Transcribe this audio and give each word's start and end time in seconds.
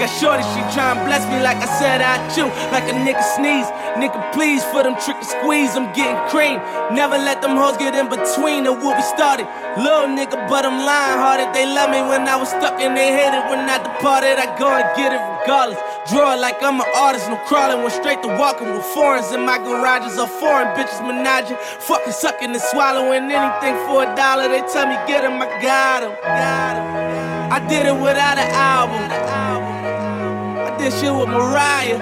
Got 0.00 0.08
shorty, 0.16 0.40
she 0.56 0.64
tryna 0.72 1.04
bless 1.04 1.28
me 1.28 1.44
like 1.44 1.60
I 1.60 1.68
said 1.76 2.00
I 2.00 2.16
chew. 2.32 2.48
Like 2.72 2.88
a 2.88 2.96
nigga 2.96 3.20
sneeze. 3.36 3.68
Nigga, 4.00 4.16
please, 4.32 4.64
for 4.72 4.80
them 4.80 4.96
trick 4.96 5.20
and 5.20 5.28
squeeze, 5.28 5.76
I'm 5.76 5.92
getting 5.92 6.16
cream. 6.32 6.56
Never 6.96 7.20
let 7.20 7.44
them 7.44 7.52
hoes 7.52 7.76
get 7.76 7.92
in 7.92 8.08
between 8.08 8.64
of 8.64 8.80
what 8.80 8.96
we 8.96 9.04
started. 9.04 9.44
Little 9.76 10.08
nigga, 10.08 10.40
but 10.48 10.64
I'm 10.64 10.80
lying 10.88 11.20
hearted. 11.20 11.52
They 11.52 11.68
love 11.68 11.92
me 11.92 12.00
when 12.00 12.24
I 12.24 12.40
was 12.40 12.48
stuck 12.48 12.80
and 12.80 12.96
they 12.96 13.12
hated 13.12 13.44
when 13.52 13.68
I 13.68 13.76
departed. 13.76 14.40
I 14.40 14.48
go 14.56 14.72
and 14.72 14.88
get 14.96 15.12
it 15.12 15.20
regardless. 15.20 15.76
Draw 16.08 16.40
like 16.40 16.56
I'm 16.64 16.80
an 16.80 16.88
artist, 16.96 17.28
no 17.28 17.36
crawling. 17.44 17.84
Went 17.84 17.92
straight 17.92 18.24
to 18.24 18.32
walking 18.40 18.72
with 18.72 18.88
foreigns 18.96 19.28
in 19.36 19.44
my 19.44 19.60
garages 19.60 20.16
or 20.16 20.32
foreign 20.40 20.72
bitches 20.80 21.04
menaging. 21.04 21.60
Fucking 21.84 22.16
sucking 22.16 22.56
and 22.56 22.64
swallowing 22.72 23.28
anything 23.28 23.76
for 23.84 24.08
a 24.08 24.08
dollar. 24.16 24.48
They 24.48 24.64
tell 24.72 24.88
me 24.88 24.96
get 25.04 25.28
him, 25.28 25.36
I 25.36 25.60
got. 25.60 26.08
Got. 26.24 26.80
I 27.52 27.60
did 27.68 27.84
it 27.84 28.00
without 28.00 28.40
an 28.40 28.48
album 28.56 29.39
this 30.80 30.96
shit 31.00 31.12
with 31.12 31.28
Mariah. 31.28 32.00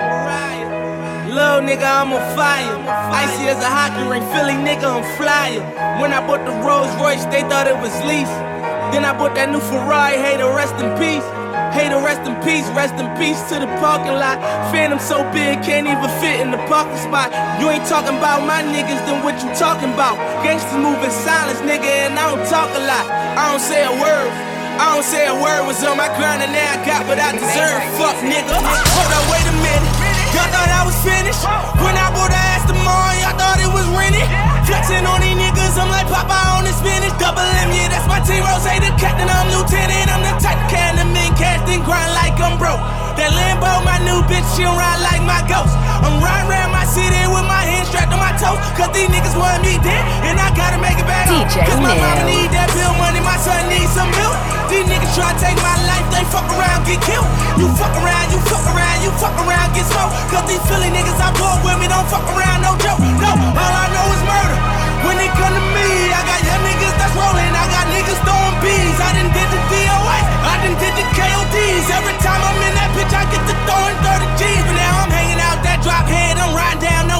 Little 1.27 1.63
nigga, 1.67 1.85
I'm 1.85 2.15
on 2.15 2.23
fire. 2.39 2.79
Icy 3.13 3.51
as 3.51 3.59
a 3.59 3.69
hockey 3.69 4.07
ring, 4.07 4.25
Philly 4.31 4.55
nigga, 4.55 4.87
I'm 4.87 5.05
flyer. 5.19 5.61
When 6.01 6.15
I 6.15 6.23
bought 6.23 6.47
the 6.47 6.55
Rolls 6.63 6.91
Royce, 7.03 7.27
they 7.35 7.43
thought 7.51 7.67
it 7.67 7.77
was 7.77 7.93
lease. 8.07 8.31
Then 8.95 9.05
I 9.05 9.13
bought 9.13 9.35
that 9.35 9.51
new 9.51 9.61
Ferrari, 9.61 10.17
hey, 10.17 10.39
to 10.39 10.49
rest 10.55 10.79
in 10.81 10.89
peace. 10.97 11.27
Hey, 11.75 11.91
to 11.93 12.01
rest 12.01 12.25
in 12.25 12.35
peace, 12.41 12.65
rest 12.73 12.97
in 12.97 13.07
peace 13.21 13.39
to 13.53 13.61
the 13.61 13.69
parking 13.83 14.17
lot. 14.17 14.41
Phantom 14.73 14.99
so 14.99 15.21
big, 15.35 15.61
can't 15.61 15.87
even 15.87 16.09
fit 16.23 16.41
in 16.41 16.51
the 16.51 16.63
parking 16.71 16.97
spot. 17.03 17.29
You 17.61 17.69
ain't 17.69 17.85
talking 17.85 18.17
about 18.17 18.47
my 18.47 18.63
niggas, 18.63 19.03
then 19.05 19.21
what 19.21 19.37
you 19.43 19.51
talking 19.59 19.93
about? 19.93 20.17
Gangsters 20.43 20.81
move 20.81 20.99
in 21.05 21.13
silence, 21.13 21.61
nigga, 21.67 22.09
and 22.09 22.17
I 22.17 22.31
don't 22.33 22.47
talk 22.49 22.71
a 22.73 22.83
lot. 22.87 23.05
I 23.37 23.53
don't 23.53 23.63
say 23.63 23.85
a 23.85 23.95
word. 24.01 24.58
I 24.79 24.95
don't 24.95 25.03
say 25.03 25.27
a 25.27 25.35
word 25.35 25.67
was 25.67 25.83
on 25.83 25.99
my 25.99 26.07
grind 26.15 26.39
and 26.39 26.55
now 26.55 26.63
I 26.63 26.79
got 26.87 27.03
what 27.11 27.19
I 27.19 27.35
deserve. 27.35 27.83
Fuck 27.99 28.15
nigga. 28.23 28.55
Hold 28.55 29.11
up, 29.11 29.25
wait 29.27 29.43
a 29.43 29.57
minute. 29.59 29.95
Y'all 30.31 30.47
thought 30.55 30.71
I 30.71 30.87
was 30.87 30.95
finished. 31.03 31.43
When 31.83 31.99
I 31.99 32.07
bought 32.15 32.31
the 32.31 32.39
Aston 32.39 32.79
Martin, 32.87 33.19
y'all 33.27 33.35
thought 33.35 33.59
it 33.59 33.67
was 33.75 33.83
rented. 33.91 34.23
Flexing 34.71 35.03
on 35.03 35.19
these 35.19 35.35
niggas, 35.35 35.75
I'm 35.83 35.91
like 35.91 36.07
Popeye 36.07 36.55
on 36.55 36.63
the 36.63 36.71
spinach. 36.71 37.11
Double 37.19 37.43
M, 37.43 37.75
yeah, 37.75 37.91
that's 37.91 38.07
my 38.07 38.23
team. 38.23 38.47
Ross, 38.47 38.63
the 38.71 38.91
captain, 39.03 39.27
I'm 39.27 39.51
lieutenant. 39.51 40.15
I'm 40.15 40.23
the 40.23 40.35
type 40.39 40.63
of 40.63 40.71
can 40.71 40.95
in 41.03 41.33
cash, 41.35 41.59
then 41.67 41.83
grind 41.83 42.15
like 42.15 42.39
I'm 42.39 42.55
broke. 42.55 42.79
That 43.19 43.35
Lambo, 43.35 43.83
my 43.83 43.99
new 44.07 44.23
bitch, 44.31 44.47
she'll 44.55 44.71
ride 44.79 45.03
like 45.03 45.23
my 45.27 45.43
ghost. 45.51 45.75
I'm 45.75 46.23
riding 46.23 46.47
around 46.47 46.68
on. 48.49 48.59
Cause 48.73 48.91
these 48.97 49.09
niggas 49.13 49.37
want 49.37 49.61
me 49.61 49.77
dead, 49.85 50.03
and 50.25 50.41
I 50.41 50.49
gotta 50.57 50.81
make 50.81 50.97
it 50.97 51.09
back 51.09 51.29
home. 51.29 51.45
Cause 51.45 51.81
my 51.81 51.93
mama 51.93 52.25
need 52.25 52.49
that 52.57 52.73
bill 52.73 52.93
money, 52.97 53.21
my 53.21 53.37
son 53.37 53.69
needs 53.69 53.93
some 53.93 54.09
milk. 54.17 54.37
These 54.73 54.85
niggas 54.89 55.13
try 55.17 55.33
to 55.33 55.39
take 55.41 55.57
my 55.61 55.77
life, 55.89 56.05
they 56.13 56.25
fuck 56.29 56.49
around, 56.57 56.85
get 56.85 57.01
killed. 57.05 57.29
You 57.61 57.69
fuck 57.77 57.93
around, 58.01 58.29
you 58.33 58.39
fuck 58.49 58.65
around, 58.69 58.99
you 59.05 59.11
fuck 59.17 59.37
around, 59.45 59.69
get 59.77 59.85
smoked. 59.89 60.13
Cause 60.33 60.45
these 60.49 60.63
Philly 60.69 60.93
niggas 60.93 61.21
I 61.21 61.33
bought 61.37 61.61
with 61.65 61.79
me 61.81 61.89
don't 61.89 62.09
fuck 62.09 62.25
around, 62.33 62.65
no 62.65 62.77
joke. 62.81 63.01
No, 63.21 63.33
all 63.33 63.75
I 63.75 63.87
know 63.93 64.07
is 64.13 64.23
murder. 64.25 64.59
When 65.09 65.17
it 65.21 65.33
come 65.37 65.55
to 65.55 65.65
me, 65.73 65.89
I 66.13 66.21
got 66.27 66.41
young 66.45 66.63
niggas 66.65 66.95
that's 67.01 67.15
rolling, 67.17 67.53
I 67.53 67.65
got 67.73 67.85
niggas 67.93 68.21
throwing 68.25 68.57
bees. 68.61 68.99
I 69.01 69.09
done 69.17 69.31
did 69.33 69.49
the 69.49 69.61
DOS, 69.73 70.25
I 70.45 70.55
done 70.65 70.77
did 70.77 70.95
the 71.01 71.07
KODs. 71.17 71.87
Every 71.89 72.17
time 72.21 72.41
I'm 72.45 72.59
in 72.61 72.73
that 72.77 72.91
bitch, 72.93 73.13
I 73.17 73.25
get 73.33 73.43
to 73.49 73.55
throwing 73.65 73.97
30 74.05 74.29
G's. 74.37 74.68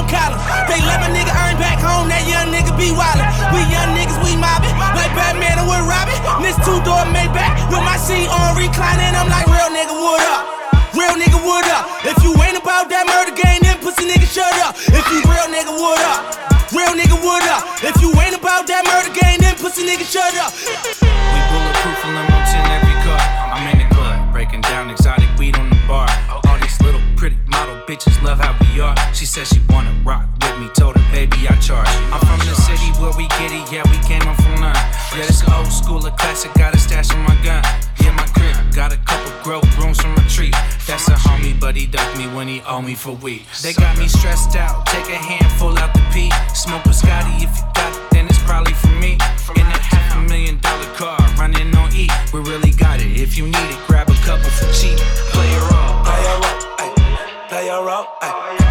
Collar. 0.09 0.37
They 0.65 0.81
let 0.83 0.99
my 0.99 1.09
nigga 1.13 1.31
earn 1.45 1.55
back 1.61 1.79
home, 1.79 2.09
that 2.09 2.25
young 2.25 2.49
nigga 2.49 2.73
be 2.75 2.89
wildin'. 2.91 3.29
We 3.53 3.61
young 3.69 3.93
niggas, 3.93 4.17
we 4.25 4.33
mobbing, 4.35 4.73
like 4.97 5.13
Batman 5.13 5.61
and 5.61 5.67
with 5.69 5.85
Robin. 5.85 6.17
This 6.41 6.57
two 6.65 6.77
door 6.81 7.05
Maybach 7.13 7.69
with 7.69 7.85
my 7.85 7.97
seat 7.97 8.27
on 8.27 8.57
reclining, 8.57 9.13
I'm 9.13 9.29
like, 9.29 9.45
real 9.47 9.69
nigga, 9.69 9.93
what 9.93 10.21
up? 10.25 10.43
Real 10.97 11.15
nigga, 11.15 11.37
what 11.45 11.65
up? 11.69 11.85
If 12.03 12.17
you 12.25 12.33
ain't 12.41 12.57
about 12.57 12.89
that 12.89 13.05
murder 13.05 13.33
game, 13.37 13.61
then 13.61 13.77
pussy 13.79 14.09
nigga, 14.09 14.25
shut 14.25 14.49
up. 14.65 14.75
If 14.89 15.05
you 15.13 15.21
real 15.29 15.47
nigga, 15.53 15.71
what 15.71 16.01
up? 16.01 16.49
Real 16.73 16.93
nigga, 16.97 17.17
what 17.21 17.45
up? 17.49 17.63
If 17.85 18.01
you 18.01 18.09
ain't 18.19 18.35
about 18.35 18.65
that 18.67 18.83
murder 18.89 19.13
game, 19.13 19.39
then 19.39 19.55
pussy 19.61 19.85
nigga, 19.85 20.05
shut 20.05 20.33
up. 20.41 20.49
We 20.57 21.39
bulletproof 21.53 22.01
and 22.05 22.17
in 22.17 22.65
every 22.73 22.88
bitches 27.89 28.21
love 28.21 28.37
how 28.37 28.53
we 28.61 28.79
are. 28.79 28.95
She 29.15 29.25
said 29.25 29.47
she 29.47 29.59
wanna 29.69 29.91
rock 30.05 30.29
with 30.41 30.59
me, 30.59 30.69
told 30.77 30.95
her 30.95 31.11
baby 31.11 31.49
I 31.49 31.55
charge. 31.57 31.89
I'm 32.13 32.21
from 32.21 32.37
the 32.45 32.53
city 32.53 32.93
where 33.01 33.09
we 33.17 33.25
get 33.41 33.49
it, 33.49 33.65
yeah 33.73 33.81
we 33.89 33.97
came 34.05 34.21
up 34.29 34.37
from 34.37 34.61
none. 34.61 34.77
Yeah, 35.17 35.25
this 35.25 35.41
old 35.49 35.65
school, 35.73 36.05
a 36.05 36.11
classic, 36.11 36.53
got 36.53 36.75
a 36.75 36.77
stash 36.77 37.09
on 37.11 37.21
my 37.25 37.33
gun. 37.41 37.65
Yeah, 37.97 38.13
my 38.13 38.27
crib 38.37 38.53
got 38.75 38.93
a 38.93 38.97
couple 39.09 39.33
grow 39.41 39.61
rooms 39.81 39.99
from 39.99 40.13
retreat. 40.13 40.53
That's 40.85 41.07
a 41.07 41.17
homie, 41.17 41.59
but 41.59 41.75
he 41.75 41.87
ducked 41.87 42.15
me 42.15 42.27
when 42.27 42.47
he 42.47 42.61
owed 42.67 42.85
me 42.85 42.93
for 42.93 43.13
weed. 43.13 43.41
They 43.63 43.73
got 43.73 43.97
me 43.97 44.07
stressed 44.07 44.55
out, 44.55 44.85
take 44.85 45.09
a 45.09 45.17
handful 45.17 45.75
out 45.79 45.91
the 45.95 46.05
pee. 46.13 46.29
Smoke 46.53 46.85
a 46.85 46.93
Scotty 46.93 47.41
if 47.41 47.49
you 47.57 47.65
got 47.73 47.89
it, 47.89 48.11
then 48.11 48.27
it's 48.27 48.43
probably 48.43 48.73
for 48.73 48.93
me. 49.01 49.13
In 49.57 49.65
a 49.65 49.79
half 49.81 50.15
a 50.15 50.21
million 50.29 50.59
dollar 50.59 50.93
car, 50.93 51.17
running 51.39 51.75
on 51.75 51.89
E. 51.95 52.07
We 52.33 52.41
really 52.41 52.71
got 52.71 53.01
it. 53.01 53.17
If 53.17 53.35
you 53.35 53.45
need 53.45 53.69
it, 53.73 53.81
grab 53.87 54.09
a 54.09 54.17
couple 54.27 54.51
for 54.51 54.69
cheap. 54.77 54.99
Play 55.33 55.49
your 55.49 55.61
role, 55.61 56.05
play 56.05 56.19
ay. 57.51 57.55
play 57.55 57.65
your 57.65 58.68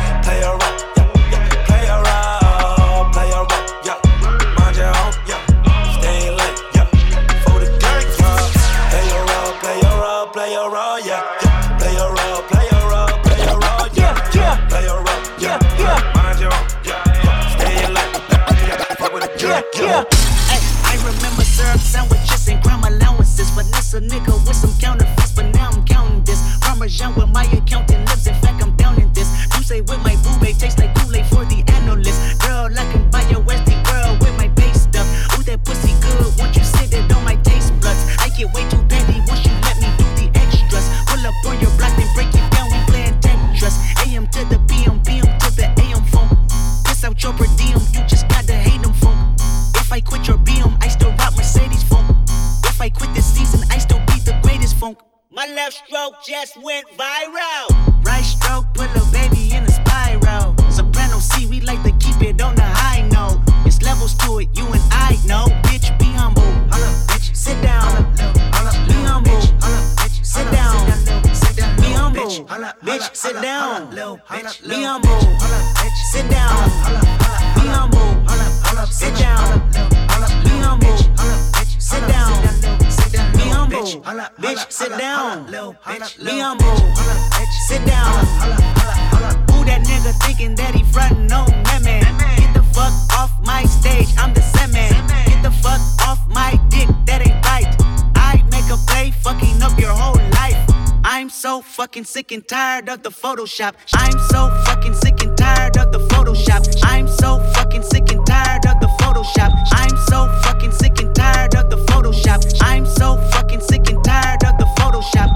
Photoshop. 103.49 103.75
I'm 103.95 104.19
so 104.29 104.51
fucking 104.67 104.95
sick 104.95 105.23
and 105.23 105.37
tired 105.37 105.77
of 105.79 105.91
the 105.91 105.99
Photoshop. 105.99 106.69
I'm 106.83 107.09
so 107.09 107.41
fucking 107.55 107.83
sick 107.83 108.13
and 108.13 108.25
tired 108.27 108.67
of 108.67 108.81
the 108.81 108.89
Photoshop. 109.01 109.51
I'm 109.73 109.97
so 110.07 110.29
fucking 110.43 110.73
sick 110.73 111.01
and 111.01 111.15
tired 111.15 111.55
of 111.55 111.71
the 111.71 111.79
Photoshop. 111.87 112.45
I'm 112.61 112.85
so 112.85 113.17
fucking 113.33 113.61
sick 113.61 113.89
and 113.89 114.05
tired 114.05 114.45
of 114.45 114.59
the 114.59 114.67
Photoshop. 114.77 115.29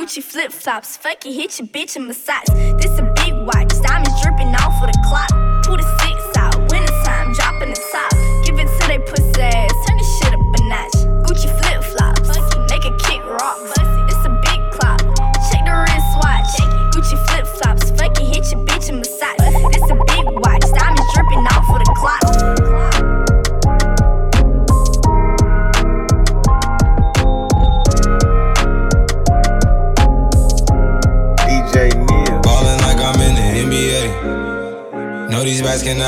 Gucci 0.00 0.22
flip 0.22 0.52
flops, 0.52 0.96
fuck 0.96 1.26
it, 1.26 1.32
hit 1.34 1.58
your 1.58 1.68
bitch 1.68 1.96
in 1.96 2.06
massage. 2.06 2.48
This 2.80 2.98
a 2.98 3.12
big 3.16 3.34
watch, 3.34 3.70
diamonds 3.82 4.22
dripping 4.22 4.54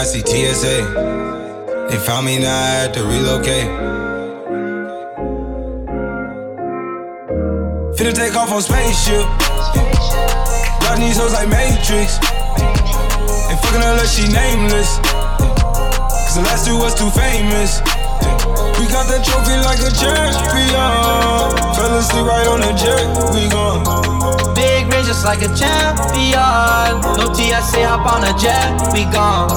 cannot 0.02 0.26
see 0.26 0.52
TSA. 0.52 1.88
They 1.88 1.96
found 1.98 2.26
me 2.26 2.38
now, 2.38 2.54
I 2.54 2.70
had 2.82 2.94
to 2.94 3.04
relocate. 3.04 3.68
Finna 7.96 8.14
take 8.14 8.34
off 8.34 8.50
on 8.50 8.62
spaceship. 8.62 9.26
Riding 10.82 11.04
these 11.06 11.18
hoes 11.18 11.32
like 11.32 11.48
Matrix. 11.48 12.18
Ain't 13.48 13.60
fucking 13.60 13.82
unless 13.82 14.16
she 14.16 14.26
nameless. 14.32 14.98
Cause 14.98 16.36
the 16.36 16.42
last 16.42 16.66
two 16.66 16.76
was 16.76 16.94
too 16.94 17.10
famous. 17.10 18.01
We 18.78 18.86
got 18.86 19.06
that 19.10 19.24
trophy 19.24 19.56
like 19.62 19.80
a 19.82 19.90
champion. 19.94 21.50
Fell 21.74 21.94
asleep 21.98 22.26
right 22.26 22.46
on 22.46 22.60
the 22.60 22.72
jet, 22.74 23.06
we 23.34 23.48
gone. 23.48 23.82
Big 24.54 24.86
range 24.92 25.06
just 25.06 25.24
like 25.24 25.42
a 25.42 25.48
champion. 25.54 27.00
No 27.18 27.32
TSA, 27.32 27.86
hop 27.86 28.06
on 28.06 28.24
a 28.24 28.32
jet, 28.38 28.80
we 28.92 29.04
gone. 29.10 29.50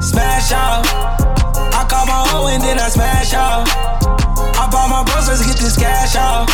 Smash 0.00 0.52
out. 0.52 0.86
I 1.72 1.84
call 1.88 2.06
my 2.06 2.24
hoe 2.28 2.46
and 2.48 2.62
then 2.62 2.78
I 2.78 2.88
smash 2.88 3.32
out. 3.34 3.68
I 4.56 4.68
bought 4.70 4.88
my 4.90 5.02
bros, 5.04 5.28
let's 5.28 5.44
get 5.46 5.56
this 5.56 5.76
cash 5.76 6.16
out. 6.16 6.48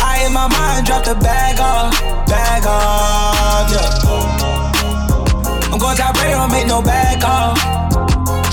I 0.00 0.24
in 0.26 0.32
my 0.32 0.48
mind, 0.48 0.86
drop 0.86 1.04
the 1.04 1.14
bag 1.14 1.60
off, 1.60 1.92
bag 2.26 2.66
off, 2.66 3.70
yeah. 3.70 3.90
I'm 5.72 5.78
going 5.78 5.96
top 5.96 6.14
radar, 6.22 6.48
make 6.48 6.66
no 6.66 6.82
bag 6.82 7.22
off. 7.24 7.81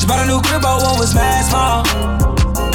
Bought 0.09 0.25
a 0.25 0.25
new 0.25 0.41
crib, 0.41 0.65
but 0.65 0.81
one 0.81 0.97
was 0.97 1.13
mad 1.13 1.45
small. 1.45 1.85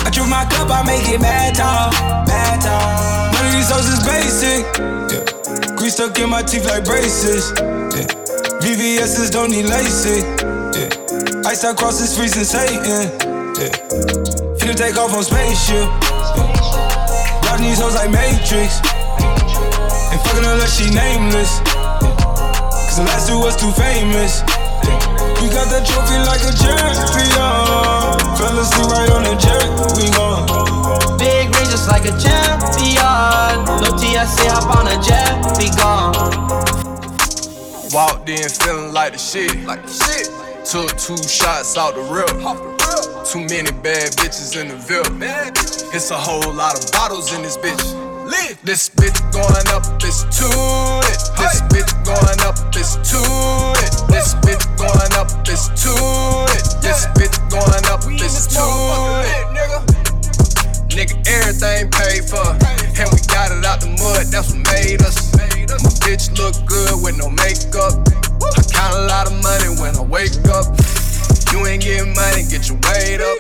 I 0.07 0.09
drink 0.15 0.31
my 0.31 0.47
cup, 0.47 0.71
I 0.71 0.87
make 0.87 1.03
it 1.11 1.19
mad 1.21 1.59
tall, 1.59 1.91
mad 2.31 2.63
tall. 2.63 3.35
None 3.35 3.43
of 3.43 3.51
these 3.51 3.67
hoes 3.67 3.91
is 3.91 3.99
basic, 4.07 4.63
yeah. 5.11 5.75
Grease 5.75 5.95
stuck 5.99 6.17
in 6.21 6.31
my 6.31 6.43
teeth 6.43 6.65
like 6.65 6.85
braces, 6.85 7.51
yeah. 7.59 8.07
VVS's 8.63 9.31
don't 9.31 9.51
need 9.51 9.67
LASIK, 9.67 10.23
yeah. 10.79 11.51
Ice 11.51 11.65
out 11.65 11.77
cross 11.77 12.01
is 12.01 12.17
freezing 12.17 12.47
Satan, 12.47 13.11
yeah. 13.59 13.67
Finna 14.55 14.79
take 14.79 14.97
off 14.97 15.13
on 15.13 15.25
spaceship, 15.27 15.91
yeah. 15.91 17.57
These 17.59 17.81
hoes 17.81 17.95
like 17.95 18.11
Matrix, 18.15 18.79
Ain't 20.15 20.23
fucking 20.23 20.45
her 20.47 20.67
she 20.71 20.87
nameless. 20.95 21.59
Cause 22.87 22.99
the 22.99 23.05
last 23.11 23.27
two 23.27 23.39
was 23.41 23.57
too 23.57 23.73
famous, 23.73 24.43
yeah. 24.87 25.14
We 25.45 25.51
got 25.51 25.69
that 25.69 25.85
trophy 25.85 26.17
like 26.25 26.41
a 26.41 26.57
champion. 26.57 27.37
Fell 28.33 28.57
asleep 28.57 28.89
right 28.89 29.13
on 29.13 29.29
the 29.29 29.37
jet, 29.37 29.69
we 29.93 30.09
gone. 30.17 30.49
Big 31.19 31.53
range 31.53 31.69
just 31.69 31.87
like 31.87 32.09
a 32.09 32.17
champion. 32.17 33.61
No 33.85 33.93
TSA, 33.93 34.49
hop 34.49 34.73
on 34.73 34.89
a 34.89 34.97
jet, 35.05 35.37
we 35.61 35.69
gone. 35.77 36.17
Walked 37.93 38.27
in 38.31 38.49
feeling 38.49 38.95
like 38.95 39.13
the 39.13 39.19
shit. 39.19 39.55
Like 39.67 39.83
the 39.83 39.93
shit. 39.93 40.33
Took 40.65 40.97
two 40.97 41.21
shots 41.29 41.77
out 41.77 41.95
the 41.95 42.01
rip. 42.09 42.33
Too 43.29 43.41
many 43.41 43.71
bad 43.85 44.17
bitches 44.17 44.59
in 44.59 44.69
the 44.69 44.77
Ville. 44.77 45.05
It's 45.93 46.11
a 46.11 46.17
whole 46.17 46.55
lot 46.55 46.83
of 46.83 46.91
bottles 46.91 47.35
in 47.35 47.43
this 47.43 47.59
bitch. 47.59 48.04
Lit. 48.25 48.57
This 48.65 48.89
bitch 48.89 49.21
going 49.37 49.69
up, 49.69 49.85
it's 50.01 50.25
to 50.41 50.49
it. 51.05 51.21
This 51.37 51.61
bitch 51.69 51.93
going 52.09 52.41
up, 52.41 52.57
it's 52.73 52.97
to 53.13 53.21
it. 53.85 53.93
This 54.09 54.33
bitch 54.41 54.65
going 54.81 55.13
up, 55.21 55.29
it's 55.45 55.69
to 55.85 55.93
it. 56.57 56.65
This 56.81 57.05
bitch 57.13 57.37
going 57.53 57.85
up, 57.93 58.01
it's 58.09 58.49
to 58.57 58.65
it. 59.29 59.45
Nigga, 60.89 61.21
everything 61.29 61.91
paid 61.93 62.25
for. 62.25 62.49
And 62.97 63.13
we 63.13 63.21
got 63.29 63.53
it 63.53 63.65
out 63.65 63.85
the 63.85 63.93
mud, 64.01 64.33
that's 64.33 64.57
what 64.57 64.65
made 64.73 65.03
us. 65.03 65.33
My 65.85 65.93
bitch 66.01 66.33
look 66.39 66.57
good 66.65 67.03
with 67.05 67.19
no 67.19 67.29
makeup. 67.29 67.93
I 68.41 68.63
count 68.73 68.95
a 68.97 69.05
lot 69.05 69.27
of 69.29 69.37
money 69.45 69.69
when 69.77 69.97
I 69.97 70.03
wake 70.03 70.41
up. 70.49 70.73
You 71.53 71.67
ain't 71.67 71.83
getting 71.83 72.15
money, 72.15 72.49
get 72.49 72.73
your 72.73 72.81
weight 72.89 73.21
up. 73.21 73.37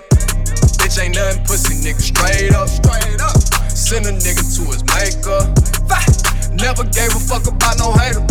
Bitch 0.76 1.00
ain't 1.00 1.16
nothing 1.16 1.42
pussy, 1.44 1.80
nigga, 1.80 2.02
straight 2.04 2.52
up. 2.52 2.68
Straight 2.68 3.20
up. 3.20 3.43
Send 3.84 4.06
a 4.06 4.16
nigga 4.16 4.40
to 4.40 4.64
his 4.72 4.80
maker. 4.96 5.44
Never 6.56 6.88
gave 6.88 7.12
a 7.12 7.20
fuck 7.20 7.44
about 7.44 7.76
no 7.76 7.92
hater. 7.92 8.24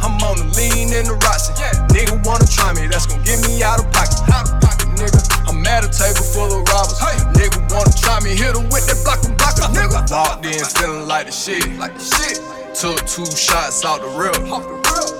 I'm 0.00 0.16
on 0.24 0.40
the 0.40 0.48
lean 0.56 0.88
in 0.96 1.04
the 1.04 1.12
Rossi. 1.20 1.52
Nigga 1.92 2.16
wanna 2.24 2.48
try 2.48 2.72
me, 2.72 2.88
that's 2.88 3.04
gon' 3.04 3.20
get 3.20 3.36
me 3.44 3.60
out 3.62 3.84
of 3.84 3.92
pocket. 3.92 4.24
Out 4.32 4.48
of 4.48 4.56
pocket, 4.64 4.88
nigga. 4.96 5.20
I'm 5.44 5.60
at 5.68 5.84
a 5.84 5.92
table 5.92 6.24
full 6.24 6.48
of 6.48 6.64
robbers. 6.72 6.96
Nigga 7.36 7.60
wanna 7.68 7.92
try 8.00 8.16
me, 8.24 8.32
hit 8.32 8.56
him 8.56 8.64
with 8.72 8.88
that 8.88 8.96
block 9.04 9.20
and 9.28 9.36
blocker, 9.36 9.68
nigga. 9.76 10.08
Walked 10.08 10.48
in 10.48 10.64
feeling 10.64 11.06
like 11.06 11.26
the 11.28 11.36
shit. 11.36 11.68
Like 11.76 11.92
the 11.92 12.04
shit. 12.08 12.40
Took 12.72 12.96
two 13.04 13.28
shots 13.28 13.84
out 13.84 14.00
the 14.00 14.08
rip. 14.16 14.40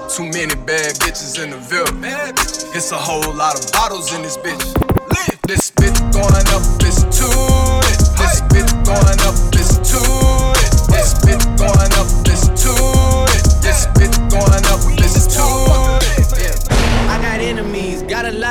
Too 0.08 0.32
many 0.32 0.56
bad 0.64 0.96
bitches 1.04 1.36
in 1.36 1.52
the 1.52 1.60
Ville. 1.60 1.92
It's 2.72 2.90
a 2.90 2.96
whole 2.96 3.20
lot 3.36 3.60
of 3.60 3.70
bottles 3.70 4.16
in 4.16 4.22
this 4.22 4.40
bitch. 4.40 4.64
This 5.44 5.70
bitch 5.76 6.00
going 6.16 6.48
up, 6.56 6.64
it's 6.80 7.04
to 7.20 7.28
it. 7.92 8.00
This 8.16 8.40
bitch 8.48 8.72
going 8.88 9.20
up, 9.28 9.31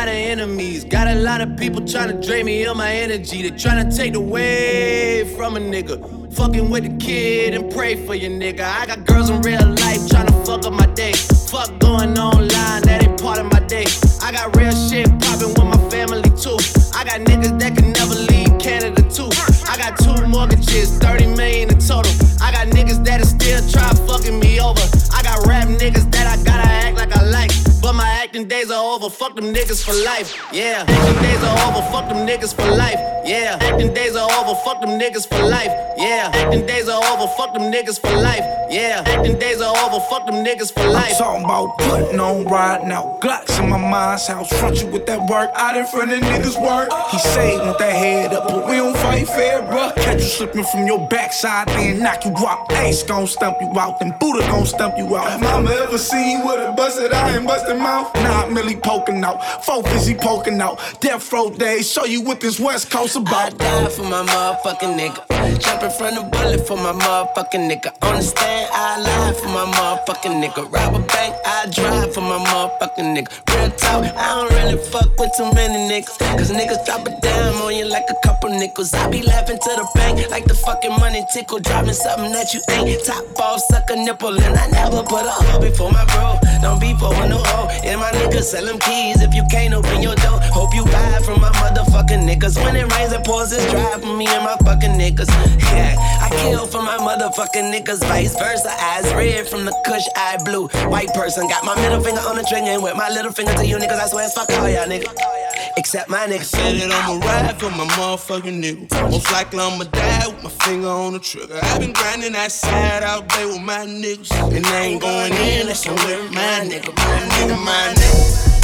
lot 0.01 0.07
of 0.07 0.15
enemies. 0.15 0.83
Got 0.83 1.07
a 1.09 1.13
lot 1.13 1.41
of 1.41 1.55
people 1.57 1.85
trying 1.85 2.09
to 2.09 2.27
drain 2.27 2.47
me 2.47 2.65
of 2.65 2.75
my 2.75 2.91
energy. 2.91 3.43
They 3.47 3.55
trying 3.55 3.87
to 3.87 3.95
take 3.95 4.15
away 4.15 5.31
from 5.35 5.57
a 5.57 5.59
nigga. 5.59 6.33
Fucking 6.33 6.71
with 6.71 6.85
the 6.85 6.97
kid 6.97 7.53
and 7.53 7.71
pray 7.71 8.03
for 8.03 8.15
your 8.15 8.31
nigga. 8.31 8.61
I 8.61 8.87
got 8.87 9.05
girls 9.05 9.29
in 9.29 9.43
real 9.43 9.63
life 9.63 10.01
trying 10.09 10.25
to 10.25 10.33
fuck 10.43 10.65
up 10.65 10.73
my 10.73 10.87
day. 10.87 11.13
Fuck 11.53 11.77
going 11.77 12.17
online, 12.17 12.81
that 12.81 13.03
ain't 13.03 13.21
part 13.21 13.37
of 13.37 13.51
my 13.51 13.59
day. 13.67 13.85
I 14.23 14.31
got 14.31 14.55
real 14.55 14.73
shit 14.73 15.05
popping 15.21 15.53
with 15.53 15.69
my 15.69 15.81
family 15.91 16.31
too. 16.33 16.57
I 16.97 17.03
got 17.05 17.21
niggas 17.21 17.59
that 17.59 17.77
can 17.77 17.93
never 17.93 18.15
leave 18.15 18.57
Canada 18.57 19.03
too. 19.07 19.29
I 19.69 19.77
got 19.77 19.99
two 19.99 20.25
mortgages, 20.25 20.97
30 20.97 21.27
million 21.35 21.69
in 21.69 21.77
total. 21.77 22.11
I 22.41 22.51
got 22.51 22.73
niggas 22.73 23.05
that'll 23.05 23.27
still 23.27 23.61
try 23.69 23.93
fucking 24.07 24.39
me 24.39 24.59
over. 24.59 24.81
I 25.13 25.21
got 25.21 25.45
rap 25.45 25.67
niggas 25.67 26.09
that 26.09 26.25
I 26.25 26.41
gotta 26.43 26.67
act 26.67 26.97
like 26.97 27.15
I 27.15 27.21
like. 27.21 27.51
But 27.81 27.93
my 27.93 28.07
acting 28.23 28.47
days 28.61 28.71
are 28.71 28.93
over, 28.93 29.09
fuck 29.09 29.35
them 29.35 29.45
niggas 29.45 29.83
for 29.83 29.93
life. 30.05 30.37
Yeah, 30.53 30.85
acting 30.87 31.23
days 31.23 31.43
are 31.43 31.57
over, 31.67 31.81
fuck 31.91 32.09
them 32.09 32.27
niggas 32.27 32.53
for 32.55 32.69
life. 32.75 32.99
Yeah, 33.25 33.57
acting 33.59 33.93
days 33.93 34.15
are 34.15 34.29
over, 34.31 34.59
fuck 34.63 34.81
them 34.81 34.99
niggas 34.99 35.27
for 35.27 35.41
life. 35.47 35.71
Yeah, 35.97 36.31
acting 36.33 36.65
days 36.67 36.87
are 36.87 37.03
over, 37.11 37.27
fuck 37.37 37.53
them 37.53 37.71
niggas 37.71 37.99
for 37.99 38.15
life. 38.21 38.43
Yeah, 38.69 39.03
acting 39.05 39.39
days 39.39 39.61
are 39.61 39.75
over, 39.77 39.99
fuck 40.09 40.27
them 40.27 40.45
niggas 40.45 40.71
for 40.73 40.87
life. 40.89 41.17
Talking 41.17 41.45
about 41.45 41.77
putting 41.79 42.19
on 42.19 42.45
riding 42.45 42.91
out 42.91 43.19
Glocks 43.21 43.59
in 43.61 43.69
my 43.69 43.77
mind's 43.77 44.27
house. 44.27 44.49
Front 44.59 44.81
you 44.81 44.87
with 44.87 45.05
that 45.07 45.27
work 45.27 45.49
out 45.55 45.75
in 45.75 45.85
front 45.87 46.11
of 46.11 46.19
niggas 46.19 46.61
work. 46.61 46.89
He 47.09 47.17
say 47.17 47.57
with 47.65 47.77
that 47.79 47.93
head 47.93 48.33
up, 48.33 48.47
but 48.47 48.67
we 48.67 48.77
don't 48.77 48.95
fight 48.97 49.27
fair, 49.27 49.61
bruh. 49.61 49.95
Catch 49.95 50.21
you 50.21 50.27
slipping 50.27 50.63
from 50.65 50.85
your 50.85 51.07
backside, 51.07 51.67
then 51.69 51.99
knock 51.99 52.25
you 52.25 52.33
out. 52.47 52.71
Ace 52.73 53.03
gon' 53.03 53.25
stump 53.25 53.57
you 53.59 53.71
out, 53.79 53.99
then 53.99 54.13
Buddha 54.19 54.41
gon' 54.47 54.65
stump 54.65 54.97
you 54.97 55.15
out. 55.15 55.39
Mama 55.41 55.71
ever 55.71 55.97
seen 55.97 56.45
with 56.45 56.67
a 56.67 56.71
busted 56.73 57.11
eye 57.11 57.37
and 57.37 57.47
busted 57.47 57.77
mouth? 57.77 58.13
Nah, 58.15 58.47
Millie 58.53 58.75
poking 58.75 59.23
out, 59.23 59.63
four 59.65 59.83
busy 59.83 60.13
poking 60.15 60.59
out. 60.61 60.79
Death 60.99 61.31
row 61.31 61.49
days, 61.49 61.91
show 61.91 62.05
you 62.05 62.21
what 62.21 62.39
this 62.39 62.59
West 62.59 62.91
Coast 62.91 63.17
I 63.17 63.21
about. 63.21 63.57
die 63.57 63.87
for 63.89 64.03
my 64.03 64.23
motherfucking 64.23 64.97
nigga. 64.99 65.59
Jumping 65.59 65.91
from 65.91 66.15
the 66.15 66.23
bullet 66.31 66.67
for 66.67 66.77
my 66.77 66.93
motherfucking 66.93 67.69
nigga. 67.69 67.91
On 68.03 68.15
the 68.15 68.21
stand, 68.21 68.69
I 68.73 68.99
lie 68.99 69.33
for 69.33 69.47
my 69.47 69.65
motherfucking 69.65 70.41
nigga. 70.43 70.71
Rob 70.71 70.95
a 70.95 70.99
bank, 70.99 71.35
I 71.45 71.69
drive 71.73 72.13
for 72.13 72.21
my 72.21 72.37
motherfucking 72.37 73.15
nigga. 73.15 73.31
Real 73.55 73.71
talk, 73.71 74.05
I 74.05 74.27
don't 74.35 74.51
really 74.51 74.77
fuck 74.91 75.09
with 75.17 75.31
too 75.37 75.51
many 75.53 75.89
niggas. 75.91 76.17
Cause 76.37 76.51
niggas 76.51 76.85
drop 76.85 77.07
a 77.07 77.11
dime 77.21 77.61
on 77.61 77.75
you 77.75 77.85
like 77.85 78.05
a 78.09 78.27
couple 78.27 78.49
nickels. 78.49 78.93
I 78.93 79.09
be 79.09 79.21
laughing 79.23 79.57
to 79.57 79.71
the 79.79 79.87
bank 79.95 80.29
like 80.29 80.45
the 80.45 80.55
fucking 80.55 80.91
money 80.99 81.23
tickle. 81.33 81.59
Dropping 81.59 81.93
something 81.93 82.31
that 82.31 82.53
you 82.53 82.61
ain't. 82.69 83.03
Top 83.05 83.23
off, 83.39 83.59
suck 83.61 83.89
a 83.89 83.95
nipple. 83.95 84.39
And 84.39 84.55
I 84.57 84.67
never 84.67 85.03
put 85.03 85.25
a 85.25 85.31
hoe 85.31 85.61
before 85.61 85.91
my 85.91 86.05
bro. 86.05 86.37
Don't 86.61 86.79
be 86.79 86.93
for 86.99 87.13
no 87.27 87.41
hoe. 87.43 87.69
And 87.83 87.99
my 87.99 88.11
sell 88.43 88.65
them 88.65 88.79
keys 88.79 89.21
if 89.21 89.33
you 89.33 89.43
can't 89.51 89.73
open 89.73 90.01
your 90.01 90.15
door. 90.15 90.39
Hope 90.53 90.73
you 90.73 90.83
buy 90.85 91.19
from 91.23 91.41
my 91.41 91.51
motherfucking 91.61 92.25
niggas. 92.27 92.57
When 92.63 92.75
it 92.75 92.91
rains 92.93 93.13
and 93.13 93.23
pours, 93.23 93.51
it's 93.51 93.69
dry 93.71 93.99
for 93.99 94.13
me 94.17 94.27
and 94.27 94.43
my 94.43 94.57
fucking 94.65 94.97
niggas. 94.97 95.29
Yeah, 95.71 95.95
I 95.97 96.29
kill 96.41 96.65
for 96.65 96.81
my 96.81 96.97
motherfucking 96.97 97.71
niggas. 97.71 97.99
Vice 98.07 98.37
versa, 98.37 98.71
eyes 98.71 99.13
red 99.13 99.47
from 99.47 99.65
the 99.65 99.75
kush, 99.85 100.05
eye 100.15 100.37
blue. 100.45 100.67
White 100.89 101.13
person 101.13 101.47
got 101.47 101.63
my 101.63 101.75
middle 101.75 102.01
finger 102.01 102.21
on 102.21 102.35
the 102.35 102.43
trigger 102.43 102.71
and 102.71 102.83
with 102.83 102.95
my 102.95 103.09
little 103.09 103.31
finger 103.31 103.53
to 103.53 103.65
you 103.65 103.77
niggas. 103.77 103.99
I 103.99 104.07
swear 104.07 104.25
it's 104.25 104.33
fuck 104.33 104.49
all 104.51 104.69
y'all 104.69 104.87
niggas. 104.87 105.40
Except 105.77 106.09
my 106.09 106.27
niggas. 106.27 106.43
Said 106.43 106.75
that 106.81 106.91
I'ma 106.91 107.25
ride 107.25 107.59
for 107.59 107.69
my 107.71 107.85
motherfucking 107.95 108.61
niggas. 108.61 109.11
Most 109.11 109.31
likely 109.31 109.59
I'ma 109.59 109.85
die 109.85 110.27
with 110.27 110.43
my 110.43 110.49
finger 110.49 110.89
on 110.89 111.13
the 111.13 111.19
trigger. 111.19 111.59
I've 111.63 111.79
been 111.79 111.93
grinding 111.93 112.33
that 112.33 112.51
side 112.51 113.03
out 113.03 113.29
there 113.29 113.47
with 113.47 113.61
my 113.61 113.85
niggas. 113.85 114.31
And 114.55 114.65
I 114.65 114.79
ain't 114.81 115.01
going 115.01 115.33
in, 115.33 115.67
that's 115.67 115.83
somewhere 115.83 116.23
my 116.31 116.67
nigga, 116.67 116.95
my 116.95 117.19
nigga, 117.33 117.57
my 117.63 117.93
nigga. 117.95 118.61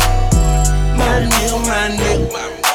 My 0.98 1.22
nigga, 1.22 1.68
my 1.68 1.90
nigga. 1.96 2.34
My 2.34 2.40
nigga, 2.40 2.67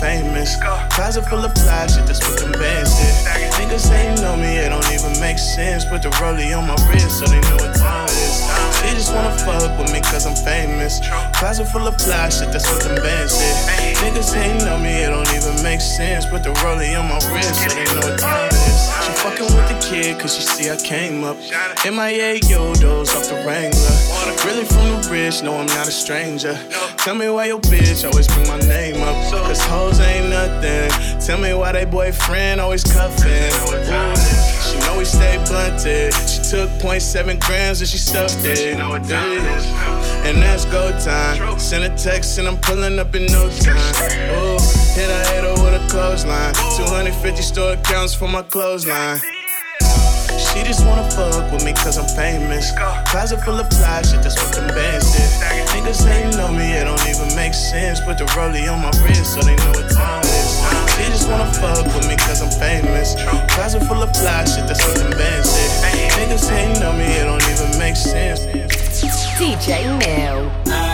famous. 0.00 0.56
Closet 0.96 1.24
full 1.28 1.44
of 1.44 1.52
fly 1.52 1.86
shit, 1.86 2.06
that's 2.06 2.24
what 2.26 2.40
them 2.40 2.52
bands 2.52 2.96
did. 2.96 3.14
Niggas 3.60 3.92
ain't 3.92 4.20
know 4.20 4.36
me, 4.36 4.56
it 4.56 4.70
don't 4.70 4.90
even 4.92 5.12
make 5.20 5.38
sense. 5.38 5.84
Put 5.84 6.02
the 6.02 6.10
rollie 6.18 6.56
on 6.56 6.66
my 6.66 6.76
wrist 6.88 7.20
so 7.20 7.26
they 7.26 7.40
know 7.52 7.60
what 7.60 7.76
time 7.76 8.08
it 8.08 8.16
is. 8.16 8.40
She 8.80 8.96
just 8.96 9.12
wanna 9.14 9.36
fuck 9.36 9.78
with 9.78 9.92
me 9.92 10.00
cause 10.00 10.26
I'm 10.26 10.34
famous. 10.34 11.00
Closet 11.36 11.68
full 11.68 11.86
of 11.86 12.00
fly 12.00 12.30
shit, 12.30 12.50
that's 12.50 12.66
what 12.72 12.82
them 12.82 12.96
bands 12.96 13.36
did. 13.36 13.96
Niggas 14.00 14.34
ain't 14.36 14.64
know 14.64 14.78
me, 14.78 15.04
it 15.04 15.10
don't 15.10 15.28
even 15.36 15.62
make 15.62 15.80
sense. 15.80 16.24
Put 16.24 16.42
the 16.42 16.50
rollie 16.64 16.98
on 16.98 17.06
my 17.06 17.20
wrist 17.32 17.54
so 17.62 17.68
they 17.76 17.84
know 17.92 18.00
what 18.00 18.18
time 18.18 18.48
it 18.48 18.54
is. 18.54 18.80
She 19.04 19.12
fucking 19.20 19.50
with 19.54 19.68
the 19.68 19.78
kid 19.84 20.18
cause 20.18 20.34
she 20.34 20.42
see 20.42 20.70
I 20.70 20.76
came 20.76 21.24
up. 21.24 21.36
MIA 21.84 22.40
Yodos 22.48 23.12
off 23.16 23.28
the 23.28 23.36
Wrangler. 23.44 23.96
Really 24.46 24.64
from 24.64 24.88
the 24.88 25.08
rich, 25.10 25.42
no, 25.42 25.56
I'm 25.56 25.66
not 25.66 25.88
a 25.88 25.92
stranger. 25.92 26.58
Tell 26.96 27.14
me 27.14 27.28
why 27.28 27.46
your 27.46 27.60
bitch 27.60 28.04
always 28.08 28.26
bring 28.28 28.46
my 28.48 28.58
name 28.68 29.02
up. 29.02 29.16
Cause 29.30 29.60
hoes 29.66 29.89
ain't 29.98 30.28
nothing. 30.30 30.90
Tell 31.20 31.38
me 31.38 31.54
why 31.54 31.72
they 31.72 31.84
boyfriend 31.84 32.60
always 32.60 32.84
cuffing. 32.84 33.50
She 34.62 34.78
know 34.86 34.98
we 34.98 35.04
stay 35.04 35.42
blunted. 35.48 36.12
She 36.28 36.38
took 36.50 36.70
0.7 36.78 37.40
grams 37.40 37.80
and 37.80 37.88
she 37.88 37.98
stuffed 37.98 38.44
it. 38.44 38.78
And 38.78 40.36
that's 40.42 40.64
go 40.66 40.90
time. 41.00 41.58
Send 41.58 41.84
a 41.84 41.96
text 41.96 42.38
and 42.38 42.46
I'm 42.46 42.58
pulling 42.58 42.98
up 42.98 43.14
in 43.14 43.26
no 43.26 43.48
time. 43.48 43.76
Ooh, 44.36 44.58
hit 44.94 45.08
a 45.08 45.24
hater 45.30 45.54
with 45.62 45.82
a 45.82 45.86
clothesline. 45.90 46.54
250 46.54 47.42
store 47.42 47.72
accounts 47.72 48.14
for 48.14 48.28
my 48.28 48.42
clothesline. 48.42 49.20
She 50.52 50.64
just 50.64 50.84
wanna 50.84 51.08
fuck 51.10 51.50
with 51.52 51.64
me 51.64 51.72
cause 51.72 51.96
I'm 51.96 52.08
famous. 52.10 52.72
Closet 53.06 53.40
full 53.40 53.60
of 53.60 53.68
fly 53.70 54.02
shit, 54.02 54.22
that's 54.22 54.34
what 54.34 54.52
them 54.52 54.66
bands 54.74 55.12
did. 55.14 55.30
Niggas 55.70 56.06
ain't 56.10 56.36
know 56.36 56.50
me, 56.50 56.72
it 56.72 56.84
don't 56.84 57.06
even 57.06 57.34
make 57.36 57.54
sense. 57.54 58.00
Put 58.00 58.18
the 58.18 58.24
rollie 58.34 58.66
on 58.66 58.82
my 58.82 58.90
wrist 59.02 59.34
so 59.34 59.40
they 59.42 59.54
know 59.56 59.70
what 59.70 59.90
time 59.90 60.22
it 60.22 60.26
is. 60.26 60.50
She 60.96 61.04
just 61.06 61.28
wanna 61.28 61.52
fuck 61.54 61.86
with 61.94 62.08
me 62.08 62.16
cause 62.16 62.42
I'm 62.42 62.50
famous. 62.58 63.14
Closet 63.54 63.84
full 63.84 64.02
of 64.02 64.10
fly 64.16 64.44
shit, 64.44 64.66
that's 64.66 64.84
what 64.86 64.96
them 64.96 65.10
bands 65.12 65.54
did. 65.54 66.18
Niggas 66.18 66.50
ain't 66.50 66.80
know 66.80 66.92
me, 66.92 67.04
it 67.04 67.24
don't 67.24 67.42
even 67.48 67.78
make 67.78 67.96
sense. 67.96 68.40
DJ 69.38 69.86
Nell. 70.00 70.89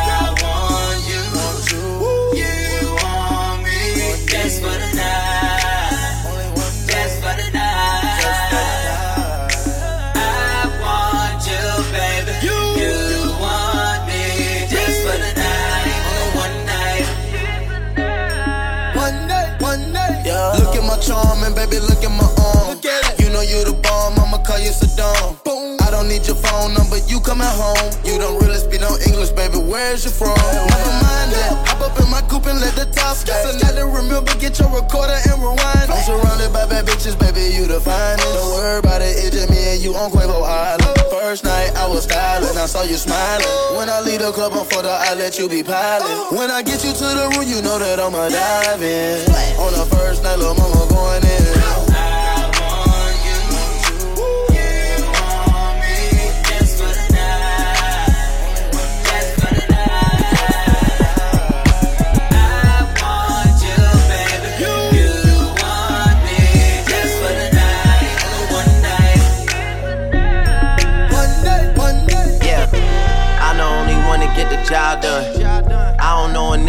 Call 24.46 24.62
you 24.62 24.70
Saddam. 24.70 25.42
Boom. 25.42 25.76
I 25.82 25.90
don't 25.90 26.08
need 26.08 26.26
your 26.26 26.38
phone 26.38 26.72
number, 26.72 26.98
you 27.10 27.20
coming 27.20 27.50
home. 27.58 27.90
You 28.06 28.18
don't 28.18 28.38
really 28.38 28.62
speak 28.62 28.80
no 28.80 28.94
English, 29.02 29.34
baby, 29.34 29.58
where's 29.58 30.06
you 30.06 30.10
from? 30.14 30.38
Never 30.38 30.94
mind 31.02 31.34
that. 31.34 31.66
Hop 31.68 31.82
up 31.82 31.98
in 31.98 32.08
my 32.08 32.22
coupe 32.30 32.46
and 32.46 32.60
let 32.62 32.74
the 32.78 32.86
top 32.94 33.18
now 33.26 33.74
to 33.74 33.86
remember, 33.86 34.32
get 34.38 34.58
your 34.58 34.70
recorder 34.70 35.18
and 35.26 35.42
rewind. 35.42 35.90
I'm 35.90 36.02
surrounded 36.06 36.52
by 36.54 36.66
bad 36.66 36.86
bitches, 36.86 37.18
baby, 37.18 37.54
you 37.54 37.66
the 37.66 37.80
finest. 37.80 38.22
Don't 38.22 38.54
worry 38.54 38.78
about 38.78 39.02
it, 39.02 39.18
it's 39.18 39.34
just 39.34 39.50
me 39.50 39.58
and 39.74 39.82
you 39.82 39.94
on 39.94 40.10
Quavo 40.10 40.42
Island. 40.42 40.94
First 41.10 41.44
night 41.44 41.74
I 41.74 41.86
was 41.88 42.04
styling, 42.04 42.56
I 42.56 42.66
saw 42.66 42.82
you 42.82 42.96
smiling. 42.96 43.46
When 43.76 43.90
I 43.90 44.00
leave 44.00 44.20
the 44.20 44.30
club 44.32 44.52
on 44.54 44.66
photo, 44.66 44.88
I 44.88 45.14
let 45.14 45.38
you 45.38 45.48
be 45.48 45.62
piling. 45.62 46.06
Oh. 46.06 46.38
When 46.38 46.50
I 46.50 46.62
get 46.62 46.84
you 46.84 46.92
to 46.92 47.06
the 47.18 47.26
room, 47.34 47.46
you 47.46 47.62
know 47.62 47.78
that 47.78 47.98
I'ma 47.98 48.28
dive 48.28 48.82
in. 48.82 49.26
On 49.58 49.72
the 49.74 49.86
first 49.96 50.22
night, 50.22 50.38
little 50.38 50.54
mama 50.54 50.86
going 50.88 51.24
in. 51.24 51.95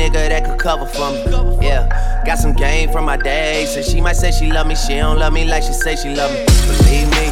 Nigga 0.10 0.30
that 0.30 0.46
could 0.46 0.60
cover 0.60 0.86
for 0.86 1.12
me. 1.12 1.66
Yeah, 1.66 2.24
got 2.26 2.38
some 2.38 2.54
game 2.54 2.92
from 2.92 3.06
my 3.06 3.18
day. 3.18 3.66
Said 3.66 3.86
she 3.86 4.02
might 4.02 4.16
say 4.16 4.32
she 4.32 4.52
love 4.52 4.68
me, 4.68 4.76
she 4.76 4.96
don't 4.96 5.20
love 5.20 5.34
me 5.34 5.46
like 5.46 5.64
she 5.64 5.74
say 5.74 5.96
she 5.96 6.16
love 6.16 6.32
me. 6.32 6.46
Believe 6.68 7.10
me, 7.12 7.32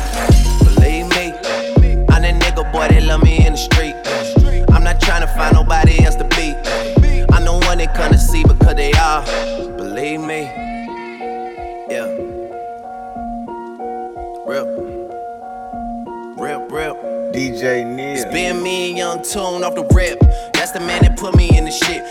believe 0.64 1.08
me. 1.10 2.06
I'm 2.10 2.22
that 2.22 2.36
nigga 2.42 2.72
boy 2.72 2.88
that 2.88 3.04
love 3.04 3.24
me 3.24 3.46
in 3.46 3.54
the 3.54 3.58
street. 3.58 3.96
I'm 4.72 4.84
not 4.84 5.00
trying 5.02 5.22
to 5.22 5.28
find 5.28 5.54
nobody 5.56 6.04
else 6.04 6.16
to 6.16 6.26
be. 6.36 6.56
I'm 7.34 7.44
the 7.46 7.60
one 7.66 7.78
they 7.78 7.88
come 7.88 8.12
to 8.12 8.18
see 8.18 8.44
because 8.44 8.76
they 8.76 8.92
are. 8.94 9.24
Believe 9.78 10.22
me. 10.22 10.44
Yeah. 11.90 12.08
Real. 14.46 14.66
Real, 16.38 16.62
real. 16.70 16.96
DJ 17.34 17.86
Neil. 17.86 18.16
It's 18.16 18.26
been 18.26 18.64
me 18.64 18.90
and 18.90 18.98
Young 18.98 19.24
Tune 19.24 19.64
off 19.64 19.76
the 19.76 19.84
rip. 19.94 20.20
That's 20.54 20.72
the 20.72 20.80
man 20.80 21.02
that 21.04 21.18
put 21.18 21.36
me 21.36 21.58
in 21.58 21.66
the 21.66 21.72
shit. 21.72 22.05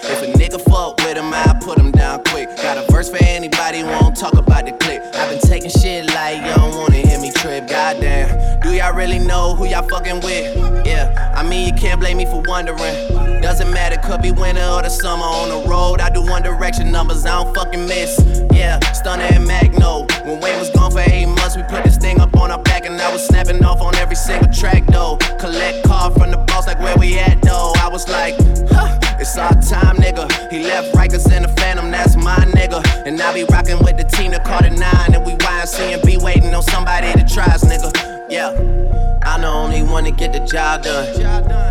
Y'all 9.75 9.89
fucking 9.89 10.21
with? 10.21 10.87
Yeah, 10.87 11.33
I 11.35 11.43
mean, 11.43 11.67
you 11.67 11.75
can't 11.75 11.99
blame 11.99 12.19
me 12.19 12.27
for 12.27 12.41
wondering. 12.47 12.95
Doesn't 13.43 13.73
matter, 13.73 13.97
could 14.07 14.23
be 14.23 14.31
winter 14.31 14.63
or 14.63 14.83
the 14.83 14.89
summer 14.89 15.25
on 15.25 15.49
the 15.49 15.69
road. 15.69 16.01
I 16.01 16.11
do 16.11 16.23
one 16.23 16.43
direction 16.43 16.93
numbers, 16.93 17.27
I 17.27 17.43
don't 17.43 17.55
fucking 17.55 17.85
miss. 17.87 18.21
Yeah, 18.53 18.79
Stunner 18.93 19.25
and 19.25 19.47
Magno. 19.47 20.07
When 20.25 20.41
Wayne 20.41 20.59
was 20.61 20.71
gone 20.71 20.93
for 20.93 21.01
eight 21.01 21.27
months, 21.27 21.57
we 21.57 21.63
put 21.65 21.83
this 21.83 21.97
thing 21.97 22.21
up 22.21 22.37
on 22.37 22.53
our 22.53 22.63
back, 22.63 22.87
and 22.87 23.01
I 23.01 23.13
was 23.13 23.27
snapping 23.27 23.65
off 23.65 23.81
on 23.81 23.97
every 23.97 24.15
single 24.15 24.53
track 24.53 24.87
though. 24.87 25.17
Collect 25.41 25.85
call 25.85 26.11
from 26.13 26.31
the 26.31 26.39
boss, 26.39 26.69
like 26.69 26.79
where 26.79 26.97
we 26.97 27.19
at 27.19 27.43
though. 27.43 27.73
I 27.77 27.89
was 27.89 28.09
like, 28.09 28.35
huh, 28.71 28.97
it's 29.19 29.37
our 29.37 29.55
time, 29.61 29.97
nigga. 29.97 30.31
He 30.53 30.63
left 30.63 30.95
Rikers 30.95 31.27
in 31.35 31.43
the 31.43 31.49
Phantom, 31.49 31.91
that's 31.91 32.15
my 32.15 32.37
nigga. 32.37 32.81
And 33.07 33.21
I 33.21 33.35
be 33.35 33.45
rocking 33.45 33.83
with 33.83 33.97
the 33.97 34.05
team 34.05 34.31
that 34.31 34.45
caught 34.45 34.65
a 34.65 34.71
nine, 34.71 35.15
and 35.15 35.27
we 35.27 35.33
YNC 35.33 35.95
and 35.95 36.03
be 36.03 36.17
waiting 36.17 36.55
on 36.55 36.63
somebody 36.63 37.13
to 37.13 37.27
try 37.27 37.47
us, 37.47 37.65
nigga. 37.65 37.91
Yeah. 38.31 38.94
I 39.25 39.39
know 39.41 39.53
only 39.55 39.83
one 39.83 40.05
to 40.05 40.11
get 40.11 40.33
the 40.33 40.41
job 40.41 40.83
done. 40.83 41.23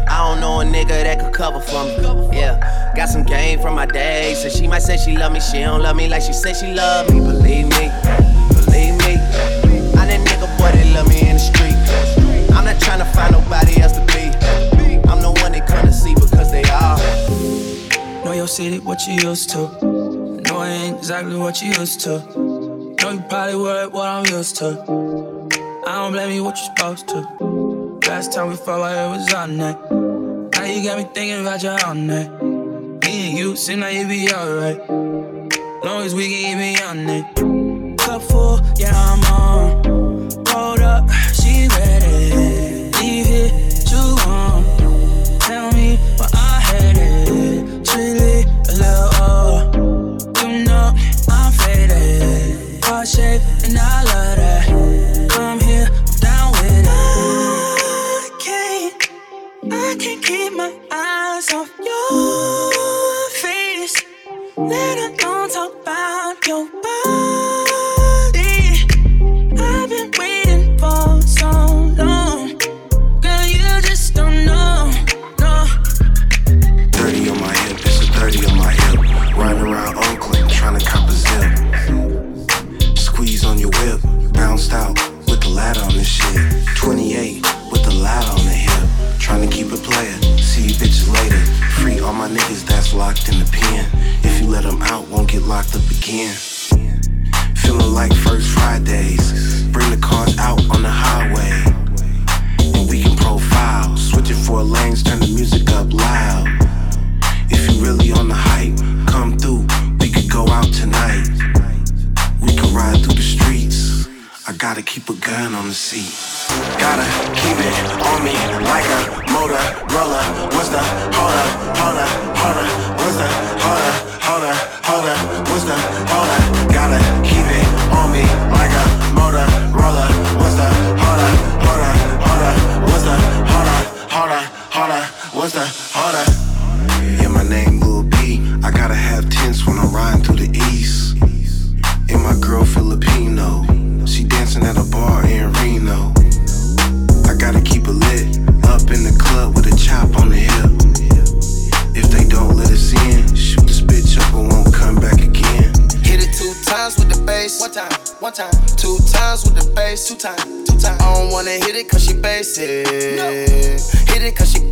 I 0.08 0.18
don't 0.30 0.40
know 0.42 0.62
a 0.62 0.66
nigga 0.66 0.90
that 0.90 1.20
could 1.20 1.34
cover 1.34 1.60
for 1.60 1.86
me. 1.86 2.38
Yeah, 2.38 2.94
got 2.96 3.10
some 3.10 3.24
game 3.24 3.60
from 3.60 3.76
my 3.76 3.86
day. 3.86 4.34
So 4.36 4.50
she 4.50 4.68
might 4.68 4.82
say 4.82 4.98
she 4.98 5.16
love 5.18 5.32
me, 5.32 5.40
she 5.40 5.60
don't 5.60 5.82
love 5.82 5.96
me 5.96 6.08
like 6.08 6.22
she 6.24 6.34
said 6.34 6.56
she 6.56 6.74
love 6.74 7.10
me. 7.12 7.20
Believe 7.20 7.68
me, 7.68 7.92
believe 8.66 8.98
me. 9.06 9.18
I'm 9.98 10.08
that 10.10 10.20
nigga 10.26 10.48
boy 10.58 10.72
that 10.72 10.92
love 10.94 11.08
me 11.08 11.22
in 11.22 11.34
the 11.34 11.40
street. 11.40 11.78
I'm 12.56 12.66
not 12.66 12.80
trying 12.82 13.00
to 13.00 13.06
find 13.06 13.32
nobody 13.32 13.82
else 13.82 13.94
to 13.94 14.06
be. 14.08 14.32
I'm 15.10 15.22
the 15.22 15.32
one 15.42 15.52
they 15.52 15.62
come 15.62 15.86
to 15.86 15.94
see 15.94 16.14
because 16.16 16.52
they 16.52 16.64
are. 16.64 16.98
Know 18.26 18.34
your 18.34 18.48
city, 18.48 18.80
what 18.80 19.06
you 19.08 19.14
used 19.14 19.50
to. 19.52 19.70
Know 19.82 20.62
it 20.62 20.70
ain't 20.70 20.98
exactly 20.98 21.36
what 21.38 21.62
you 21.62 21.70
used 21.70 22.02
to. 22.02 22.20
Know 22.20 23.12
you 23.12 23.22
probably 23.30 23.56
worried 23.56 23.94
what 23.94 24.08
I'm 24.08 24.26
used 24.26 24.56
to. 24.58 25.33
I 25.86 25.96
don't 25.96 26.14
blame 26.14 26.32
you, 26.32 26.44
what 26.46 26.58
you're 26.58 26.76
supposed 26.76 27.10
to. 27.10 28.00
Last 28.08 28.32
time 28.32 28.48
we 28.48 28.56
fought, 28.56 28.90
it 28.90 29.10
was 29.10 29.34
on 29.34 29.58
night. 29.58 29.92
Now 29.92 30.64
you 30.64 30.82
got 30.82 30.98
me 30.98 31.04
thinking 31.14 31.42
about 31.42 31.62
you 31.62 31.70
all 31.72 31.94
night. 31.94 32.42
Me 33.04 33.30
and 33.30 33.38
you 33.38 33.56
seem 33.58 33.82
like 33.82 33.96
you 33.96 34.08
be 34.08 34.32
alright. 34.34 34.80
Long 35.84 36.04
as 36.04 36.16
we 36.16 36.30
can 36.30 36.60
it 36.62 36.82
on 36.84 37.10
it. 37.10 37.98
Cup 38.00 38.22
full, 38.22 38.62
yeah, 38.78 38.94
I'm 38.96 39.24
on. 39.26 39.93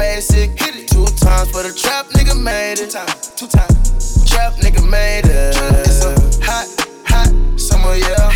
Basic. 0.02 0.50
Hit 0.60 0.76
it 0.76 0.88
two 0.88 1.06
times 1.22 1.52
for 1.52 1.62
the 1.62 1.74
trap 1.74 2.08
nigga 2.08 2.36
made 2.36 2.80
it. 2.80 2.90
Two 2.90 2.98
times, 2.98 3.28
two 3.38 3.48
times. 3.48 4.30
Trap 4.30 4.54
nigga 4.64 4.82
made 4.90 5.26
it. 5.26 5.54
It's 5.86 6.04
a 6.04 6.12
hot, 6.42 6.68
hot 7.06 7.30
summer, 7.60 7.94
yeah. 7.94 8.32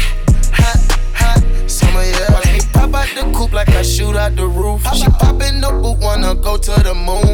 Hot, 0.59 0.79
hot 1.21 1.41
summer, 1.69 2.03
yeah. 2.03 2.33
Watch 2.33 2.53
me 2.53 2.59
pop 2.71 2.93
out 2.93 3.09
the 3.17 3.23
coupe 3.35 3.53
like 3.53 3.69
I 3.69 3.81
shoot 3.81 4.15
out 4.15 4.35
the 4.35 4.47
roof. 4.47 4.83
She 4.93 5.09
poppin' 5.09 5.59
no 5.59 5.71
boot, 5.81 5.97
wanna 6.05 6.35
go 6.35 6.55
to 6.55 6.73
the 6.87 6.93
moon. 6.93 7.33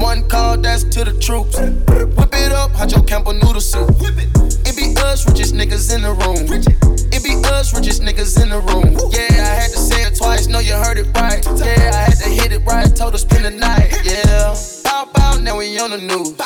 One 0.00 0.26
call, 0.28 0.56
that's 0.56 0.84
to 0.84 1.04
the 1.04 1.12
troops. 1.20 1.58
Whip 2.16 2.32
it 2.32 2.52
up, 2.52 2.72
hot 2.72 2.90
your 2.90 3.04
Campbell 3.04 3.34
noodle 3.34 3.60
soup. 3.60 3.90
It 4.00 4.76
be 4.76 4.94
us, 5.02 5.28
richest 5.28 5.54
niggas 5.54 5.94
in 5.94 6.02
the 6.02 6.12
room. 6.24 6.95
Be 7.26 7.34
us, 7.46 7.74
richest 7.74 8.02
niggas 8.02 8.40
in 8.40 8.50
the 8.50 8.60
room. 8.60 8.94
Yeah, 9.10 9.42
I 9.42 9.62
had 9.62 9.70
to 9.72 9.78
say 9.78 10.02
it 10.02 10.14
twice, 10.14 10.46
know 10.46 10.60
you 10.60 10.74
heard 10.74 10.96
it 10.96 11.08
right. 11.18 11.44
Yeah, 11.58 11.90
I 11.92 12.06
had 12.06 12.18
to 12.18 12.28
hit 12.28 12.52
it 12.52 12.64
right, 12.64 12.86
told 12.94 13.14
her 13.14 13.18
spend 13.18 13.44
the 13.44 13.50
night. 13.50 13.90
Yeah, 14.04 14.54
bow 14.84 15.10
bow, 15.12 15.36
now 15.40 15.58
we 15.58 15.76
on 15.80 15.90
the 15.90 15.98
news. 15.98 16.38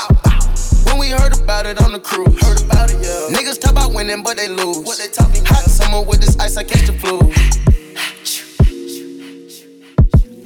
When 0.86 0.96
we 0.98 1.10
heard 1.10 1.38
about 1.38 1.66
it 1.66 1.82
on 1.82 1.92
the 1.92 2.00
cruise, 2.00 2.32
heard 2.40 2.62
about 2.62 2.90
it, 2.90 2.96
yeah. 2.96 3.36
Niggas 3.36 3.60
talk 3.60 3.72
about 3.72 3.92
winning, 3.92 4.22
but 4.22 4.38
they 4.38 4.48
lose. 4.48 4.78
What 4.78 4.96
they 4.96 5.08
talking 5.08 5.44
Hot 5.44 5.64
summer 5.64 6.00
with 6.00 6.22
this 6.22 6.38
ice, 6.38 6.56
I 6.56 6.64
catch 6.64 6.86
the 6.86 6.94
flu. 6.94 7.20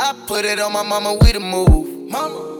I 0.00 0.14
put 0.26 0.44
it 0.44 0.58
on 0.58 0.72
my 0.72 0.82
mama, 0.82 1.16
we 1.22 1.30
the 1.30 1.38
move. 1.38 2.10
Mama. 2.10 2.53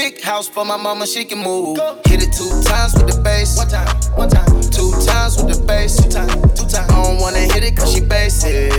Big 0.00 0.22
house 0.22 0.48
for 0.48 0.64
my 0.64 0.78
mama, 0.78 1.06
she 1.06 1.26
can 1.26 1.44
move. 1.44 1.76
Hit 2.06 2.22
it 2.24 2.32
two 2.32 2.48
times 2.64 2.94
with 2.94 3.12
the 3.12 3.20
bass. 3.20 3.58
One 3.58 3.68
time, 3.68 3.84
one 4.16 4.30
time. 4.30 4.48
Two 4.72 4.96
times 5.04 5.36
with 5.36 5.52
the 5.52 5.62
bass. 5.66 6.00
Two 6.00 6.08
times, 6.08 6.32
two 6.56 6.64
times. 6.64 6.88
I 6.88 7.04
don't 7.04 7.20
wanna 7.20 7.40
hit 7.40 7.62
it 7.64 7.76
cause 7.76 7.92
she 7.92 8.00
basic. 8.00 8.72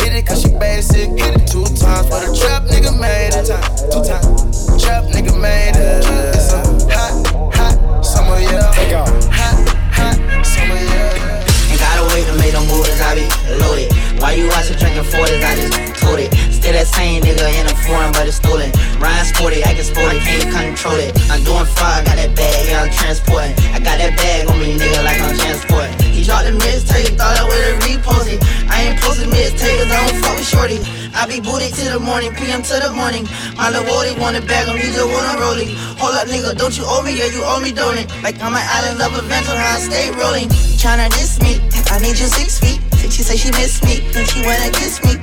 Hit 0.00 0.12
it 0.16 0.24
cause 0.26 0.40
she 0.40 0.48
basic. 0.56 1.12
Hit 1.12 1.36
it 1.36 1.44
two 1.44 1.60
times 1.76 2.08
for 2.08 2.24
the 2.24 2.32
trap 2.40 2.64
nigga 2.72 2.96
made 2.96 3.36
it. 3.36 3.52
Two 3.92 4.00
times. 4.00 4.80
Trap 4.80 5.12
nigga 5.12 5.36
made 5.36 5.76
it. 5.76 6.00
It's 6.32 6.56
a 6.56 6.64
hot, 6.88 7.52
hot 7.52 8.00
summer, 8.00 8.40
yeah. 8.40 8.72
Take 8.72 8.96
off. 8.96 9.12
Hot, 9.28 9.60
hot 9.92 10.16
summer, 10.40 10.80
yeah. 10.88 11.68
Ain't 11.68 11.80
gotta 11.84 12.08
wait 12.16 12.24
to 12.24 12.34
make 12.40 12.56
them 12.56 12.64
moves, 12.64 12.96
I 13.04 13.12
be 13.12 13.28
loaded. 13.60 13.92
Why 14.16 14.32
you 14.32 14.48
watchin' 14.48 14.78
drinking 14.80 15.04
40s? 15.04 15.44
I 15.44 15.54
just 15.60 16.00
told 16.00 16.18
it. 16.18 16.47
Still 16.68 16.84
that 16.84 16.92
same 16.92 17.24
nigga 17.24 17.48
in 17.48 17.64
a 17.64 17.72
foreign, 17.88 18.12
but 18.12 18.28
it's 18.28 18.44
stolen. 18.44 18.68
Ryan 19.00 19.24
sporty, 19.24 19.64
I 19.64 19.72
can 19.72 19.88
sport 19.88 20.12
it, 20.12 20.20
can't 20.20 20.52
control 20.52 21.00
it. 21.00 21.16
I'm 21.32 21.40
doing 21.40 21.64
fire, 21.64 22.04
got 22.04 22.20
that 22.20 22.36
bag, 22.36 22.60
yeah, 22.68 22.84
I'm 22.84 22.92
transporting. 22.92 23.56
I 23.72 23.80
got 23.80 23.96
that 23.96 24.12
bag 24.20 24.44
on 24.52 24.60
me, 24.60 24.76
nigga, 24.76 25.00
like 25.00 25.16
I'm 25.16 25.32
transporting. 25.32 25.96
He 26.12 26.28
dropped 26.28 26.44
the 26.44 26.52
mixtape, 26.60 27.16
thought 27.16 27.40
I 27.40 27.48
would've 27.48 27.80
reposted. 27.88 28.44
I 28.68 28.84
ain't 28.84 29.00
posting 29.00 29.32
mixtapes, 29.32 29.88
I 29.88 29.96
don't 29.96 30.20
fuck 30.20 30.36
with 30.36 30.44
shorty. 30.44 30.76
I 31.16 31.24
be 31.24 31.40
booted 31.40 31.72
to 31.72 31.96
the 31.96 32.00
morning, 32.04 32.36
PM 32.36 32.60
to 32.60 32.76
the 32.84 32.92
morning. 32.92 33.24
My 33.56 33.72
little 33.72 33.88
Wody 33.88 34.12
want 34.20 34.36
back, 34.44 34.68
on 34.68 34.76
me 34.76 34.92
just 34.92 35.08
wanna 35.08 35.40
roll 35.40 35.56
it. 35.56 35.72
Hold 35.96 36.20
up, 36.20 36.28
nigga, 36.28 36.52
don't 36.52 36.76
you 36.76 36.84
owe 36.84 37.00
me? 37.00 37.16
Yeah, 37.16 37.32
you 37.32 37.48
owe 37.48 37.64
me, 37.64 37.72
don't 37.72 37.96
it? 37.96 38.12
Like 38.20 38.44
I'm 38.44 38.52
an 38.52 38.60
island 38.60 39.00
of 39.00 39.16
adventure, 39.16 39.56
how 39.56 39.72
I 39.72 39.80
stay 39.80 40.12
rolling. 40.20 40.52
Tryna 40.76 41.08
diss 41.16 41.40
me, 41.40 41.64
I 41.88 41.96
need 42.04 42.20
you 42.20 42.28
six 42.28 42.60
feet. 42.60 42.84
She 43.08 43.24
say 43.24 43.40
she 43.40 43.48
miss 43.56 43.80
me, 43.88 44.04
then 44.12 44.28
she 44.28 44.44
wanna 44.44 44.68
kiss 44.68 45.00
me. 45.00 45.16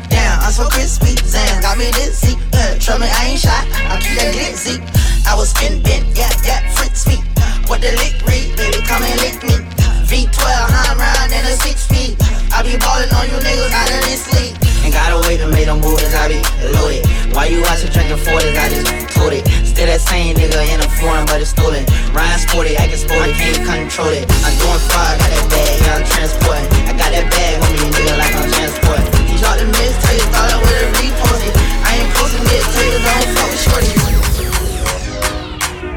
I'm 0.45 0.53
so 0.53 0.69
crispy. 0.69 1.17
Zan 1.25 1.57
got 1.65 1.73
me 1.73 1.89
dizzy. 1.97 2.37
Uh, 2.53 2.77
tell 2.77 3.01
me 3.01 3.09
I 3.09 3.33
ain't 3.33 3.41
shy. 3.41 3.49
I 3.89 3.97
keep 3.97 4.13
that 4.21 4.29
glitzy. 4.29 4.77
I 5.25 5.33
was 5.33 5.49
spin 5.49 5.81
bent, 5.81 6.05
yeah, 6.13 6.29
yeah, 6.45 6.61
Fritz 6.77 7.09
me. 7.09 7.17
What 7.65 7.81
the 7.81 7.89
lick 7.97 8.13
read, 8.29 8.53
baby, 8.53 8.77
come 8.85 9.01
and 9.01 9.17
lick 9.25 9.41
me. 9.41 9.57
V12, 10.05 10.45
I'm 10.45 11.01
round 11.01 11.33
in 11.33 11.41
a 11.49 11.57
six 11.65 11.89
feet. 11.89 12.13
I 12.53 12.61
be 12.61 12.77
ballin' 12.77 13.09
on 13.17 13.25
you 13.25 13.41
niggas 13.41 13.73
out 13.73 13.89
of 13.89 14.05
this 14.05 14.29
league. 14.37 14.53
Ain't 14.85 14.93
gotta 14.93 15.17
wait 15.25 15.41
to 15.41 15.49
make 15.49 15.65
them 15.65 15.81
moves, 15.81 16.13
I 16.13 16.29
be 16.29 16.37
loaded. 16.77 17.09
Why 17.33 17.49
you 17.49 17.65
watchin' 17.65 17.89
drinking 17.89 18.21
40s? 18.21 18.53
I 18.53 18.69
just 18.69 18.85
told 19.17 19.33
it. 19.33 19.49
Still 19.65 19.89
that 19.89 19.97
same 19.97 20.37
nigga 20.37 20.61
in 20.61 20.77
a 20.77 20.89
foreign, 21.01 21.25
but 21.25 21.41
it's 21.41 21.57
stolen. 21.57 21.89
Ryan 22.13 22.37
sporty, 22.37 22.77
I 22.77 22.85
can 22.85 23.01
sport 23.01 23.33
it, 23.33 23.33
can't 23.33 23.65
control 23.65 24.13
it. 24.13 24.29
I'm 24.45 24.53
doing 24.61 24.81
fire, 24.93 25.17
got 25.17 25.25
that 25.25 25.45
bag, 25.49 25.73
yeah, 25.81 25.97
I'm 25.97 26.05
transporting. 26.05 26.69
I 26.85 26.93
got 26.93 27.09
that 27.17 27.25
bag 27.33 27.57
on 27.65 27.69
me, 27.81 27.89
nigga, 27.89 28.13
like 28.13 28.35
I'm 28.37 28.45
transporting. 28.53 29.14
He 29.45 29.51
dropped 29.51 29.59
the 29.59 29.67
mixtape, 29.77 30.25
thought 30.33 30.49
I 30.49 30.57
would've 30.57 30.97
reposted. 30.97 31.53
I 31.85 32.01
ain't 32.01 32.09
posting 32.15 32.45
mixtapes, 32.49 33.05
I 33.05 33.13
don't 33.21 33.35
fuck 33.37 33.49
with 33.51 33.61
shorty. 33.61 33.91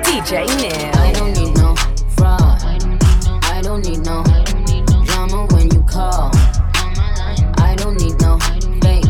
DJ 0.05 0.33
Neil. 0.59 0.93
I 0.99 1.13
don't 1.13 1.33
need 1.33 1.55
no 1.57 1.75
fraud. 2.15 2.61
I 3.45 3.63
don't 3.63 3.83
need 3.87 4.05
no 4.05 4.23
drama 5.07 5.47
when 5.55 5.71
you 5.71 5.83
call. 5.85 6.31
I 7.57 7.75
don't 7.79 7.97
need 7.99 8.21
no 8.21 8.39
fake. 8.83 9.07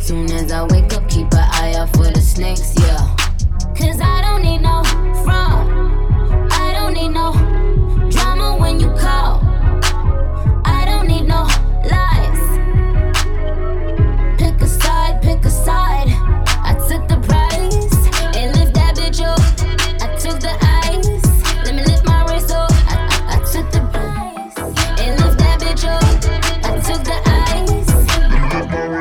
Soon 0.00 0.30
as 0.32 0.50
I 0.50 0.62
wake 0.62 0.94
up, 0.94 1.06
keep 1.10 1.30
an 1.34 1.48
eye 1.52 1.74
out 1.76 1.90
for 1.90 2.10
the 2.10 2.22
snakes, 2.22 2.77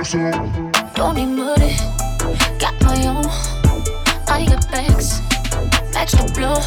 soul. 0.08 0.32
Don't 0.96 1.16
need 1.16 1.26
money, 1.26 1.76
got 2.60 2.76
my 2.82 2.98
own. 3.08 3.26
I 4.28 4.46
got 4.48 4.64
bags, 4.72 5.20
match 5.94 6.14
the 6.14 6.32
blow. 6.34 6.60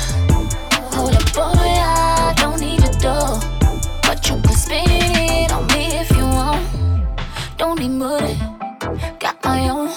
Hold 0.93 1.15
up, 1.15 1.33
boy, 1.33 1.71
I 1.81 2.35
don't 2.37 2.61
need 2.61 2.81
your 2.81 2.93
dough. 3.01 3.41
But 4.03 4.29
you 4.29 4.37
can 4.43 4.55
spend 4.55 4.91
it 4.91 5.53
on 5.53 5.67
me 5.69 5.85
if 6.03 6.11
you 6.11 6.25
want. 6.25 6.61
Don't 7.57 7.79
need 7.81 7.97
money, 8.07 8.37
got 9.19 9.37
my 9.43 9.69
own. 9.71 9.89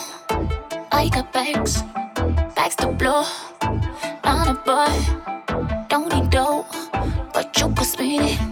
I 0.91 1.09
got 1.09 1.33
bags, 1.33 1.81
bags 2.55 2.75
to 2.77 2.87
blow. 2.93 3.23
Not 4.23 4.47
a 4.47 4.55
boy, 4.67 4.93
don't 5.89 6.07
need 6.13 6.29
dough, 6.29 6.65
but 7.33 7.59
you 7.59 7.67
can 7.75 7.85
spend 7.85 8.23
it. 8.23 8.42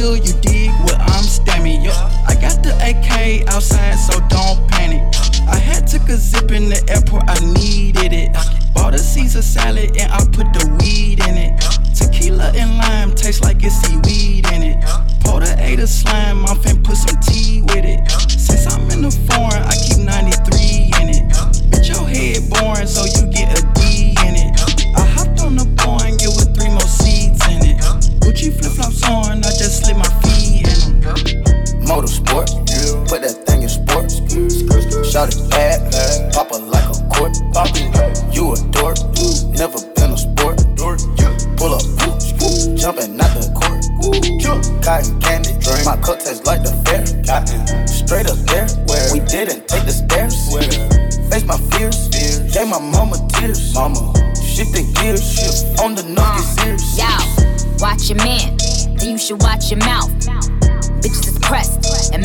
You 0.00 0.32
dig 0.40 0.70
what 0.80 0.98
I'm 0.98 1.24
stamming. 1.24 1.82
Yo, 1.82 1.92
I 1.92 2.34
got 2.40 2.62
the 2.62 2.72
AK 2.80 3.46
outside, 3.52 3.96
so 3.96 4.18
don't 4.28 4.66
panic. 4.70 5.02
I 5.46 5.56
had 5.56 5.86
took 5.86 6.08
a 6.08 6.16
zip 6.16 6.50
in 6.52 6.70
the 6.70 6.82
airport, 6.88 7.24
I 7.28 7.38
needed 7.52 8.12
it. 8.12 8.32
Bought 8.74 8.94
a 8.94 8.98
Caesar 8.98 9.42
salad 9.42 9.96
and 9.98 10.10
I 10.10 10.24
put 10.32 10.52
the 10.54 10.64
weed 10.80 11.20
in 11.28 11.36
it. 11.36 11.60
Tequila 11.94 12.52
and 12.56 12.78
lime 12.78 13.14
taste 13.14 13.42
like 13.42 13.62
it's 13.62 13.76
seaweed 13.76 14.50
in 14.52 14.62
it. 14.62 14.84
Pour 15.20 15.40
the 15.40 15.54
A 15.58 15.76
to 15.76 15.86
slime, 15.86 16.46
I'm 16.46 16.58
fin 16.60 16.82
put 16.82 16.96
some 16.96 17.20
tea 17.20 17.60
with 17.62 17.84
it. 17.84 18.19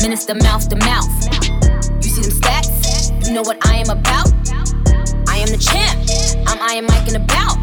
Pressed, 0.06 0.30
administer 0.30 0.34
mouth 0.34 0.68
to 0.68 0.76
mouth. 0.76 2.04
You 2.04 2.10
see 2.10 2.22
them 2.22 2.30
stats? 2.30 3.26
You 3.26 3.34
know 3.34 3.42
what 3.42 3.58
I 3.66 3.78
am 3.78 3.90
about? 3.90 4.28
I 5.28 5.38
am 5.38 5.48
the 5.48 5.58
champ. 5.58 5.98
I'm 6.46 6.58
Iron 6.70 6.86
Mike 6.86 7.08
and 7.08 7.24
about. 7.24 7.56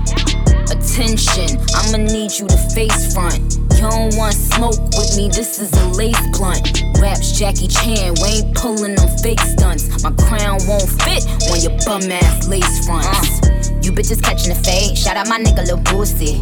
Attention, 0.72 1.60
I'ma 1.76 1.98
need 1.98 2.32
you 2.32 2.48
to 2.48 2.58
face 2.74 3.14
front. 3.14 3.58
You 3.76 3.90
don't 3.90 4.16
want 4.16 4.34
smoke 4.34 4.80
with 4.96 5.16
me, 5.18 5.30
this 5.30 5.60
is 5.60 5.72
a 5.74 5.88
lace 5.90 6.20
blunt. 6.38 6.84
Raps 7.00 7.38
Jackie 7.38 7.68
Chan, 7.68 8.16
we 8.22 8.44
ain't 8.44 8.56
pulling 8.56 8.96
them 8.96 9.10
fake 9.20 9.42
stunts. 9.42 10.04
My 10.04 10.12
crown 10.12 10.60
won't 10.68 10.90
fit 11.04 11.24
on 11.52 11.60
your 11.62 11.76
bum 11.86 12.12
ass 12.12 12.48
lace 12.48 12.86
fronts. 12.86 13.40
You 13.86 13.92
bitches 13.92 14.22
catching 14.22 14.50
the 14.50 14.60
fade, 14.64 14.98
shout 14.98 15.18
out 15.18 15.28
my 15.28 15.40
nigga 15.40 15.66
Lil 15.66 15.80
Boosie. 15.80 16.40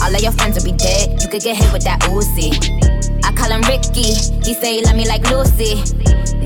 All 0.00 0.14
of 0.14 0.20
your 0.20 0.32
friends 0.32 0.56
will 0.56 0.70
be 0.70 0.76
dead, 0.76 1.22
you 1.22 1.28
could 1.28 1.42
get 1.42 1.56
hit 1.56 1.72
with 1.72 1.84
that 1.84 2.00
Uzi. 2.02 2.93
Call 3.44 3.60
him 3.60 3.62
Ricky, 3.68 4.14
he 4.42 4.54
say 4.54 4.76
he 4.76 4.82
love 4.82 4.96
me 4.96 5.06
like 5.06 5.28
Lucy. 5.28 5.74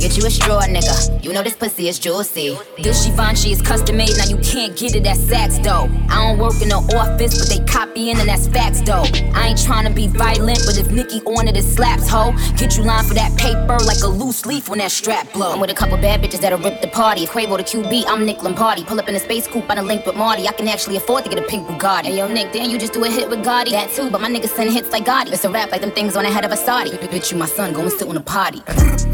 Get 0.00 0.16
you 0.16 0.26
a 0.26 0.30
straw, 0.30 0.62
nigga. 0.62 1.17
You 1.28 1.34
know 1.34 1.42
this 1.42 1.56
pussy 1.56 1.88
is 1.88 1.98
juicy. 1.98 2.56
This 2.78 3.04
Givenchy 3.04 3.52
is 3.52 3.60
custom 3.60 3.98
made, 3.98 4.16
now 4.16 4.24
you 4.24 4.38
can't 4.38 4.74
get 4.74 4.94
it 4.96 5.06
at 5.06 5.18
Saks 5.18 5.62
though. 5.62 5.84
I 6.08 6.26
don't 6.26 6.38
work 6.38 6.62
in 6.62 6.70
the 6.70 6.76
office, 6.96 7.38
but 7.38 7.50
they 7.50 7.62
copying 7.70 8.16
and 8.16 8.26
that's 8.26 8.48
facts 8.48 8.80
though. 8.80 9.04
I 9.34 9.48
ain't 9.48 9.62
trying 9.62 9.86
to 9.86 9.92
be 9.92 10.06
violent, 10.06 10.60
but 10.64 10.78
if 10.78 10.90
Nicki 10.90 11.20
on 11.26 11.46
it, 11.46 11.54
it 11.54 11.64
slaps 11.64 12.08
ho. 12.08 12.32
Get 12.56 12.78
you 12.78 12.82
line 12.82 13.04
for 13.04 13.12
that 13.12 13.36
paper 13.36 13.76
like 13.84 14.00
a 14.02 14.06
loose 14.06 14.46
leaf 14.46 14.70
when 14.70 14.78
that 14.78 14.90
strap 14.90 15.30
blow. 15.34 15.52
I'm 15.52 15.60
with 15.60 15.68
a 15.68 15.74
couple 15.74 15.98
bad 15.98 16.22
bitches 16.22 16.40
that'll 16.40 16.60
rip 16.60 16.80
the 16.80 16.88
party. 16.88 17.24
If 17.24 17.32
Quavo 17.32 17.58
the 17.58 17.62
QB, 17.62 18.04
I'm 18.06 18.24
Nick 18.24 18.42
Lombardi. 18.42 18.84
Pull 18.84 18.98
up 18.98 19.06
in 19.10 19.14
a 19.14 19.20
space 19.20 19.46
coupe, 19.46 19.70
I 19.70 19.74
done 19.74 19.86
linked 19.86 20.06
with 20.06 20.16
Marty. 20.16 20.48
I 20.48 20.52
can 20.52 20.66
actually 20.66 20.96
afford 20.96 21.24
to 21.24 21.30
get 21.30 21.38
a 21.38 21.46
pink 21.46 21.68
Bugatti. 21.68 22.06
Hey 22.06 22.16
yo, 22.16 22.28
Nick, 22.28 22.54
then 22.54 22.70
you 22.70 22.78
just 22.78 22.94
do 22.94 23.04
a 23.04 23.10
hit 23.10 23.28
with 23.28 23.44
Gotti. 23.44 23.72
That 23.72 23.90
too, 23.90 24.08
but 24.08 24.22
my 24.22 24.30
niggas 24.30 24.56
send 24.56 24.72
hits 24.72 24.92
like 24.92 25.04
Gotti. 25.04 25.30
It's 25.30 25.44
a 25.44 25.50
rap 25.50 25.72
like 25.72 25.82
them 25.82 25.90
things 25.90 26.16
on 26.16 26.24
the 26.24 26.30
head 26.30 26.46
of 26.46 26.52
a 26.52 26.56
Saudi. 26.56 26.92
Bitch, 26.92 27.32
you 27.32 27.36
my 27.36 27.44
son, 27.44 27.74
go 27.74 27.82
and 27.82 27.92
sit 27.92 28.08
on 28.08 28.16
a 28.16 28.22
potty. 28.22 28.60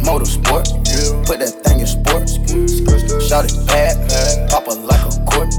Motorsport, 0.06 1.26
put 1.26 1.40
that 1.40 1.50
thing 1.64 1.80
in 1.80 2.03
sports. 2.04 3.28
Shout 3.28 3.44
it 3.44 3.66
bad, 3.66 4.50
pop 4.50 4.68
it 4.68 4.78
like 4.80 5.00
a 5.00 5.24
court. 5.24 5.52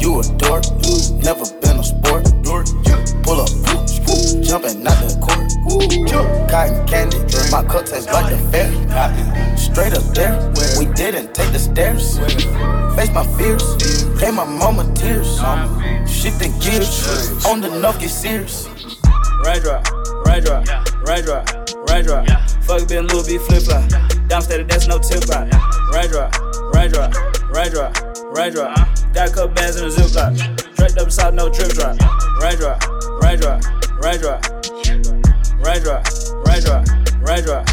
You 0.00 0.20
a 0.20 0.22
dork, 0.38 0.64
never 1.22 1.46
been 1.60 1.78
a 1.78 1.84
sport. 1.84 2.24
Pull 3.22 3.40
up, 3.40 3.48
jumping 4.42 4.86
out 4.86 4.98
the 5.00 5.16
court. 5.22 5.50
Cotton 6.50 6.86
candy, 6.86 7.18
my 7.50 7.62
cup 7.64 7.86
tastes 7.86 8.06
like 8.12 8.30
the 8.30 8.38
fair. 8.50 8.68
Straight 9.56 9.94
up 9.94 10.04
there, 10.14 10.34
we 10.78 10.86
didn't 10.94 11.34
take 11.34 11.52
the 11.52 11.58
stairs. 11.58 12.18
Face 12.96 13.10
my 13.12 13.26
fears, 13.38 13.64
gave 14.20 14.34
my 14.34 14.44
mama 14.44 14.84
tears. 14.94 15.40
Shifting 16.08 16.52
gears, 16.58 17.44
on 17.46 17.60
the 17.60 17.68
nuff 17.80 17.98
get 17.98 18.10
serious. 18.10 18.68
Right 19.44 19.62
drop, 19.62 19.86
right 20.26 20.42
drop, 20.44 20.66
right 21.06 21.24
drop, 21.24 21.48
right 21.88 22.04
drop. 22.04 22.26
Fuck 22.62 22.82
a 22.82 22.86
bit, 22.86 23.04
Louis 23.04 23.26
V 23.26 23.38
flip 23.38 23.62
flop. 23.62 24.13
Downstairs, 24.28 24.66
that's 24.68 24.86
no 24.86 24.98
tip 24.98 25.28
out. 25.30 25.52
Right 25.92 26.10
drop, 26.10 26.34
right 26.72 26.90
drop, 26.90 27.14
right 27.50 27.70
drop, 27.70 27.96
right 28.32 28.52
drop. 28.52 28.76
Got 29.14 29.30
a 29.30 29.32
couple 29.32 29.54
bands 29.54 29.76
in 29.76 29.86
a 29.86 29.88
ziplock. 29.88 30.74
Draped 30.76 30.98
up 30.98 31.10
south, 31.10 31.34
no 31.34 31.48
drip 31.48 31.70
drop. 31.70 31.96
Raindrop, 32.40 32.82
raindrop, 33.22 33.62
raindrop. 34.02 34.44
Raindrop, 35.64 36.06
raindrop, 36.44 36.86
raindrop. 37.22 37.66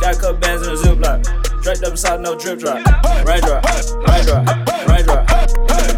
Got 0.00 0.14
a 0.14 0.20
couple 0.20 0.38
bands 0.38 0.66
in 0.66 0.74
a 0.74 0.76
ziplock. 0.76 1.62
Draped 1.62 1.82
up 1.84 1.96
south, 1.98 2.20
no 2.20 2.38
drip 2.38 2.58
drop. 2.58 2.84
Raindrop, 3.24 3.64
raindrop, 4.06 4.86
raindrop. 4.86 5.97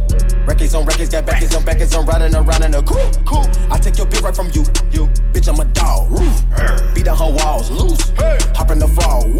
Records 0.47 0.73
on 0.73 0.85
records, 0.85 1.09
got 1.09 1.25
backers 1.25 1.55
on 1.55 1.63
backers, 1.63 1.93
I'm 1.93 2.05
riding 2.05 2.35
around 2.35 2.63
in 2.63 2.73
a 2.73 2.81
cool, 2.81 3.11
cool. 3.25 3.45
I 3.69 3.77
take 3.77 3.97
your 3.97 4.07
bitch 4.07 4.23
right 4.23 4.35
from 4.35 4.47
you, 4.53 4.63
you. 4.91 5.07
Bitch, 5.33 5.47
I'm 5.47 5.59
a 5.59 5.65
dog, 5.73 6.11
roof. 6.11 6.43
Beat 6.95 7.05
down 7.05 7.17
her 7.17 7.31
walls, 7.31 7.69
loose. 7.69 8.09
Hey. 8.11 8.37
Hop 8.55 8.71
in 8.71 8.79
the 8.79 8.87
fall, 8.87 9.27
woo. 9.27 9.39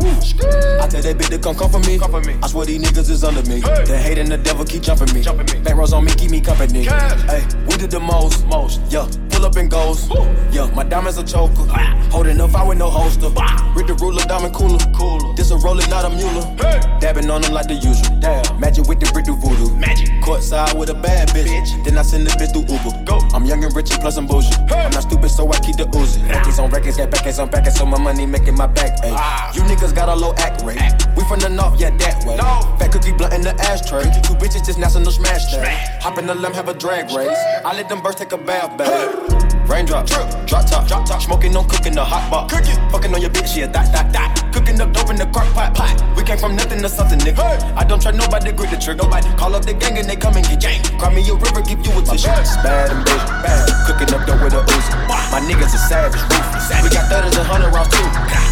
I 0.80 0.88
tell 0.88 1.02
that 1.02 1.18
bitch 1.18 1.30
to 1.30 1.40
come 1.40 1.56
come 1.56 1.72
for 1.72 1.80
me. 1.80 1.98
Come 1.98 2.12
for 2.12 2.22
me. 2.22 2.38
I 2.42 2.48
swear 2.48 2.66
these 2.66 2.82
niggas 2.82 3.10
is 3.10 3.24
under 3.24 3.44
me. 3.50 3.62
Hey. 3.62 3.84
The 3.86 3.98
hate 3.98 4.18
and 4.20 4.32
the 4.32 4.38
devil 4.38 4.64
keep 4.64 4.84
jumping 4.84 5.14
me. 5.14 5.22
Jumping 5.22 5.48
me. 5.58 5.64
Back 5.64 5.76
rows 5.76 5.94
on 5.94 6.06
me, 6.06 6.14
keep 6.14 6.32
me 6.32 6.40
company. 6.40 6.84
Hey, 6.84 7.46
we 7.68 7.78
did 7.78 7.92
the 7.92 8.00
most, 8.00 8.46
most, 8.48 8.80
yeah. 8.90 9.08
Pull 9.42 9.50
up 9.50 9.56
and 9.56 9.72
goes, 9.72 10.08
yeah. 10.54 10.70
My 10.76 10.84
diamonds 10.84 11.18
a 11.18 11.24
choker. 11.24 11.66
Holding 12.14 12.40
up, 12.40 12.54
I 12.54 12.64
with 12.64 12.78
no 12.78 12.92
holster. 12.92 13.30
Read 13.74 13.88
the 13.88 13.98
ruler, 14.00 14.22
diamond 14.26 14.54
cooler, 14.54 14.78
cooler. 14.94 15.34
This 15.34 15.50
a 15.50 15.58
roller, 15.58 15.82
not 15.88 16.06
a 16.06 16.12
mule. 16.12 16.46
Hey. 16.62 16.80
Dabbing 17.00 17.28
on 17.32 17.42
them 17.42 17.52
like 17.52 17.68
the 17.68 17.74
usual. 17.74 18.20
Damn. 18.20 18.60
Magic 18.60 18.86
with 18.86 19.00
the 19.00 19.10
brick 19.12 19.26
do 19.26 19.34
voodoo. 19.34 19.74
Magic. 19.74 20.10
Courtside 20.22 20.78
with 20.78 20.92
a 20.92 20.94
bad 20.94 21.30
bitch. 21.30 21.48
bitch. 21.48 21.84
Then 21.84 21.98
I 21.98 22.04
send 22.04 22.28
the 22.28 22.32
bitch 22.38 22.54
through 22.54 22.70
Uber. 22.70 23.04
Go. 23.04 23.18
I'm 23.34 23.46
young 23.46 23.64
and 23.64 23.76
rich 23.76 23.90
and 23.90 24.00
plus 24.00 24.18
I'm 24.18 24.28
bougie. 24.28 24.54
Hey. 24.70 24.86
I'm 24.86 24.92
not 24.92 25.10
stupid, 25.10 25.32
so 25.32 25.52
I 25.52 25.58
keep 25.58 25.78
the 25.78 25.86
Uzi. 25.86 26.22
Records 26.30 26.60
on 26.60 26.70
records, 26.70 26.98
got 26.98 27.10
backers 27.10 27.40
on 27.40 27.50
backers, 27.50 27.78
so 27.78 27.88
my 27.88 27.98
money 27.98 28.28
making 28.28 28.58
my 28.58 28.68
back. 28.68 29.04
Ay. 29.04 29.10
Ah. 29.10 29.52
You 29.56 29.62
niggas 29.62 29.96
got 29.96 30.08
a 30.08 30.14
low 30.14 30.36
act 30.38 30.62
rate. 30.62 30.78
Act. 30.78 31.08
We 31.18 31.24
from 31.24 31.40
the 31.40 31.50
north, 31.50 31.82
yeah, 31.82 31.90
that 31.90 32.24
way. 32.28 32.36
No. 32.36 32.78
Fat 32.78 32.92
cookie 32.92 33.12
blunt 33.14 33.34
in 33.34 33.42
the 33.42 33.56
ashtray. 33.58 34.04
Two 34.22 34.38
bitches 34.38 34.68
just 34.68 34.78
national 34.78 35.12
smash 35.12 35.50
that. 35.54 36.00
Hop 36.04 36.20
in 36.20 36.28
the 36.28 36.36
limb, 36.36 36.54
have 36.54 36.70
a 36.70 36.76
drag 36.76 37.10
race. 37.10 37.42
I 37.66 37.74
let 37.74 37.90
them 37.90 38.02
birds 38.02 38.18
take 38.18 38.34
a 38.34 38.38
bath, 38.38 38.78
babe. 38.78 39.31
Raindrop, 39.68 40.06
drip, 40.06 40.28
drop 40.46 40.66
top, 40.68 40.88
drop 40.88 41.06
top, 41.06 41.22
smoking 41.22 41.56
on 41.56 41.68
cooking 41.68 41.94
the 41.94 42.04
hot 42.04 42.30
pot. 42.30 42.50
Cooking, 42.52 42.76
fucking 42.92 43.14
on 43.14 43.22
your 43.22 43.32
bitch, 43.32 43.56
yeah, 43.56 43.68
that, 43.68 43.92
that, 43.94 44.12
that. 44.12 44.52
Cooking 44.52 44.80
up 44.82 44.92
dope 44.92 45.10
in 45.10 45.16
the 45.16 45.26
crock 45.32 45.48
pot, 45.56 45.74
pot. 45.74 45.96
We 46.16 46.24
came 46.24 46.38
from 46.38 46.56
nothing 46.56 46.82
to 46.84 46.90
something, 46.90 47.20
nigga. 47.20 47.40
Hey. 47.40 47.58
I 47.80 47.84
don't 47.84 48.02
try 48.02 48.12
nobody, 48.12 48.52
grip 48.52 48.70
the 48.70 48.78
trigger. 48.78 49.04
Nobody 49.04 49.32
call 49.40 49.56
up 49.56 49.64
the 49.64 49.74
gang 49.74 49.98
and 49.98 50.08
they 50.10 50.16
come 50.16 50.36
and 50.36 50.46
get 50.46 50.60
gang. 50.60 50.84
Cry 51.00 51.14
me 51.16 51.24
a 51.24 51.34
river, 51.34 51.64
give 51.64 51.80
you 51.80 51.92
a 51.96 52.02
tissue. 52.04 52.28
Bad 52.62 52.92
and 52.92 53.02
bitch, 53.08 53.26
bad. 53.42 53.64
Cooking 53.88 54.12
up 54.12 54.28
dope 54.28 54.44
with 54.44 54.54
a 54.54 54.62
Uzi. 54.62 54.92
My 55.32 55.40
niggas 55.40 55.72
are 55.72 55.86
savage, 55.88 56.20
ruthless. 56.28 56.68
We 56.84 56.90
got 56.92 57.08
thudders 57.08 57.38
and 57.40 57.48
hundred 57.48 57.72
rounds 57.72 57.96
too. 57.96 58.04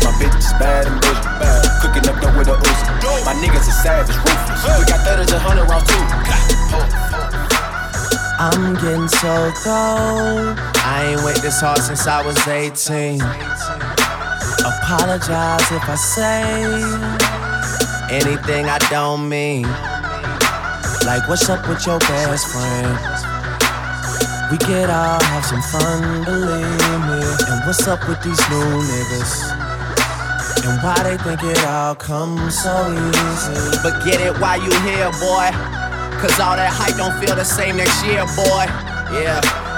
My 0.08 0.16
bitch 0.16 0.40
is 0.40 0.54
bad 0.56 0.88
and 0.88 0.96
bitch, 1.04 1.22
bad. 1.44 1.62
Cooking 1.84 2.08
up 2.08 2.16
dope 2.24 2.36
with 2.40 2.48
a 2.48 2.56
Uzi. 2.56 3.26
My 3.28 3.36
niggas 3.44 3.68
are 3.68 3.80
savage, 3.84 4.16
ruthless. 4.24 4.64
We 4.80 4.86
got 4.88 5.04
thudders 5.04 5.32
and 5.36 5.42
hundred 5.44 5.68
rounds 5.68 5.84
too. 5.92 7.09
I'm 8.42 8.74
getting 8.76 9.10
so 9.10 9.52
cold. 9.52 10.56
I 10.80 11.12
ain't 11.12 11.24
went 11.26 11.42
this 11.42 11.60
hard 11.60 11.80
since 11.80 12.08
I 12.08 12.26
was 12.26 12.40
18. 12.48 13.20
Apologize 14.64 15.70
if 15.76 15.84
I 15.84 15.96
say 16.00 16.48
anything 18.10 18.70
I 18.70 18.78
don't 18.90 19.28
mean. 19.28 19.64
Like, 21.04 21.28
what's 21.28 21.50
up 21.50 21.68
with 21.68 21.86
your 21.86 22.00
best 22.00 22.48
friend? 22.48 22.96
We 24.52 24.58
could 24.58 24.90
all 24.90 25.20
have 25.20 25.44
some 25.44 25.62
fun, 25.62 26.24
believe 26.24 26.80
me. 27.12 27.20
And 27.52 27.68
what's 27.68 27.86
up 27.90 28.08
with 28.08 28.24
these 28.24 28.40
new 28.48 28.72
niggas? 28.88 29.52
And 30.64 30.82
why 30.82 30.96
they 31.04 31.18
think 31.18 31.44
it 31.44 31.66
all 31.66 31.94
comes 31.94 32.58
so 32.58 32.88
easy? 32.88 33.80
But 33.84 34.02
get 34.06 34.22
it 34.22 34.40
while 34.40 34.64
you 34.64 34.72
here, 34.88 35.12
boy. 35.20 35.79
Cause 36.20 36.38
all 36.42 36.58
that 36.58 36.70
hype 36.70 36.98
don't 36.98 37.18
feel 37.18 37.34
the 37.34 37.46
same 37.46 37.78
next 37.78 38.04
year, 38.04 38.26
boy. 38.36 38.66
Yeah. 39.16 39.69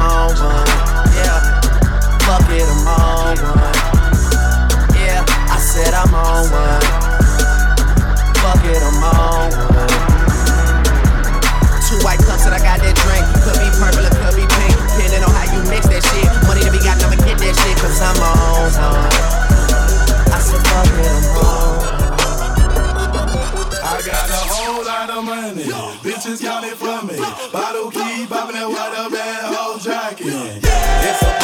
on 0.00 0.32
one. 0.40 0.66
Yeah, 1.12 1.38
fuck 2.24 2.48
it, 2.48 2.64
I'm 2.64 2.88
on 2.88 3.36
one. 3.36 3.76
Yeah, 4.96 5.24
I 5.28 5.58
said 5.60 5.92
I'm 5.94 6.14
on 6.14 6.48
one. 6.48 6.84
Fuck 8.40 8.64
it, 8.64 8.80
I'm 8.80 9.04
on 9.04 9.50
one. 9.52 10.20
Two 11.86 11.98
white 12.06 12.22
cups 12.24 12.44
that 12.48 12.56
I 12.56 12.60
got 12.62 12.80
that 12.80 12.96
drink. 13.04 13.24
Could 13.44 13.58
be 13.60 13.68
purple 13.76 14.06
or 14.06 14.14
could 14.24 14.36
be 14.36 14.46
pink. 14.46 14.74
Depending 14.96 15.24
on 15.26 15.32
how 15.34 15.46
you 15.52 15.60
mix 15.68 15.86
that 15.88 16.02
shit. 16.06 16.28
Money 16.48 16.62
to 16.64 16.70
be 16.72 16.78
got, 16.80 17.02
I'ma 17.02 17.16
get 17.20 17.36
that 17.38 17.54
shit. 17.56 17.76
Cause 17.82 18.00
I'm 18.00 18.16
on 18.22 18.70
one. 18.78 19.10
I 20.32 20.38
said 20.38 20.62
fuck 20.64 20.86
it, 20.86 21.10
I'm 21.10 21.36
on 21.44 21.59
got 25.06 25.14
the 25.16 25.22
money. 25.22 25.62
Bitches 26.02 26.42
got 26.42 26.64
it 26.64 26.76
for 26.76 27.06
me. 27.06 27.16
Bottle 27.52 27.90
key 27.90 28.26
popping 28.26 28.56
that 28.56 28.68
water, 28.68 29.10
bad 29.10 29.54
hoe 29.54 29.78
jacket. 29.78 30.26
Yeah. 30.26 31.39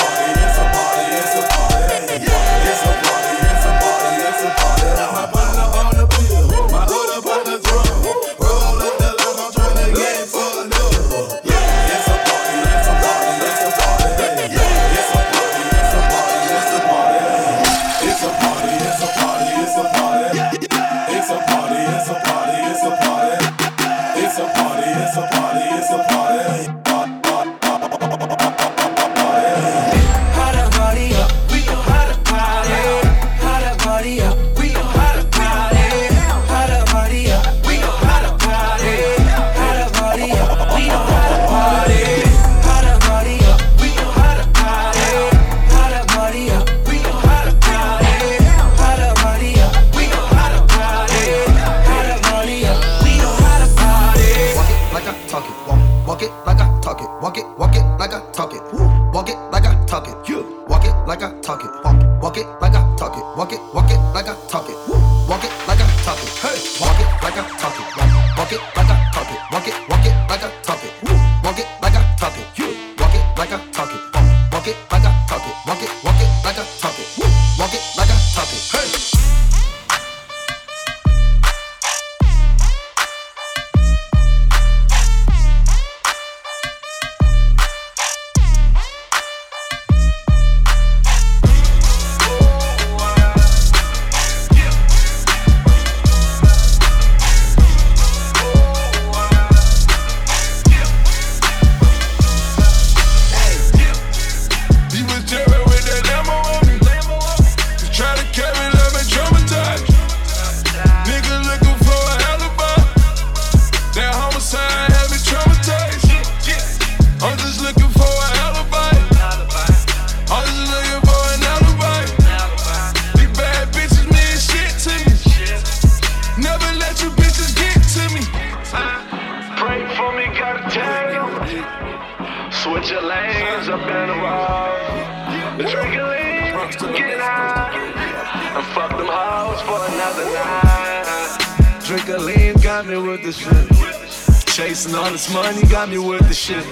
With 143.06 143.22
the 143.22 143.32
shit. 143.32 144.46
Chasing 144.54 144.94
all 144.94 145.10
this 145.10 145.32
money, 145.32 145.62
got 145.66 145.88
me 145.88 145.98
with 145.98 146.26
the 146.26 146.34
shit. 146.34 146.64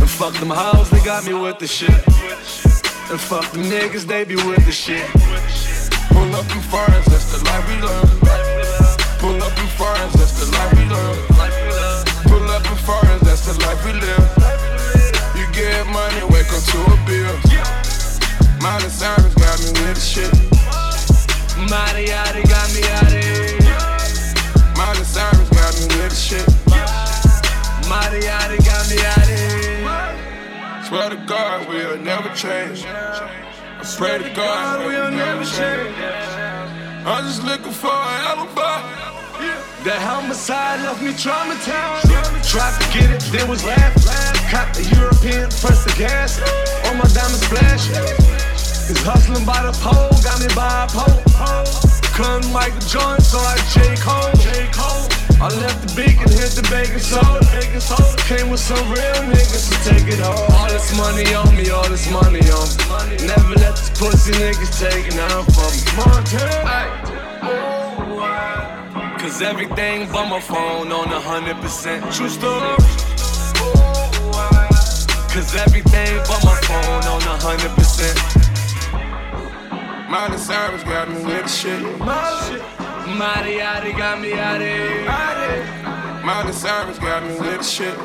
And 0.00 0.08
fuck 0.08 0.34
them 0.34 0.50
hoes, 0.50 0.88
they 0.90 1.04
got 1.04 1.26
me 1.26 1.34
with 1.34 1.58
the 1.58 1.66
shit. 1.66 1.90
And 3.10 3.20
fuck 3.20 3.50
them 3.52 3.64
niggas, 3.64 4.06
they 4.06 4.24
be 4.24 4.36
with 4.36 4.64
the 4.64 4.72
shit. 4.72 5.06
Pull 6.12 6.34
up 6.34 6.48
in 6.54 6.62
foreigns, 6.72 7.06
that's 7.06 7.28
the 7.32 7.44
life 7.44 7.66
we 7.68 7.76
learn. 7.84 8.08
Pull 9.20 9.42
up 9.42 9.56
in 9.58 9.68
foreigns, 9.76 10.12
that's 10.14 10.40
the 10.40 10.46
life 10.56 10.72
we 10.78 10.84
learn. 10.88 11.16
Pull 12.30 12.48
up 12.50 12.64
in 12.64 12.78
foreigns, 12.88 13.22
that's 13.22 13.44
the 13.46 13.54
life 13.66 13.84
we 13.84 13.92
live. 13.92 14.26
You 15.36 15.44
get 15.52 15.86
money, 15.88 16.24
wake 16.32 16.50
up 16.56 16.64
to 16.72 16.78
a 16.88 16.96
bill. 17.04 17.36
Miley 18.62 18.88
Cyrus 18.88 19.34
got 19.34 19.58
me 19.60 19.70
with 19.80 19.94
the 19.94 20.00
shit. 20.00 20.48
Yachty 22.08 22.48
got 22.48 22.72
me 22.72 22.82
out 22.88 23.12
of 23.12 23.28
Cyrus 23.28 23.47
the 26.08 26.14
shit. 26.14 26.46
Mighty 27.88 28.20
got 28.20 28.84
me 28.90 28.98
out 29.04 29.28
of 29.28 29.38
Swear 30.86 31.10
to 31.10 31.16
God, 31.26 31.68
we'll 31.68 31.98
never 31.98 32.28
change. 32.34 32.84
I 32.86 33.82
swear 33.82 34.18
to 34.18 34.30
God, 34.34 34.86
we'll 34.86 35.10
never 35.10 35.44
change. 35.44 35.94
I'm 37.04 37.24
just 37.24 37.44
looking 37.44 37.72
for 37.72 37.92
an 37.92 38.20
alibi. 38.24 38.80
That 39.84 40.00
homicide 40.02 40.80
left 40.80 41.02
me 41.02 41.12
traumatized. 41.12 42.08
Tried 42.48 42.74
to 42.80 42.86
get 42.92 43.10
it, 43.10 43.20
then 43.32 43.48
was 43.48 43.64
laughing. 43.64 44.02
Caught 44.50 44.74
the 44.74 44.84
European, 44.96 45.48
press 45.60 45.84
the 45.84 45.94
gas. 45.96 46.40
All 46.86 46.94
my 46.94 47.08
diamonds 47.12 47.46
flashing. 47.46 47.94
Cause 48.88 49.02
hustling 49.04 49.44
by 49.44 49.62
the 49.62 49.72
pole, 49.84 50.10
got 50.24 50.40
me 50.40 50.48
by 50.56 50.84
a 50.84 50.88
pole. 50.88 51.28
Couldn't 52.16 52.52
Michael 52.52 52.80
Jordan, 52.80 53.22
so 53.22 53.38
I 53.38 53.56
J. 53.72 53.94
Cole. 54.02 54.32
J. 54.42 54.68
Cole. 54.72 55.27
I 55.40 55.54
left 55.62 55.86
the 55.86 55.94
beacon, 55.94 56.26
hit 56.34 56.50
the 56.58 56.66
baking 56.66 56.98
soda. 56.98 57.38
Baking 57.54 57.78
soda. 57.78 58.18
Came 58.26 58.50
with 58.50 58.58
some 58.58 58.82
real 58.90 59.22
niggas 59.30 59.70
to 59.70 59.78
take 59.88 60.12
it 60.12 60.20
all. 60.20 60.34
All 60.34 60.66
this 60.68 60.90
money 60.98 61.32
on 61.32 61.54
me, 61.54 61.70
all 61.70 61.88
this 61.88 62.10
money 62.10 62.42
on 62.50 62.66
me. 63.06 63.16
Never 63.22 63.54
let 63.54 63.78
this 63.78 63.90
pussy 63.94 64.32
niggas 64.34 64.74
take 64.82 65.06
it 65.06 65.14
out 65.30 65.46
from 65.54 65.70
me. 65.70 65.86
Montana. 65.94 66.98
Cause 69.20 69.40
everything 69.40 70.10
but 70.10 70.28
my 70.28 70.40
phone 70.40 70.90
on 70.90 71.06
a 71.06 71.20
hundred 71.20 71.56
percent 71.62 72.02
true 72.12 72.28
story. 72.28 72.74
Cause 75.30 75.54
everything 75.54 76.18
but 76.26 76.42
my 76.42 76.58
phone 76.66 77.04
on 77.14 77.22
a 77.22 77.38
hundred 77.38 77.70
percent. 77.78 78.18
Miley 80.10 80.38
Cyrus 80.38 80.82
got 80.82 81.08
me 81.08 81.22
with 81.24 81.42
the 81.44 81.48
shit. 81.48 82.87
Mighty 83.16 83.58
Yachty 83.58 83.96
got 83.96 84.20
me 84.20 84.34
out 84.34 84.60
of 84.60 86.24
Miley 86.24 86.52
Cyrus 86.52 86.98
got 86.98 87.22
me 87.22 87.38
with 87.38 87.66
shit. 87.66 87.96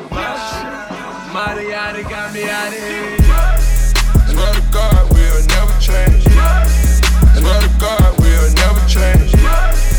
Mighty 1.32 1.66
Yachty 1.70 2.08
got 2.08 2.32
me 2.32 2.48
out 2.48 2.72
of 2.72 3.24
Swear 4.30 4.54
to 4.54 4.62
God, 4.72 5.12
we'll 5.12 5.46
never 5.46 5.78
change. 5.80 6.24
Swear 6.24 7.60
to 7.60 7.70
God, 7.78 8.18
we'll 8.18 8.52
never 8.54 8.88
change. 8.88 9.93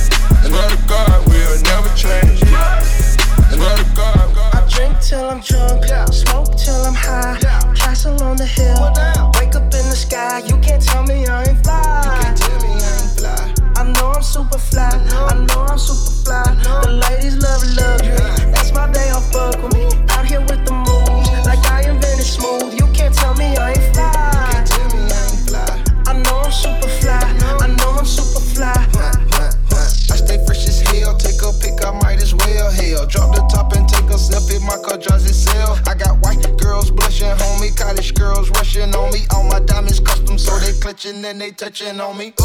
Touching 41.56 42.00
on 42.02 42.18
me. 42.18 42.45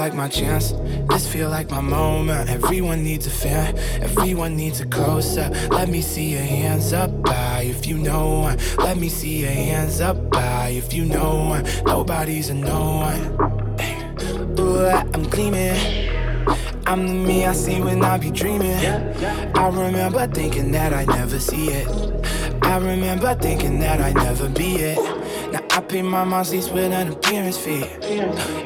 Like 0.00 0.14
my 0.14 0.28
chance. 0.28 0.72
This 1.10 1.30
feel 1.30 1.50
like 1.50 1.70
my 1.70 1.82
moment. 1.82 2.48
Everyone 2.48 3.04
needs 3.04 3.26
a 3.26 3.30
fan. 3.30 3.76
Everyone 4.00 4.56
needs 4.56 4.80
a 4.80 4.86
close 4.86 5.36
up. 5.36 5.52
Let 5.70 5.90
me 5.90 6.00
see 6.00 6.32
your 6.32 6.40
hands 6.40 6.94
up 6.94 7.10
high 7.28 7.64
if 7.64 7.86
you 7.86 7.98
know 7.98 8.40
one. 8.40 8.58
Let 8.78 8.96
me 8.96 9.10
see 9.10 9.42
your 9.42 9.50
hands 9.50 10.00
up 10.00 10.16
high 10.34 10.70
if 10.70 10.94
you 10.94 11.04
know 11.04 11.34
one. 11.52 11.64
Nobody's 11.84 12.48
a 12.48 12.54
no 12.54 12.80
one. 13.08 13.22
I'm 15.14 15.24
gleaming. 15.28 15.76
I'm 16.86 17.06
the 17.06 17.12
me 17.12 17.44
I 17.44 17.52
see 17.52 17.82
when 17.82 18.02
I 18.02 18.16
be 18.16 18.30
dreaming. 18.30 18.80
I 19.54 19.68
remember 19.68 20.26
thinking 20.28 20.72
that 20.72 20.94
I 20.94 21.04
never 21.04 21.38
see 21.38 21.68
it. 21.68 21.86
I 22.62 22.78
remember 22.78 23.34
thinking 23.34 23.78
that 23.80 24.00
I 24.00 24.12
never 24.12 24.48
be 24.48 24.76
it. 24.76 25.19
I 25.80 25.82
pay 25.82 26.02
my 26.02 26.24
monthlies 26.24 26.68
with 26.68 26.92
an 26.92 27.10
appearance 27.10 27.56
fee. 27.56 27.84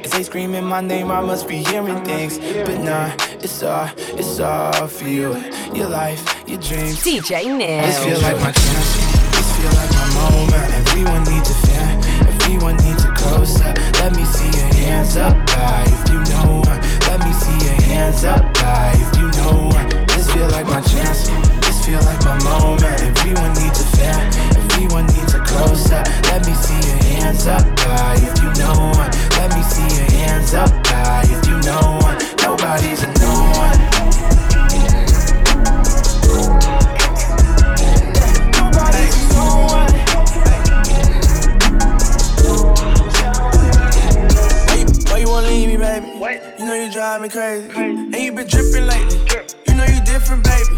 If 0.02 0.10
they 0.10 0.24
screaming 0.24 0.64
my 0.64 0.80
name, 0.80 1.12
I 1.12 1.20
must 1.20 1.46
be 1.46 1.58
hearing 1.58 2.04
things. 2.04 2.38
But 2.38 2.80
nah, 2.80 3.14
it's 3.38 3.62
all, 3.62 3.88
it's 4.18 4.40
all 4.40 4.88
for 4.88 5.04
you. 5.04 5.32
Your 5.72 5.90
life, 5.90 6.20
your 6.48 6.58
dreams. 6.58 7.04
DJ 7.04 7.56
Nick. 7.56 7.84
This 7.86 8.02
feel 8.02 8.20
like 8.20 8.40
my 8.40 8.50
chance. 8.50 8.96
This 9.30 9.56
feel 9.56 9.70
like 9.78 9.92
my 9.92 10.08
moment. 10.26 10.74
Everyone 10.74 11.22
needs 11.22 11.50
a 11.50 11.54
fan. 11.68 12.04
Everyone 12.26 12.76
needs 12.78 13.04
a 13.04 13.14
close 13.14 13.60
up. 13.60 13.78
Let 14.02 14.16
me 14.16 14.24
see 14.24 14.50
your 14.58 14.74
hands 14.74 15.16
up 15.16 15.36
high 15.50 15.84
if 15.86 16.10
you 16.10 16.18
know. 16.34 16.62
Let 17.06 17.20
me 17.24 17.32
see 17.32 17.64
your 17.64 17.80
hands 17.94 18.24
up 18.24 18.56
high 18.56 18.90
if 18.92 19.16
you 19.20 19.28
know. 19.40 19.70
This 20.08 20.32
feel 20.32 20.48
like 20.48 20.66
my 20.66 20.80
chance. 20.80 21.63
Feel 21.84 22.00
like 22.00 22.24
my 22.24 22.42
moment. 22.44 23.02
Everyone 23.02 23.52
needs 23.60 23.78
a 23.78 23.84
fan. 23.98 24.32
Everyone 24.56 25.04
needs 25.04 25.34
a 25.34 25.38
close 25.40 25.92
up. 25.92 26.06
Let 26.32 26.46
me 26.46 26.54
see 26.54 26.80
your 26.88 26.96
hands 27.12 27.46
up 27.46 27.60
high 27.78 28.14
if 28.14 28.42
you 28.42 28.50
know 28.58 28.72
one. 28.96 29.10
Let 29.36 29.54
me 29.54 29.62
see 29.62 29.82
your 29.94 30.10
hands 30.24 30.54
up 30.54 30.70
high 30.86 31.24
if 31.28 31.46
you 31.46 31.60
know 31.60 32.00
one. 32.00 32.16
Nobody's 32.40 33.02
a 33.02 33.12
no 33.20 33.32
one. 33.60 33.76
Nobody's 38.56 39.14
a 39.20 39.34
no 39.34 39.44
one. 39.68 39.92
Why 44.64 44.76
you, 44.78 44.86
why 45.10 45.18
you 45.18 45.28
wanna 45.28 45.48
leave 45.48 45.68
me, 45.68 45.76
baby? 45.76 46.06
You 46.58 46.64
know 46.64 46.74
you 46.82 46.90
drive 46.90 47.20
me 47.20 47.28
crazy. 47.28 47.68
And 47.76 48.14
you 48.14 48.32
been 48.32 48.46
dripping 48.46 48.86
lately. 48.86 49.43
Know 49.74 49.84
you 49.84 50.00
different, 50.06 50.44
baby. 50.44 50.70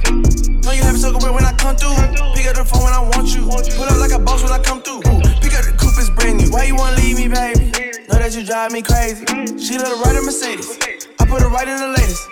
Know 0.65 0.73
you 0.73 0.83
having 0.83 1.01
circle 1.01 1.21
when 1.33 1.45
I 1.45 1.53
come 1.53 1.77
through. 1.77 1.97
Pick 2.35 2.47
up 2.49 2.57
the 2.57 2.65
phone 2.65 2.85
when 2.85 2.95
I 2.95 3.03
want 3.13 3.29
you. 3.35 3.45
Pull 3.45 3.85
up 3.85 4.01
like 4.01 4.13
a 4.13 4.19
boss 4.19 4.43
when 4.43 4.53
I 4.53 4.59
come 4.59 4.81
through. 4.81 5.03
Pick 5.45 5.53
up 5.53 5.69
the 5.69 5.77
coupe, 5.77 6.01
it's 6.01 6.09
brand 6.11 6.39
new. 6.39 6.51
Why 6.51 6.65
you 6.65 6.75
wanna 6.77 6.97
leave 6.97 7.19
me, 7.19 7.29
baby? 7.29 7.71
Know 8.09 8.17
that 8.17 8.35
you 8.35 8.45
drive 8.45 8.73
me 8.73 8.81
crazy. 8.81 9.27
She 9.61 9.77
let 9.77 9.89
her 9.89 10.01
ride 10.01 10.17
a 10.17 10.23
Mercedes. 10.23 10.79
I 11.21 11.27
put 11.27 11.43
her 11.43 11.49
right 11.49 11.69
in 11.69 11.77
the 11.77 11.93
latest. 11.93 12.25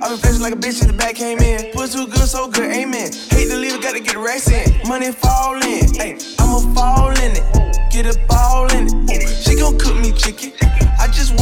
I 0.00 0.08
been 0.08 0.18
flashing 0.18 0.40
like 0.40 0.54
a 0.54 0.56
bitch 0.56 0.80
in 0.80 0.88
the 0.88 0.96
back 0.96 1.16
came 1.16 1.38
in. 1.40 1.72
Puss 1.72 1.92
too 1.92 2.06
good, 2.06 2.28
so 2.28 2.48
good, 2.48 2.70
amen. 2.72 3.12
Hate 3.28 3.50
to 3.50 3.56
leave 3.56 3.82
gotta 3.82 4.00
get 4.00 4.14
the 4.14 4.20
racks 4.20 4.48
in. 4.48 4.64
Money 4.88 5.12
fall 5.12 5.60
in, 5.60 5.92
hey, 5.94 6.16
I'ma 6.38 6.60
fall 6.72 7.10
in 7.10 7.36
it. 7.36 7.44
Get 7.92 8.06
a 8.06 8.18
ball 8.26 8.70
in 8.72 8.86
it. 8.86 9.22
Ooh, 9.22 9.28
she 9.28 9.56
gon' 9.60 9.76
cook 9.76 9.96
me 9.96 10.12
chicken. 10.12 10.52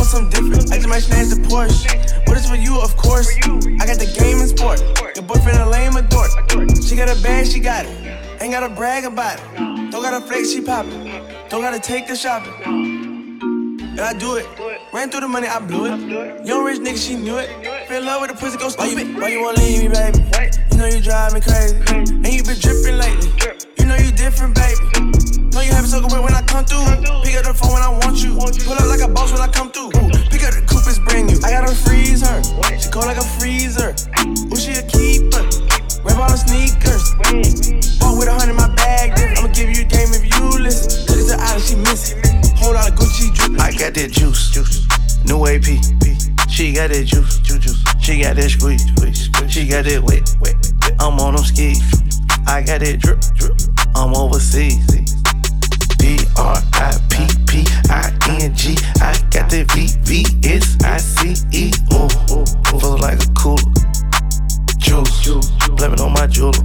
I 0.06 0.08
just 0.08 0.22
want 0.22 0.32
some 0.32 0.48
different. 0.48 0.72
I 0.72 0.76
just 0.76 0.88
might 0.88 1.00
snatch 1.00 1.28
the 1.30 1.48
Porsche. 1.48 2.24
But 2.26 2.36
it's 2.36 2.48
for 2.48 2.54
you, 2.54 2.80
of 2.80 2.96
course. 2.96 3.28
I 3.42 3.86
got 3.86 3.98
the 3.98 4.14
game 4.16 4.38
in 4.38 4.46
sport. 4.46 4.80
Your 5.16 5.24
boyfriend 5.24 5.58
a 5.58 5.68
lame 5.68 5.96
a 5.96 6.02
dork. 6.02 6.30
She 6.80 6.94
got 6.94 7.10
a 7.10 7.20
bag, 7.22 7.48
she 7.48 7.58
got 7.58 7.86
it. 7.86 8.40
Ain't 8.40 8.52
gotta 8.52 8.72
brag 8.72 9.04
about 9.04 9.40
it. 9.40 9.90
Don't 9.90 10.02
gotta 10.02 10.24
flex, 10.24 10.52
she 10.52 10.60
poppin'. 10.60 11.06
Don't 11.48 11.60
gotta 11.60 11.80
take 11.80 12.06
the 12.06 12.14
shopping. 12.14 12.95
And 13.96 14.04
I 14.04 14.12
do 14.12 14.36
it. 14.36 14.44
Ran 14.92 15.08
through 15.08 15.20
the 15.20 15.28
money, 15.28 15.48
I 15.48 15.58
blew 15.58 15.86
it. 15.86 16.44
Young 16.44 16.64
rich 16.64 16.80
nigga, 16.80 17.00
she 17.00 17.16
knew 17.16 17.38
it. 17.38 17.48
Fell 17.88 17.96
in 17.96 18.04
love 18.04 18.20
with 18.20 18.30
the 18.30 18.36
pussy, 18.36 18.58
go 18.58 18.68
stupid. 18.68 18.92
Why 18.92 19.02
you, 19.02 19.20
why 19.20 19.28
you 19.28 19.40
wanna 19.40 19.56
leave 19.56 19.84
me, 19.84 19.88
baby? 19.88 20.20
You 20.70 20.76
know 20.76 20.84
you 20.84 21.00
drive 21.00 21.32
me 21.32 21.40
crazy. 21.40 21.80
And 21.96 22.28
you 22.28 22.44
been 22.44 22.60
drippin' 22.60 23.00
lately. 23.00 23.32
You 23.80 23.86
know 23.86 23.96
you 23.96 24.12
different, 24.12 24.52
baby. 24.52 25.48
Know 25.48 25.64
you 25.64 25.72
having 25.72 25.88
so 25.88 26.04
good 26.04 26.12
when 26.12 26.36
I 26.36 26.44
come 26.44 26.68
through. 26.68 26.84
Pick 27.24 27.40
up 27.40 27.48
the 27.48 27.56
phone 27.56 27.72
when 27.72 27.80
I 27.80 27.88
want 27.88 28.20
you. 28.20 28.36
Pull 28.36 28.76
up 28.76 28.84
like 28.84 29.00
a 29.00 29.08
boss 29.08 29.32
when 29.32 29.40
I 29.40 29.48
come 29.48 29.72
through. 29.72 29.88
Pick 30.28 30.44
up 30.44 30.52
the 30.52 30.60
coupe, 30.68 30.84
it's 30.84 31.00
brand 31.00 31.32
new. 31.32 31.40
I 31.40 31.56
gotta 31.56 31.72
freezer. 31.72 32.28
her. 32.28 32.76
She 32.76 32.92
cold 32.92 33.08
like 33.08 33.16
a 33.16 33.24
freezer. 33.40 33.96
Ooh, 34.28 34.60
she 34.60 34.76
a 34.76 34.84
keeper. 34.84 35.40
All 36.14 36.36
sneakers. 36.36 37.14
With 38.16 38.28
a 38.28 38.32
hundred 38.32 38.50
in 38.50 38.56
my 38.56 38.74
bag. 38.74 39.12
I'ma 39.36 39.48
give 39.48 39.68
you 39.70 39.84
game 39.84 40.08
if 40.14 40.24
you 40.24 40.62
listen. 40.62 41.06
Cause 41.06 41.30
island, 41.32 41.62
she 41.62 41.74
miss 41.76 42.12
it. 42.12 42.24
Whole 42.56 42.74
lot 42.74 42.90
of 42.90 42.96
Gucci. 42.96 43.28
I 43.60 43.72
got 43.72 43.94
that 43.94 44.10
juice, 44.12 44.50
juice. 44.50 44.86
New 45.24 45.46
AP. 45.46 45.66
She 46.48 46.72
got 46.72 46.90
that 46.90 47.04
juice, 47.04 47.38
juice. 47.40 47.76
She 48.00 48.22
got 48.22 48.36
that 48.36 48.50
squeeze. 48.50 48.86
She 49.52 49.66
got 49.68 49.84
that 49.84 50.02
wet, 50.02 50.34
wet. 50.40 50.56
I'm 51.00 51.18
on 51.20 51.34
them 51.34 51.44
skis. 51.44 51.82
I 52.46 52.62
got 52.62 52.80
that 52.80 53.00
drip, 53.00 53.20
drip. 53.34 53.56
I'm 53.94 54.14
overseas. 54.14 54.78
B 55.98 56.18
R 56.36 56.56
I 56.74 56.96
P 57.10 57.26
P 57.46 57.64
I 57.90 58.12
N 58.40 58.54
G. 58.54 58.76
I 59.00 59.12
got 59.30 59.50
that 59.50 59.70
V 59.72 59.88
V 60.02 60.24
S 60.48 60.76
I 60.84 60.96
C 60.98 61.34
E. 61.52 61.72
Oh, 61.90 62.08
ooh, 62.30 62.40
ooh, 62.40 62.80
flow 62.80 62.96
like 62.96 63.20
a 63.22 63.28
cooler. 63.34 63.85
Juice, 64.78 65.50
blaming 65.76 66.00
on 66.00 66.12
my 66.12 66.26
jeweler. 66.26 66.58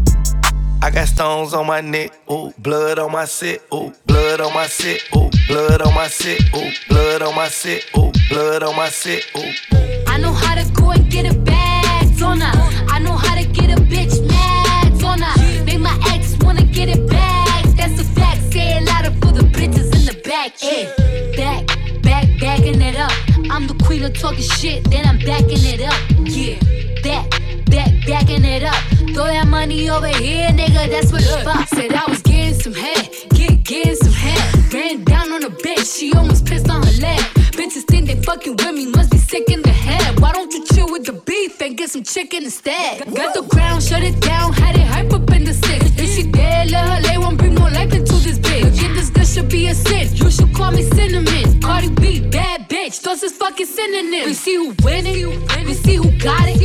I 0.84 0.90
got 0.90 1.08
stones 1.08 1.54
on 1.54 1.68
my 1.68 1.82
neck, 1.82 2.12
ooh, 2.32 2.52
blood 2.60 3.00
on 3.00 3.12
my 3.12 3.26
set, 3.26 3.62
ooh, 3.74 3.94
blood 4.08 4.42
on 4.42 4.54
my 4.54 4.68
set, 4.68 5.02
ooh, 5.16 5.30
blood 5.48 5.82
on 5.82 5.94
my 5.94 6.08
set, 6.08 6.42
ooh, 6.56 6.72
blood 6.90 7.22
on 7.22 7.36
my 7.36 7.48
set, 7.50 7.86
ooh, 7.98 8.12
blood 8.30 8.64
on 8.64 8.76
my 8.76 8.90
set, 8.90 9.24
ooh. 9.38 10.08
I 10.08 10.18
know 10.18 10.34
how 10.34 10.56
to 10.56 10.70
go 10.74 10.92
and 10.92 11.10
get 11.10 11.32
a 11.32 11.38
bag 11.38 11.82
on 12.22 12.40
her. 12.40 12.86
I 12.90 13.00
know 13.00 13.14
how 13.14 13.36
to 13.36 13.46
get 13.46 13.72
a 13.78 13.82
bitch 13.82 14.26
mad 14.28 15.04
on 15.04 15.22
her. 15.22 15.66
Make 15.66 15.80
my 15.80 15.98
ex 16.14 16.38
wanna 16.42 16.64
get 16.64 16.90
it 16.90 17.08
back. 17.08 17.66
That's 17.76 18.00
a 18.00 18.04
fact. 18.04 18.42
Say 18.52 18.78
it 18.78 18.84
louder 18.84 19.12
for 19.22 19.32
the 19.32 19.44
bitches 19.44 19.94
in 19.96 20.06
the 20.06 20.22
back. 20.24 20.54
Yeah. 20.62 20.94
Back, 21.36 21.68
back, 22.04 22.26
backing 22.40 22.82
it 22.82 22.96
up. 22.96 23.12
I'm 23.50 23.68
the 23.68 23.76
queen 23.84 24.04
of 24.04 24.14
talking 24.14 24.44
shit, 24.44 24.90
then 24.90 25.06
I'm 25.06 25.18
backing 25.20 25.64
it 25.74 25.82
up. 25.82 26.00
Yeah. 26.20 26.60
Back, 27.04 27.41
back, 27.72 27.92
backing 28.06 28.44
it 28.44 28.64
up. 28.64 28.76
Throw 29.16 29.26
that 29.26 29.48
money 29.48 29.90
over 29.90 30.08
here, 30.08 30.50
nigga. 30.50 30.90
That's 30.92 31.12
what 31.12 31.24
the 31.24 31.38
for. 31.48 31.76
Said 31.76 31.94
I 31.94 32.06
was 32.08 32.22
getting 32.22 32.54
some 32.54 32.74
head, 32.74 33.10
get 33.34 33.64
getting 33.64 33.96
some 33.96 34.14
head. 34.14 34.74
Ran 34.74 35.04
down 35.04 35.32
on 35.32 35.44
a 35.44 35.50
bitch, 35.50 35.98
she 35.98 36.14
almost 36.14 36.46
pissed 36.46 36.70
on 36.70 36.84
her 36.84 36.98
leg. 37.02 37.20
Bitches 37.58 37.86
think 37.88 38.08
they 38.08 38.22
fucking 38.22 38.56
with 38.58 38.74
me, 38.74 38.86
must 38.88 39.12
be 39.12 39.18
sick 39.18 39.50
in 39.50 39.62
the 39.62 39.72
head. 39.72 40.20
Why 40.20 40.32
don't 40.34 40.52
you 40.54 40.64
chill 40.66 40.92
with 40.92 41.06
the 41.06 41.14
beef 41.14 41.60
and 41.62 41.78
get 41.78 41.90
some 41.90 42.04
chicken 42.04 42.44
instead? 42.44 43.00
Got 43.16 43.34
the 43.34 43.44
crown, 43.44 43.82
shut 43.82 44.04
it 44.04 44.20
down, 44.22 44.54
had 44.54 44.76
it 44.76 44.88
hype 44.88 45.12
up 45.14 45.30
in 45.32 45.44
the 45.44 45.54
six. 45.54 45.86
If 45.98 46.10
she 46.16 46.24
dead, 46.32 46.72
let 46.72 46.88
her 46.88 47.02
lay, 47.08 47.18
won't 47.18 47.38
bring 47.38 47.56
more 47.56 47.70
life 47.70 47.94
into 47.94 48.14
this 48.14 48.40
bitch. 48.40 48.80
Get 48.80 48.94
this 48.96 49.10
girl 49.10 49.26
should 49.26 49.50
be 49.50 49.68
a 49.68 49.76
sin. 49.76 50.08
You 50.16 50.32
should 50.32 50.54
call 50.54 50.72
me 50.72 50.84
cinnamon. 50.84 51.62
Cardi 51.62 51.90
B, 51.90 52.22
bad 52.30 52.70
bitch, 52.70 53.02
those 53.02 53.24
is 53.24 53.34
fucking 53.34 53.66
synonyms. 53.66 54.26
We 54.26 54.34
see 54.34 54.56
who 54.56 54.76
winning, 54.84 55.48
we 55.66 55.74
see 55.74 55.96
who 55.96 56.10
got 56.20 56.48
it. 56.48 56.62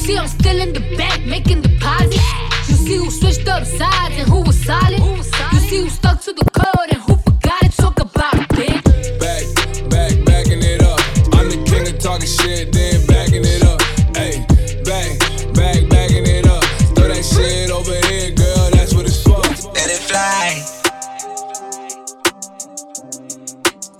You 0.00 0.06
see 0.06 0.16
I'm 0.16 0.28
still 0.28 0.58
in 0.58 0.72
the 0.72 0.80
back 0.96 1.20
making 1.26 1.60
deposits. 1.60 2.24
You 2.70 2.74
see 2.74 2.96
who 2.96 3.10
switched 3.10 3.46
up 3.48 3.66
sides 3.66 4.14
and 4.16 4.26
who 4.30 4.40
was 4.40 4.58
solid. 4.64 4.98
You 4.98 5.58
see 5.68 5.82
who 5.82 5.90
stuck 5.90 6.22
to 6.22 6.32
the 6.32 6.46
code 6.56 6.88
and 6.88 7.02
who 7.02 7.16
forgot 7.16 7.62
it. 7.64 7.72
Talk 7.72 8.00
about 8.00 8.32
it, 8.32 8.48
bitch. 8.48 8.80
Back, 9.20 9.44
back, 9.90 10.24
backing 10.24 10.62
it 10.62 10.80
up. 10.80 11.00
I'm 11.36 11.50
the 11.50 11.62
king 11.68 11.86
of 11.86 11.98
talking 12.00 12.26
shit, 12.26 12.72
then 12.72 13.04
backing 13.08 13.44
it 13.44 13.62
up. 13.62 13.82
Hey, 14.16 14.40
back, 14.88 15.20
back, 15.52 15.86
backing 15.90 16.24
it 16.24 16.46
up. 16.46 16.64
Throw 16.96 17.08
that 17.08 17.22
shit 17.22 17.70
over 17.70 17.92
here, 18.08 18.30
girl, 18.30 18.70
that's 18.72 18.94
what 18.94 19.04
it's 19.04 19.22
for. 19.22 19.36
Let 19.76 19.90
it 19.92 20.00
fly. 20.00 20.64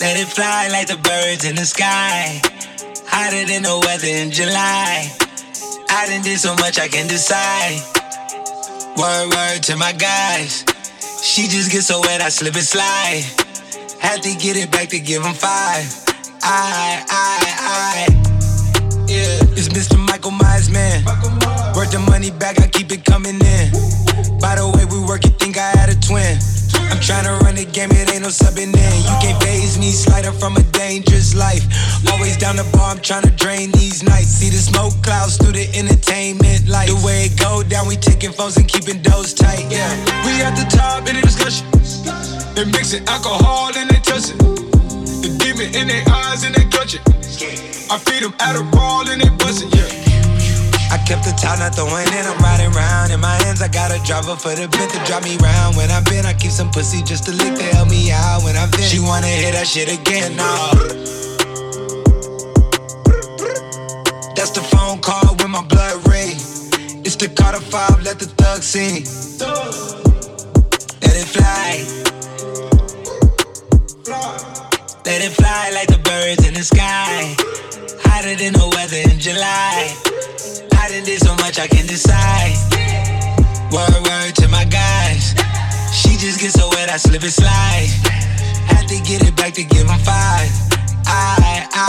Let 0.00 0.16
it 0.16 0.28
fly 0.28 0.68
like 0.72 0.86
the 0.86 0.96
birds 0.96 1.44
in 1.44 1.56
the 1.56 1.66
sky. 1.66 2.40
Hotter 3.06 3.44
than 3.44 3.64
the 3.64 3.78
weather 3.84 4.06
in 4.06 4.30
July. 4.30 5.19
I 5.92 6.06
done 6.06 6.22
did 6.22 6.38
so 6.38 6.54
much 6.54 6.78
I 6.78 6.86
can 6.86 7.08
decide. 7.08 7.82
Word, 8.96 9.34
word 9.34 9.62
to 9.64 9.76
my 9.76 9.92
guys. 9.92 10.64
She 11.22 11.48
just 11.48 11.72
gets 11.72 11.86
so 11.86 12.00
wet, 12.00 12.22
I 12.22 12.28
slip 12.28 12.54
and 12.54 12.64
slide. 12.64 13.24
Had 13.98 14.22
to 14.22 14.34
get 14.36 14.56
it 14.56 14.70
back 14.70 14.88
to 14.90 15.00
give 15.00 15.22
him 15.22 15.34
five. 15.34 15.84
I, 16.42 17.04
I, 17.10 17.36
I. 17.58 18.06
Yeah, 19.08 19.42
it's 19.58 19.68
Mr. 19.68 19.98
Michael 19.98 20.30
Myers, 20.30 20.70
man. 20.70 21.04
Worth 21.74 21.90
the 21.90 21.98
money 22.08 22.30
back, 22.30 22.60
I 22.60 22.68
keep 22.68 22.92
it 22.92 23.04
coming 23.04 23.34
in. 23.34 23.70
By 24.38 24.54
the 24.54 24.72
way, 24.72 24.84
we 24.86 25.04
work, 25.04 25.24
you 25.24 25.30
think 25.30 25.58
I 25.58 25.70
had 25.74 25.90
a 25.90 25.98
twin. 25.98 26.38
I'm 26.90 26.98
tryna 26.98 27.38
run 27.40 27.54
the 27.54 27.64
game, 27.64 27.90
it 27.92 28.10
ain't 28.12 28.22
no 28.22 28.28
subbing 28.28 28.74
in. 28.74 28.94
You 29.06 29.16
can't 29.22 29.40
phase 29.42 29.78
me, 29.78 29.90
slider 29.90 30.32
from 30.32 30.56
a 30.56 30.62
dangerous 30.74 31.34
life. 31.34 31.62
Always 32.10 32.36
down 32.36 32.56
the 32.56 32.66
bar, 32.74 32.90
I'm 32.90 32.98
tryna 32.98 33.36
drain 33.36 33.70
these 33.72 34.02
nights. 34.02 34.28
See 34.28 34.50
the 34.50 34.58
smoke 34.58 34.94
clouds 35.02 35.36
through 35.36 35.52
the 35.52 35.66
entertainment 35.78 36.66
light. 36.68 36.88
The 36.88 36.98
way 37.06 37.30
it 37.30 37.38
go 37.38 37.62
down, 37.62 37.86
we 37.86 37.96
taking 37.96 38.32
phones 38.32 38.56
and 38.56 38.66
keeping 38.66 39.00
those 39.02 39.32
tight. 39.32 39.70
Yeah, 39.70 39.88
We 40.26 40.42
at 40.42 40.58
the 40.58 40.66
top 40.68 41.08
in 41.08 41.16
the 41.16 41.22
discussion. 41.22 41.66
They 42.54 42.64
mixing 42.66 43.06
alcohol 43.06 43.70
and 43.76 43.88
they 43.88 44.00
touch 44.02 44.34
it. 44.34 44.38
The 45.22 45.30
demon 45.38 45.72
in 45.74 45.88
their 45.88 46.04
eyes 46.10 46.42
and 46.44 46.54
they 46.54 46.64
clutch 46.66 46.94
it. 46.94 47.02
I 47.90 47.98
feed 47.98 48.22
them 48.22 48.32
Adderall 48.42 49.08
and 49.08 49.22
they 49.22 49.30
bust 49.38 49.64
it, 49.64 49.74
yeah. 49.74 50.09
I 50.90 50.98
kept 51.06 51.22
the 51.22 51.30
top, 51.38 51.58
not 51.60 51.74
throwing 51.74 52.08
in, 52.18 52.26
I'm 52.26 52.38
riding 52.42 52.72
round. 52.72 53.12
In 53.12 53.20
my 53.20 53.34
hands, 53.46 53.62
I 53.62 53.68
got 53.68 53.94
a 53.94 54.02
driver 54.02 54.34
for 54.34 54.50
the 54.54 54.66
bit 54.66 54.90
to 54.90 54.98
drive 55.06 55.22
me 55.22 55.36
round. 55.38 55.76
When 55.76 55.88
I've 55.90 56.04
been, 56.04 56.26
I 56.26 56.34
keep 56.34 56.50
some 56.50 56.68
pussy 56.70 57.00
just 57.02 57.24
to 57.26 57.32
lick 57.32 57.54
to 57.54 57.62
help 57.78 57.88
me 57.88 58.10
out. 58.10 58.42
When 58.42 58.56
I've 58.56 58.72
been, 58.72 58.82
she 58.82 58.98
wanna 58.98 59.28
hear 59.28 59.52
that 59.52 59.68
shit 59.68 59.86
again, 59.86 60.34
nah. 60.34 60.74
That's 64.34 64.50
the 64.50 64.66
phone 64.66 64.98
call 64.98 65.34
with 65.38 65.48
my 65.48 65.62
blood 65.62 66.02
ring. 66.08 66.34
It's 67.06 67.14
the 67.14 67.28
Carter 67.28 67.60
5, 67.60 68.02
let 68.02 68.18
the 68.18 68.26
thug 68.26 68.62
sing. 68.62 69.06
Let 71.02 71.14
it 71.14 71.28
fly. 71.30 71.86
Let 75.06 75.22
it 75.22 75.32
fly 75.38 75.70
like 75.70 75.86
the 75.86 76.00
birds 76.02 76.46
in 76.48 76.54
the 76.54 76.64
sky. 76.64 77.36
Hotter 78.02 78.34
than 78.34 78.54
the 78.54 78.66
weather 78.74 79.08
in 79.08 79.20
July. 79.20 79.94
Done 80.90 81.04
did 81.04 81.20
so 81.20 81.34
much 81.36 81.60
I 81.60 81.68
can 81.68 81.86
decide. 81.86 82.56
Word, 83.70 84.02
word 84.08 84.34
to 84.42 84.48
my 84.48 84.64
guys. 84.64 85.34
She 85.94 86.16
just 86.16 86.40
gets 86.40 86.54
so 86.54 86.68
wet, 86.70 86.90
I 86.90 86.96
slip 86.96 87.22
and 87.22 87.30
slide. 87.30 87.86
Had 88.66 88.88
to 88.88 88.98
get 89.04 89.24
it 89.24 89.36
back 89.36 89.54
to 89.54 89.62
give 89.62 89.86
him 89.86 89.98
five. 90.00 90.79
I, 91.10 91.66
I, 91.72 91.88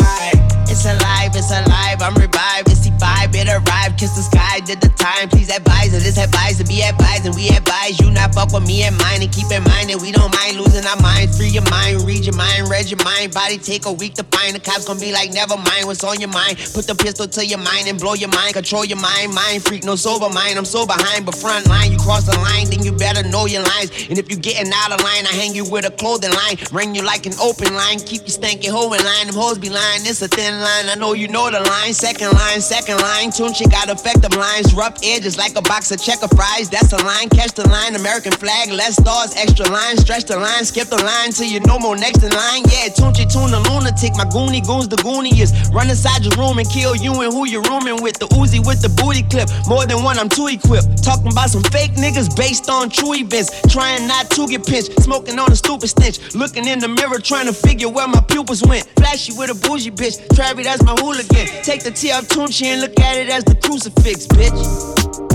I. 0.00 0.62
It's 0.68 0.84
alive, 0.86 1.36
it's 1.36 1.50
alive, 1.50 2.00
I'm 2.00 2.14
revived. 2.14 2.70
It's 2.70 2.82
vibe, 3.02 3.34
it 3.34 3.48
arrived. 3.48 3.98
Kiss 3.98 4.14
the 4.14 4.22
sky, 4.22 4.60
did 4.60 4.80
the 4.80 4.88
time. 4.94 5.28
Please 5.28 5.50
advise 5.50 5.92
it, 5.94 6.06
it's 6.06 6.18
advised 6.18 6.58
to 6.62 6.64
be 6.64 6.82
advised. 6.82 7.26
And 7.26 7.34
we 7.34 7.48
advise 7.50 7.98
you 8.00 8.10
not 8.10 8.34
fuck 8.34 8.52
with 8.52 8.66
me 8.66 8.82
and 8.84 8.96
mine. 8.98 9.22
And 9.22 9.30
keep 9.32 9.50
in 9.50 9.62
mind 9.64 9.90
that 9.90 10.00
we 10.00 10.12
don't 10.12 10.30
mind 10.32 10.56
losing 10.56 10.86
our 10.86 10.96
mind. 11.02 11.34
Free 11.34 11.50
your 11.50 11.66
mind, 11.68 12.06
read 12.06 12.24
your 12.24 12.36
mind, 12.36 12.70
read 12.70 12.90
your 12.90 13.02
mind. 13.04 13.34
Body 13.34 13.58
take 13.58 13.86
a 13.86 13.92
week 13.92 14.14
to 14.14 14.24
find. 14.30 14.54
The 14.54 14.60
cops 14.60 14.86
gonna 14.86 15.00
be 15.00 15.12
like, 15.12 15.32
never 15.32 15.56
mind 15.56 15.86
what's 15.86 16.04
on 16.04 16.20
your 16.20 16.30
mind. 16.30 16.58
Put 16.72 16.86
the 16.86 16.94
pistol 16.94 17.26
to 17.26 17.42
your 17.44 17.58
mind 17.60 17.88
and 17.88 17.98
blow 17.98 18.14
your 18.14 18.30
mind. 18.30 18.54
Control 18.54 18.84
your 18.84 19.00
mind, 19.00 19.34
mind 19.34 19.62
freak, 19.66 19.84
no 19.84 19.96
sober 19.96 20.30
mind. 20.30 20.58
I'm 20.58 20.64
so 20.64 20.86
behind, 20.86 21.26
but 21.26 21.34
front 21.34 21.66
line. 21.66 21.92
You 21.92 21.98
cross 21.98 22.24
the 22.24 22.38
line, 22.38 22.70
then 22.70 22.82
you 22.82 22.92
better 22.92 23.22
know 23.28 23.46
your 23.46 23.62
lines. 23.62 23.90
And 24.08 24.18
if 24.18 24.30
you 24.30 24.36
getting 24.36 24.72
out 24.72 24.92
of 24.92 25.02
line, 25.02 25.26
I 25.26 25.34
hang 25.34 25.54
you 25.54 25.68
with 25.68 25.86
a 25.86 25.90
clothing 25.90 26.32
line. 26.32 26.56
Ring 26.72 26.94
you 26.94 27.02
like 27.02 27.26
an 27.26 27.34
open 27.42 27.74
line. 27.74 27.98
Keep 27.98 28.22
you 28.24 28.34
stanky 28.62 28.70
hoe 28.70 28.92
in 28.92 29.04
line. 29.04 29.26
Them 29.26 29.34
hoes 29.34 29.58
be 29.58 29.68
lying, 29.68 30.02
it's 30.02 30.22
a 30.22 30.28
thin 30.28 30.60
line, 30.60 30.88
I 30.88 30.94
know 30.94 31.12
you 31.12 31.28
know 31.28 31.50
the 31.50 31.60
line. 31.60 31.92
Second 31.92 32.32
line, 32.32 32.60
second 32.60 33.00
line. 33.00 33.30
Tunechi 33.30 33.70
got 33.70 33.88
effective 33.88 34.34
lines, 34.36 34.74
rough 34.74 34.98
edges 35.02 35.38
like 35.38 35.56
a 35.56 35.62
box 35.62 35.90
of 35.90 36.02
checker 36.02 36.28
fries. 36.28 36.68
That's 36.70 36.90
the 36.90 37.02
line, 37.04 37.28
catch 37.28 37.52
the 37.52 37.68
line. 37.68 37.94
American 37.94 38.32
flag, 38.32 38.70
less 38.70 38.96
stars, 38.96 39.34
extra 39.36 39.66
line. 39.68 39.96
Stretch 39.96 40.24
the 40.24 40.38
line, 40.38 40.64
skip 40.64 40.88
the 40.88 41.02
line 41.02 41.30
till 41.30 41.46
you 41.46 41.60
no 41.60 41.78
more 41.78 41.96
next 41.96 42.22
in 42.22 42.30
line. 42.30 42.62
Yeah, 42.70 42.88
Tunechi 42.90 43.30
tune 43.30 43.54
a 43.54 43.60
lunatic. 43.70 44.14
My 44.16 44.24
goonie 44.24 44.64
goons 44.64 44.88
the 44.88 44.96
gooniest. 44.96 45.72
Run 45.72 45.88
inside 45.90 46.24
your 46.24 46.34
room 46.36 46.58
and 46.58 46.68
kill 46.68 46.96
you 46.96 47.12
and 47.22 47.32
who 47.32 47.46
you're 47.46 47.62
rooming 47.62 48.02
with. 48.02 48.18
The 48.18 48.26
Uzi 48.38 48.64
with 48.64 48.82
the 48.82 48.90
booty 49.00 49.22
clip. 49.22 49.48
More 49.66 49.86
than 49.86 50.02
one, 50.02 50.18
I'm 50.18 50.28
too 50.28 50.48
equipped. 50.48 51.02
Talking 51.02 51.32
about 51.32 51.50
some 51.50 51.62
fake 51.64 51.92
niggas 51.92 52.34
based 52.36 52.68
on 52.68 52.90
true 52.90 53.14
events. 53.14 53.50
Trying 53.70 54.06
not 54.06 54.30
to 54.30 54.46
get 54.46 54.66
pinched. 54.66 55.00
Smoking 55.00 55.38
on 55.38 55.50
a 55.50 55.56
stupid 55.56 55.88
stench. 55.88 56.34
Looking 56.34 56.66
in 56.66 56.78
the 56.78 56.88
mirror, 56.88 57.18
trying 57.18 57.46
to 57.46 57.52
figure 57.52 57.88
where 57.88 58.08
my 58.08 58.20
pupils 58.42 58.62
went. 58.64 58.84
Flashy 58.96 59.32
with 59.38 59.50
a 59.50 59.68
bougie 59.68 59.90
bitch. 59.90 60.18
Travi, 60.28 60.64
that's 60.64 60.82
my 60.82 60.94
hooligan. 60.98 61.46
Take 61.62 61.82
the 61.84 61.90
T 61.90 62.10
off 62.10 62.24
Tunechi 62.26 62.66
and 62.66 62.80
look 62.80 62.98
at 63.00 63.16
it 63.16 63.28
as 63.28 63.44
the 63.44 63.54
crucifix, 63.54 64.26
bitch. 64.26 65.31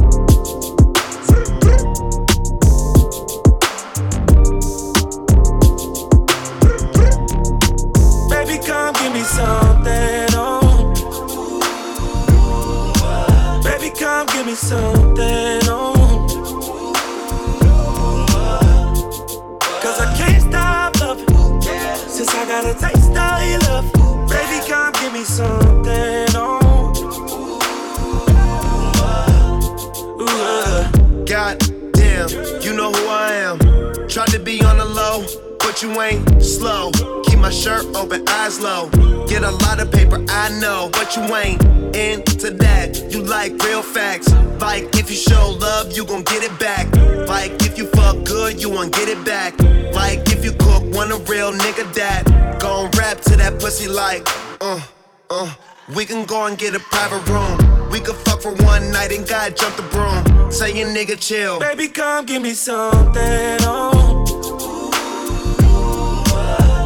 Can 56.08 56.26
go 56.26 56.46
and 56.46 56.58
get 56.58 56.74
a 56.74 56.80
private 56.80 57.28
room. 57.28 57.90
We 57.92 58.00
could 58.00 58.16
fuck 58.16 58.42
for 58.42 58.54
one 58.64 58.92
night 58.92 59.12
and 59.12 59.28
God 59.28 59.58
jump 59.58 59.76
the 59.76 59.84
broom. 59.84 60.52
Say 60.52 60.72
your 60.78 60.88
nigga 60.88 61.20
chill. 61.20 61.60
Baby, 61.60 61.90
come 61.90 62.26
give 62.26 62.42
me 62.42 62.54
something, 62.54 63.58
oh. 63.62 64.24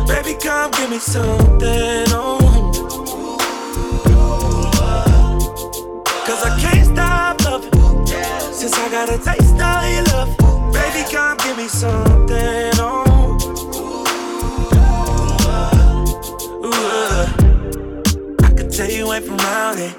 Baby, 0.08 0.38
come 0.42 0.72
give 0.72 0.90
me 0.90 0.98
something, 0.98 2.06
oh. 2.10 2.40
Cause 6.26 6.44
I 6.44 6.60
can't 6.60 6.88
stop 6.88 7.44
loving. 7.44 8.08
Since 8.52 8.74
I 8.74 8.90
got 8.90 9.10
a 9.10 9.18
taste 9.18 9.62
of 9.62 9.94
your 9.94 10.04
love. 10.16 10.74
Baby, 10.74 11.08
come 11.12 11.38
give 11.38 11.58
me 11.58 11.68
something, 11.68 12.72
oh. 12.80 13.11
Ain't 19.14 19.26
from 19.26 19.40
around 19.40 19.78
here. 19.78 19.94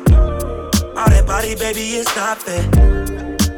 All 0.97 1.09
that 1.11 1.25
body, 1.27 1.55
baby, 1.55 1.83
it's 2.01 2.17
not 2.17 2.39
fair. 2.41 2.63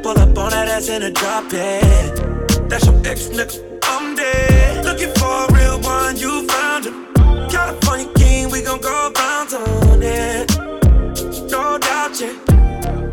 Pull 0.03 0.19
up 0.19 0.37
on 0.37 0.49
that 0.51 0.67
ass 0.67 0.89
in 0.89 1.03
a 1.03 1.11
drop 1.11 1.49
head. 1.49 2.17
That's 2.69 2.85
your 2.85 2.95
ex 3.05 3.29
nigga. 3.29 3.79
I'm 3.83 4.17
dead. 4.17 4.83
Looking 4.83 5.13
for 5.15 5.45
a 5.45 5.53
real 5.53 5.79
one, 5.79 6.17
you 6.17 6.45
found 6.49 6.87
him. 6.87 7.07
California 7.49 8.11
king, 8.15 8.49
we 8.51 8.63
gon' 8.63 8.81
go 8.81 9.11
bounce 9.15 9.53
on 9.53 10.03
it. 10.03 10.51
No 11.49 11.77
doubt, 11.77 12.19
yeah. 12.19 12.35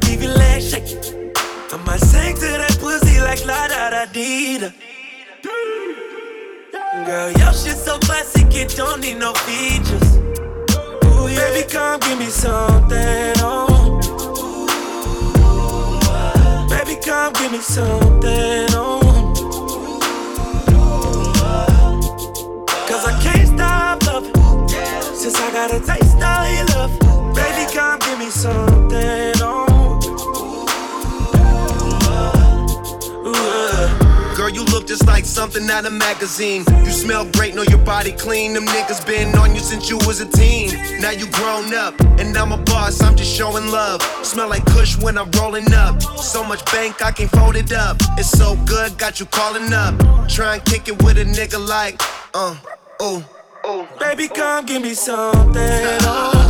Leave 0.05 0.23
your 0.25 0.35
legs 0.35 0.69
shaking. 0.69 1.33
I 1.73 1.77
might 1.87 2.01
sing 2.01 2.35
to 2.35 2.41
that 2.41 2.77
pussy 2.81 3.21
like 3.21 3.47
la 3.47 3.69
da 3.69 3.91
da 3.91 4.07
dee 4.07 4.59
da. 4.59 4.71
Girl, 7.07 7.31
your 7.31 7.53
shit 7.53 7.77
so 7.77 7.99
classic, 8.01 8.53
it 8.53 8.75
don't 8.75 9.01
need 9.01 9.19
no 9.19 9.33
features. 9.47 10.32
Yeah. 11.33 11.51
Baby, 11.51 11.69
come 11.71 12.01
give 12.01 12.19
me 12.19 12.27
something, 12.27 13.33
oh. 13.39 13.99
Baby, 16.69 17.01
come 17.03 17.33
give 17.35 17.53
me 17.53 17.59
something, 17.59 18.67
oh. 18.73 19.01
Cause 22.89 23.05
I 23.07 23.21
can't 23.23 23.49
stop 23.49 24.03
loving. 24.07 24.69
Since 25.15 25.37
I 25.37 25.51
got 25.53 25.73
a 25.73 25.81
taste 25.81 26.23
of 26.23 26.51
your 26.53 26.67
love. 26.77 26.93
Baby, 27.35 27.73
come 27.73 27.99
give 28.01 28.19
me 28.19 28.29
something, 28.31 29.32
just 34.93 35.07
like 35.07 35.25
something 35.25 35.71
out 35.71 35.87
of 35.87 35.93
magazine. 35.95 36.67
You 36.85 36.91
smell 36.91 37.25
great, 37.25 37.55
know 37.55 37.63
your 37.63 37.79
body 37.79 38.13
clean. 38.13 38.53
Them 38.53 38.67
niggas 38.67 39.07
been 39.07 39.35
on 39.39 39.55
you 39.55 39.61
since 39.61 39.89
you 39.89 39.97
was 40.07 40.21
a 40.21 40.27
teen. 40.27 40.69
Now 41.01 41.13
you 41.13 41.27
grown 41.31 41.73
up, 41.73 41.99
and 42.21 42.37
I'm 42.37 42.53
a 42.53 42.59
boss, 42.59 43.01
I'm 43.01 43.17
just 43.17 43.35
showing 43.35 43.69
love. 43.69 44.03
Smell 44.23 44.51
like 44.51 44.67
Kush 44.67 44.99
when 44.99 45.17
I'm 45.17 45.31
rolling 45.31 45.73
up. 45.73 46.03
So 46.19 46.45
much 46.45 46.63
bank, 46.67 47.01
I 47.01 47.11
can 47.11 47.29
fold 47.29 47.57
it 47.57 47.73
up. 47.73 47.97
It's 48.19 48.29
so 48.29 48.55
good, 48.67 48.99
got 48.99 49.19
you 49.19 49.25
calling 49.25 49.73
up. 49.73 49.95
Try 50.29 50.57
and 50.57 50.65
kick 50.67 50.89
it 50.89 51.03
with 51.03 51.17
a 51.17 51.25
nigga 51.25 51.59
like, 51.67 51.99
uh, 52.35 52.55
oh. 53.01 53.25
Oh. 53.65 53.89
Baby, 53.99 54.29
come 54.29 54.67
give 54.67 54.83
me 54.83 54.93
something. 54.93 55.55
Oh. 56.03 56.43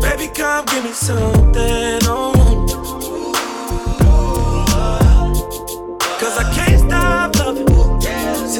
Baby, 0.00 0.32
come 0.34 0.64
give 0.64 0.84
me 0.84 0.92
something. 0.92 2.00
Oh. 2.04 2.39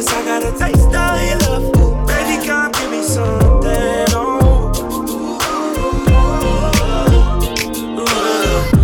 Since 0.00 0.14
I 0.14 0.24
got 0.24 0.42
a 0.42 0.58
taste 0.58 0.94
of 0.96 1.20
your 1.28 1.38
love. 1.60 2.06
Baby, 2.06 2.46
come 2.46 2.72
give 2.72 2.90
me 2.90 3.02
something. 3.02 4.06
Oh. 4.16 4.72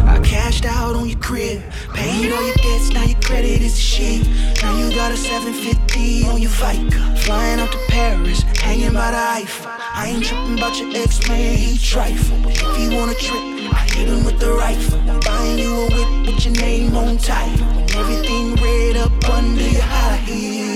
I 0.06 0.20
cashed 0.22 0.66
out 0.66 0.94
on 0.94 1.08
your 1.08 1.18
crib, 1.18 1.62
paid 1.94 2.30
all 2.30 2.46
your 2.46 2.54
debts, 2.56 2.90
now 2.90 3.04
your 3.04 3.18
credit 3.22 3.62
is 3.62 3.80
shit. 3.80 4.28
Now 4.60 4.76
you 4.76 4.94
got 4.94 5.10
a 5.10 5.16
750 5.16 6.28
on 6.28 6.42
your 6.42 6.50
FICO, 6.50 7.14
flying 7.24 7.60
out 7.60 7.72
to 7.72 7.78
Paris, 7.88 8.42
hanging 8.60 8.92
by 8.92 9.10
the 9.10 9.16
Eiffel. 9.16 9.70
I 9.70 10.08
ain't 10.08 10.22
tripping 10.22 10.58
about 10.58 10.78
your 10.78 10.94
ex 11.02 11.26
man, 11.30 11.56
he 11.56 11.78
trifle. 11.78 12.36
But 12.42 12.60
if 12.60 12.76
he 12.76 12.94
wanna 12.94 13.14
trip, 13.14 13.72
I 13.72 13.88
hit 13.94 14.08
him 14.08 14.22
with 14.26 14.38
the 14.38 14.52
rifle. 14.52 15.00
I'm 15.08 15.20
buying 15.20 15.58
you 15.58 15.72
a 15.80 15.86
whip 15.86 16.26
with 16.26 16.44
your 16.44 16.56
name 16.56 16.94
on 16.94 17.16
title, 17.16 17.66
everything 17.96 18.54
red 18.56 18.98
up 18.98 19.30
under 19.30 19.62
your 19.62 19.80
high 19.80 20.16
heels. 20.16 20.75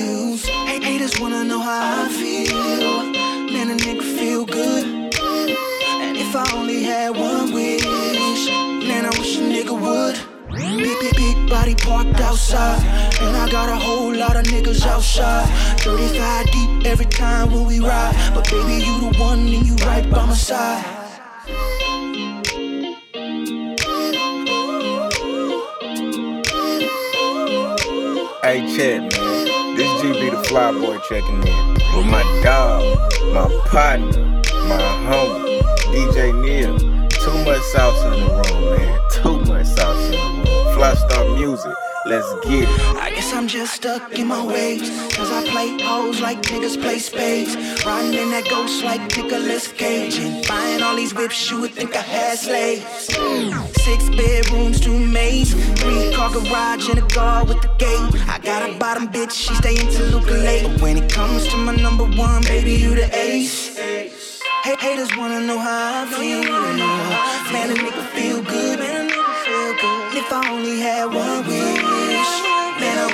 Haters 1.11 1.21
wanna 1.21 1.45
know 1.45 1.59
how 1.61 2.05
I 2.05 2.09
feel. 2.09 2.55
Man, 3.53 3.71
a 3.71 3.75
nigga 3.75 4.03
feel 4.03 4.45
good. 4.45 4.85
And 4.85 6.17
if 6.17 6.37
I 6.37 6.51
only 6.55 6.83
had 6.83 7.17
one 7.17 7.53
wish, 7.53 7.85
man, 8.87 9.07
I 9.07 9.11
wish 9.19 9.39
a 9.39 9.41
nigga 9.41 9.75
would. 9.79 10.17
Big, 10.53 11.01
big, 11.01 11.17
big 11.17 11.49
body 11.49 11.75
parked 11.75 12.21
outside. 12.21 12.83
And 13.21 13.37
I 13.37 13.51
got 13.51 13.69
a 13.69 13.77
whole 13.77 14.15
lot 14.15 14.37
of 14.37 14.45
niggas 14.45 14.87
outside. 14.87 15.49
35 15.81 16.47
deep 16.47 16.87
every 16.87 17.07
time 17.07 17.51
when 17.53 17.67
we 17.67 17.81
ride. 17.81 18.15
But 18.35 18.49
baby, 18.51 18.85
you 18.85 19.11
the 19.11 19.19
one 19.19 19.41
and 19.41 19.67
you 19.67 19.75
right 19.87 20.09
by 20.11 20.27
my 20.27 20.35
side. 20.35 20.85
Hey, 28.43 28.67
Chet, 28.75 29.13
man. 29.13 29.20
GB 30.01 30.31
the 30.31 30.43
fly 30.49 30.73
boy 30.73 30.97
checking 31.01 31.47
in. 31.47 31.75
With 31.95 32.07
my 32.07 32.23
dog, 32.43 32.99
my 33.35 33.47
partner, 33.67 34.25
my 34.67 34.81
homie, 35.05 35.61
DJ 35.93 36.33
Neil. 36.41 36.79
Too 37.11 37.45
much 37.45 37.61
sauce 37.73 38.03
in 38.05 38.25
the 38.25 38.33
room, 38.33 38.77
man. 38.77 39.01
Too 39.11 39.41
much 39.45 39.67
sauce 39.67 40.05
in 40.07 40.13
the 40.13 40.51
room. 40.51 40.75
Fly 40.75 40.95
Star 40.95 41.25
Music. 41.37 41.75
Let's 42.11 42.35
get 42.45 42.65
it. 42.65 42.97
I 42.97 43.11
guess 43.11 43.33
I'm 43.33 43.47
just 43.47 43.73
stuck 43.73 44.19
in 44.19 44.27
my 44.27 44.45
ways. 44.45 44.91
Cause 45.15 45.31
I 45.31 45.47
play 45.47 45.81
hoes 45.81 46.21
like 46.21 46.43
niggas 46.43 46.83
play 46.83 46.99
spades. 46.99 47.55
Riding 47.87 48.19
in 48.19 48.31
that 48.33 48.49
ghost 48.51 48.83
like 48.83 49.01
Nicolas 49.17 49.69
Cage. 49.69 50.19
And 50.19 50.45
buying 50.49 50.83
all 50.83 50.97
these 50.97 51.15
whips, 51.15 51.49
you 51.49 51.61
would 51.61 51.71
think 51.71 51.95
I 51.95 52.01
had 52.01 52.37
slaves. 52.37 53.15
Six 53.85 54.09
bedrooms, 54.11 54.81
two 54.81 54.99
maids. 54.99 55.55
Three 55.81 56.13
car 56.13 56.33
garage 56.33 56.89
and 56.89 56.99
a 56.99 57.07
guard 57.15 57.47
with 57.47 57.63
the 57.63 57.71
gate. 57.79 58.11
I 58.29 58.41
got 58.43 58.69
a 58.69 58.77
bottom 58.77 59.07
bitch, 59.07 59.31
she 59.31 59.55
stay 59.55 59.79
into 59.79 60.03
Luca 60.11 60.33
late. 60.33 60.65
But 60.65 60.83
when 60.83 60.97
it 60.97 61.13
comes 61.13 61.47
to 61.47 61.57
my 61.59 61.77
number 61.77 62.07
one, 62.19 62.43
baby, 62.43 62.73
you 62.73 62.97
the 62.97 63.09
ace. 63.17 63.79
Hey, 63.79 64.75
haters 64.81 65.17
wanna 65.17 65.47
know 65.47 65.61
how 65.61 66.03
I 66.03 66.07
feel. 66.11 66.43
Man, 67.53 67.71
a 67.71 68.03
feel 68.17 68.43
good. 68.43 68.81
Man, 68.81 69.07
a 69.07 69.11
nigga 69.11 69.35
feel 69.45 69.73
good. 69.81 70.01
If 70.13 70.33
I 70.33 70.51
only 70.51 70.81
had 70.81 71.07
one 71.07 71.45
I 71.47 71.80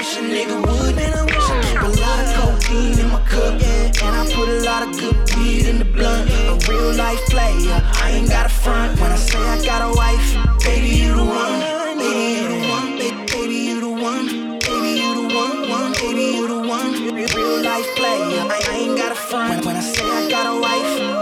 wish 0.06 0.16
a 0.16 0.20
nigga 0.20 0.56
would. 0.66 0.98
I 0.98 1.24
wish 1.24 1.50
I 1.50 1.84
a 1.84 1.90
lot 2.04 2.18
of 2.22 2.28
cocaine 2.36 2.98
in 2.98 3.08
my 3.10 3.20
cup, 3.26 3.60
yeah. 3.60 4.04
And 4.04 4.14
I 4.16 4.24
put 4.32 4.48
a 4.48 4.60
lot 4.62 4.82
of 4.86 4.98
good 4.98 5.16
weed 5.36 5.66
in 5.66 5.78
the 5.78 5.84
blunt. 5.84 6.30
A 6.30 6.54
real 6.70 6.94
life 6.94 7.24
player, 7.26 7.80
I 8.04 8.10
ain't 8.14 8.28
got 8.28 8.46
a 8.46 8.48
front. 8.48 9.00
When 9.00 9.10
I 9.10 9.16
say 9.16 9.38
I 9.38 9.64
got 9.64 9.82
a 9.82 9.92
wife, 9.94 10.28
baby, 10.64 10.88
you 10.88 11.14
the 11.14 11.24
one. 11.24 11.60
Baby, 11.98 12.24
you 12.38 12.48
the 12.54 12.60
one. 12.68 12.98
Baby, 13.32 13.56
you 13.68 13.80
the 13.80 13.90
one. 13.90 14.26
Baby, 14.66 14.90
you 15.00 15.10
the 15.20 15.34
one. 15.34 15.68
One, 15.68 15.92
baby, 15.92 16.24
you 16.36 16.46
the 16.46 16.68
one. 16.68 16.92
Real, 17.14 17.62
life 17.62 17.88
player, 17.96 18.42
I, 18.54 18.60
I 18.70 18.76
ain't 18.76 18.96
got 18.96 19.12
a 19.12 19.14
front. 19.14 19.64
When, 19.64 19.66
when 19.66 19.76
I 19.76 19.80
say 19.80 20.04
I 20.04 20.30
got 20.30 20.46
a 20.46 20.60
wife, 20.60 21.15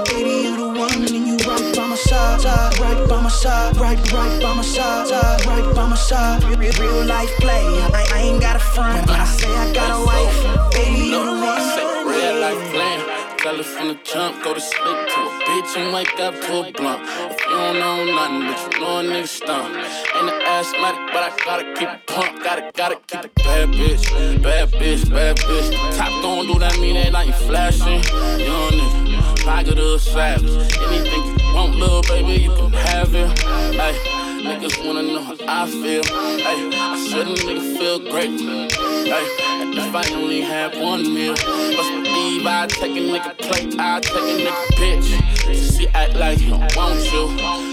side, 2.09 2.40
side, 2.40 2.78
right 2.80 3.09
by 3.09 3.20
my 3.22 3.28
side, 3.28 3.76
right, 3.76 3.98
right 4.12 4.42
by 4.42 4.55
my 4.55 4.62
side, 4.62 5.09
side, 5.09 5.46
right 5.46 5.74
by 5.74 5.88
my 5.88 5.96
side. 5.96 6.42
Real, 6.44 6.72
real, 6.80 7.05
life 7.07 7.34
player, 7.40 7.88
I, 7.92 8.07
I 8.12 8.18
ain't 8.28 8.40
got 8.40 8.57
a 8.57 8.59
front. 8.59 9.07
When 9.09 9.20
I 9.20 9.24
say 9.24 9.48
I 9.48 9.72
got 9.72 9.90
a 9.98 10.05
wife, 10.05 10.72
baby, 10.72 11.09
you 11.12 11.24
the 11.24 11.34
one. 11.50 12.07
Real 12.07 12.40
life 12.40 12.62
plan. 12.72 13.00
Tell 13.38 13.57
her 13.57 13.62
from 13.62 13.88
the 13.88 13.98
jump, 14.05 14.42
go 14.42 14.55
to 14.55 14.61
sleep 14.61 14.98
to 15.12 15.20
a 15.20 15.30
bitch 15.46 15.76
and 15.76 15.92
wake 15.92 16.18
up 16.18 16.34
to 16.34 16.52
a 16.64 16.72
blunt. 16.72 17.02
If 17.30 17.40
you 17.44 17.57
don't 17.57 17.78
know 17.78 18.05
nothing, 18.16 18.40
but 18.48 18.74
you 18.74 18.80
know 18.80 18.98
a 18.98 19.02
nigga 19.02 19.28
stump. 19.28 19.74
Ain't 20.16 20.30
an 20.30 20.42
asthmatic, 20.57 21.12
but 21.12 21.22
I 21.28 21.30
gotta 21.44 21.74
keep 21.74 21.88
it 21.88 22.07
pumped. 22.07 22.42
Gotta, 22.42 22.72
gotta 22.74 22.96
keep 23.07 23.24
it 23.24 23.34
bad 23.34 23.68
bitch, 23.68 24.42
bad 24.42 24.72
bitch, 24.72 25.11
bad 25.11 25.36
bitch. 25.36 25.68
The 25.70 25.96
top 25.96 26.22
gon' 26.22 26.46
do 26.46 26.59
that 26.59 26.78
mean 26.78 26.94
that 26.94 27.14
I 27.14 27.24
ain't 27.24 27.34
flashing. 27.34 28.00
Young 28.40 28.72
nigga, 28.80 29.44
pocket 29.44 29.78
of 29.78 30.00
savage. 30.00 30.50
Anything 30.88 31.24
you 31.26 31.43
want, 31.55 31.76
little 31.76 32.02
baby, 32.02 32.42
you 32.42 32.50
can 32.55 32.72
have 32.72 33.14
it. 33.14 33.44
Ay. 33.46 34.24
Niggas 34.44 34.86
wanna 34.86 35.02
know 35.02 35.22
how 35.22 35.64
I 35.64 35.70
feel. 35.70 36.02
Ay, 36.12 36.68
I 36.74 37.09
said 37.09 37.26
a 37.26 37.32
nigga 37.32 37.78
feel 37.78 37.98
great. 37.98 38.28
Ay, 38.28 39.24
if 39.72 39.94
I 39.94 40.14
only 40.14 40.42
had 40.42 40.76
one 40.78 41.14
meal, 41.14 41.34
best 41.34 41.90
believe 41.90 42.46
I 42.46 42.66
take 42.66 42.94
a 42.94 43.00
nigga 43.00 43.38
plate, 43.38 43.74
I 43.78 44.00
take 44.00 44.16
a 44.16 44.36
nigga 44.44 44.66
bitch. 44.76 45.78
She 45.78 45.88
act 45.88 46.14
like 46.16 46.40
he 46.40 46.50
don't 46.50 46.76
want 46.76 47.11
you, 47.11 47.28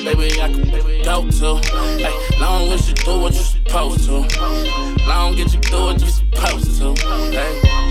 baby 0.05 0.41
I 0.41 0.47
can 0.47 1.03
go 1.03 1.29
to. 1.29 1.61
Ay, 2.05 2.37
long 2.39 2.71
as 2.71 2.87
you 2.87 2.95
do 2.95 3.19
what 3.19 3.33
you 3.33 3.41
supposed 3.41 4.05
to, 4.05 4.19
long 5.05 5.37
as 5.37 5.53
you 5.53 5.59
do 5.59 5.81
what 5.81 6.01
you 6.01 6.07
supposed 6.07 6.79
to. 6.79 6.95
Ay. 7.37 7.90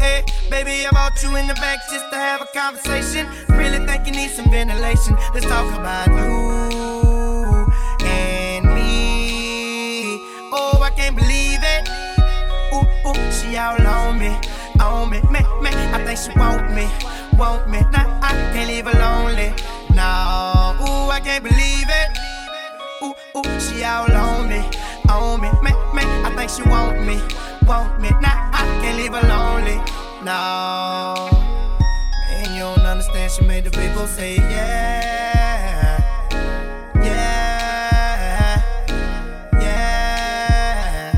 Hey, 0.00 0.24
baby, 0.50 0.86
I 0.86 0.90
brought 0.90 1.22
you 1.22 1.36
in 1.36 1.46
the 1.46 1.54
back 1.54 1.78
just 1.90 2.10
to 2.10 2.16
have 2.16 2.42
a 2.42 2.46
conversation. 2.46 3.26
Really 3.48 3.84
think 3.86 4.06
you 4.06 4.12
need 4.12 4.30
some 4.30 4.50
ventilation. 4.50 5.16
Let's 5.32 5.46
talk 5.46 5.66
about 5.78 6.08
you 6.08 7.66
and 8.04 8.66
me. 8.74 10.18
Oh, 10.52 10.80
I 10.82 10.90
can't 10.90 11.16
believe 11.16 11.60
it. 11.62 11.88
Ooh, 12.74 12.86
ooh, 13.08 13.32
she 13.32 13.56
all 13.56 13.80
on 13.86 14.18
me, 14.18 14.36
on 14.80 15.10
me, 15.10 15.20
me, 15.30 15.40
me. 15.62 15.70
I 15.70 16.02
think 16.04 16.18
she 16.18 16.38
want 16.38 16.72
me, 16.74 16.86
want 17.38 17.68
me. 17.70 17.80
Nah, 17.92 18.20
I 18.22 18.32
can't 18.52 18.68
leave 18.68 18.86
her 18.86 18.98
lonely. 18.98 19.54
No, 19.94 20.76
ooh, 20.82 21.10
I 21.10 21.20
can't 21.24 21.42
believe 21.42 21.88
it. 21.88 22.18
Ooh, 23.02 23.14
ooh, 23.38 23.60
she 23.60 23.82
all 23.84 24.12
on 24.12 24.48
me, 24.48 24.62
on 25.08 25.40
me, 25.40 25.50
me, 25.62 25.72
me. 25.94 26.02
I 26.24 26.32
think 26.36 26.50
she 26.50 26.62
want 26.68 27.00
me, 27.06 27.20
want 27.66 28.00
me. 28.00 28.10
Nah, 28.20 28.45
can't 28.86 28.98
leave 28.98 29.14
her 29.14 29.26
lonely. 29.28 29.76
No, 30.22 31.14
man, 32.28 32.54
you 32.54 32.60
don't 32.60 32.86
understand. 32.86 33.32
She 33.32 33.42
made 33.44 33.64
the 33.64 33.70
people 33.70 34.06
say 34.06 34.36
yeah, 34.36 35.98
yeah, 37.02 38.62
yeah. 39.60 41.12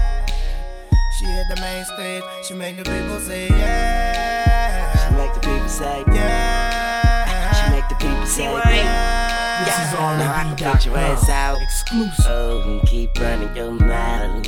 She 1.19 1.25
hit 1.27 1.47
the 1.55 1.61
main 1.61 1.85
stage. 1.85 2.25
She 2.47 2.55
made 2.55 2.77
the 2.79 2.85
people 2.85 3.21
say 3.21 3.49
yeah. 3.49 4.97
She 4.97 5.15
make 5.15 5.35
the 5.35 5.41
people 5.41 5.69
say 5.69 6.05
yeah. 6.09 7.53
She 7.53 7.71
make 7.71 7.89
the 7.89 7.97
people 7.97 8.27
say 8.27 8.45
yeah. 8.45 9.65
This 9.65 9.79
is 9.89 9.95
all 9.99 10.17
now 10.17 10.33
I 10.35 10.43
can 10.57 10.73
put 10.73 10.87
your 10.87 10.97
ass 10.97 11.29
out. 11.29 11.61
Exclusive. 11.61 12.27
Oh, 12.29 12.63
and 12.63 12.89
keep 12.89 13.19
running 13.21 13.55
your 13.55 13.73
mouth. 13.73 14.47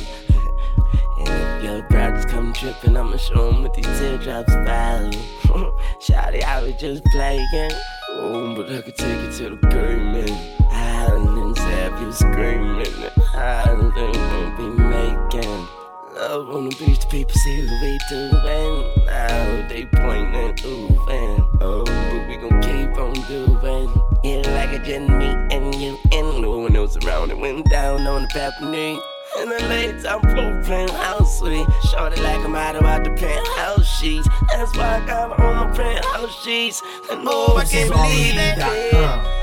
Your 1.61 1.83
brothers 1.83 2.25
come 2.25 2.53
tripping, 2.53 2.97
I'ma 2.97 3.17
show 3.17 3.49
'em 3.49 3.61
what 3.61 3.75
these 3.75 3.85
teardrops 3.99 4.51
value. 4.65 5.19
Shawty, 6.01 6.43
I 6.43 6.63
was 6.63 6.73
just 6.73 7.03
playing. 7.05 7.71
Oh, 8.13 8.55
but 8.55 8.71
I 8.71 8.81
could 8.81 8.97
take 8.97 9.19
it 9.19 9.33
to 9.37 9.51
the 9.51 9.57
pavement. 9.67 10.31
Islands 10.71 11.59
have 11.59 12.01
you 12.01 12.11
screaming. 12.11 12.87
Island 13.35 13.93
won't 13.95 14.57
be 14.57 14.69
making. 14.83 15.67
Love 16.15 16.49
on 16.49 16.69
the 16.69 16.75
beach, 16.77 16.99
the 16.99 17.07
people 17.11 17.35
see 17.35 17.67
what 17.67 17.81
we 17.81 17.99
doing. 18.09 19.05
Now 19.05 19.67
they 19.69 19.85
pointing, 19.85 20.57
ooh, 20.65 21.09
and 21.09 21.43
oh, 21.61 21.83
but 21.85 22.27
we 22.27 22.37
gon' 22.37 22.61
keep 22.61 22.97
on 22.97 23.13
doing. 23.27 23.87
Yeah, 24.23 24.41
like 24.55 24.73
a 24.73 24.79
just 24.79 25.09
me 25.09 25.29
and 25.51 25.75
you, 25.75 25.97
and 26.11 26.41
no 26.41 26.57
one 26.57 26.75
else 26.75 26.97
around. 27.05 27.29
It 27.29 27.37
went 27.37 27.69
down 27.69 28.07
on 28.07 28.23
the 28.23 28.27
balcony. 28.33 28.99
And 29.39 29.49
the 29.49 29.59
late 29.69 30.03
time 30.03 30.21
floor 30.21 30.61
playing 30.63 30.89
sweet. 31.25 31.65
Shorty 31.89 32.21
like 32.21 32.43
I'm 32.45 32.55
out 32.55 33.03
the 33.03 33.11
penthouse 33.11 33.87
sheets. 33.87 34.27
That's 34.49 34.75
why 34.77 35.01
I 35.01 35.05
got 35.05 35.37
her 35.37 35.45
on 35.45 35.69
my 35.69 35.75
penthouse 35.75 36.43
sheets. 36.43 36.81
And 37.09 37.21
Oh, 37.25 37.55
I 37.57 37.63
can't 37.65 37.89
believe 37.89 38.35
it. 38.35 38.57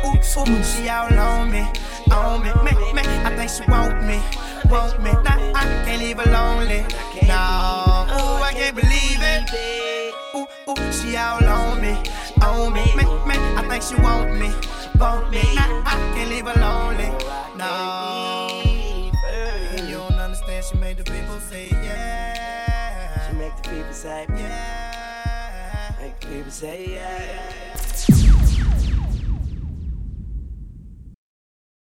Ooh, 0.05 0.41
ooh, 0.41 0.63
she 0.63 0.89
all 0.89 1.13
on 1.19 1.51
me, 1.51 1.67
on 2.13 2.43
me, 2.43 2.51
me, 2.65 2.93
me. 2.93 3.03
I 3.03 3.35
think 3.37 3.51
she 3.51 3.63
want 3.71 4.05
me, 4.05 4.21
want 4.71 5.03
me. 5.03 5.11
Nah, 5.13 5.53
I 5.55 5.65
can't 5.85 6.01
leave 6.03 6.19
her 6.19 6.31
lonely. 6.31 6.83
No, 7.27 8.07
ooh, 8.13 8.43
I 8.43 8.53
can't 8.55 8.77
believe 8.77 9.21
it. 9.21 10.15
Ooh, 10.35 10.47
ooh, 10.71 10.93
she 10.93 11.17
all 11.17 11.43
on 11.45 11.81
me, 11.81 11.97
on 12.43 12.73
me, 12.73 12.85
me, 12.95 13.05
me. 13.27 13.37
I 13.57 13.67
think 13.69 13.83
she 13.83 13.97
want 14.03 14.37
me, 14.39 14.53
want 15.01 15.31
me. 15.31 15.43
Nah, 15.55 15.83
I 15.85 15.97
can't 16.15 16.31
leave 16.31 16.47
her 16.47 16.61
lonely. 16.61 17.09
No, 17.57 18.68
She 20.69 20.77
made 20.77 20.99
the 20.99 21.05
people 21.05 21.41
say 21.41 21.69
yeah. 21.71 23.31
She 23.31 23.37
make 23.37 23.57
the 23.57 23.71
people 23.71 23.93
say 23.95 24.27
yeah. 24.29 25.95
Make 25.99 26.21
the 26.21 26.27
people 26.27 26.51
say 26.51 26.95
yeah. 26.95 27.78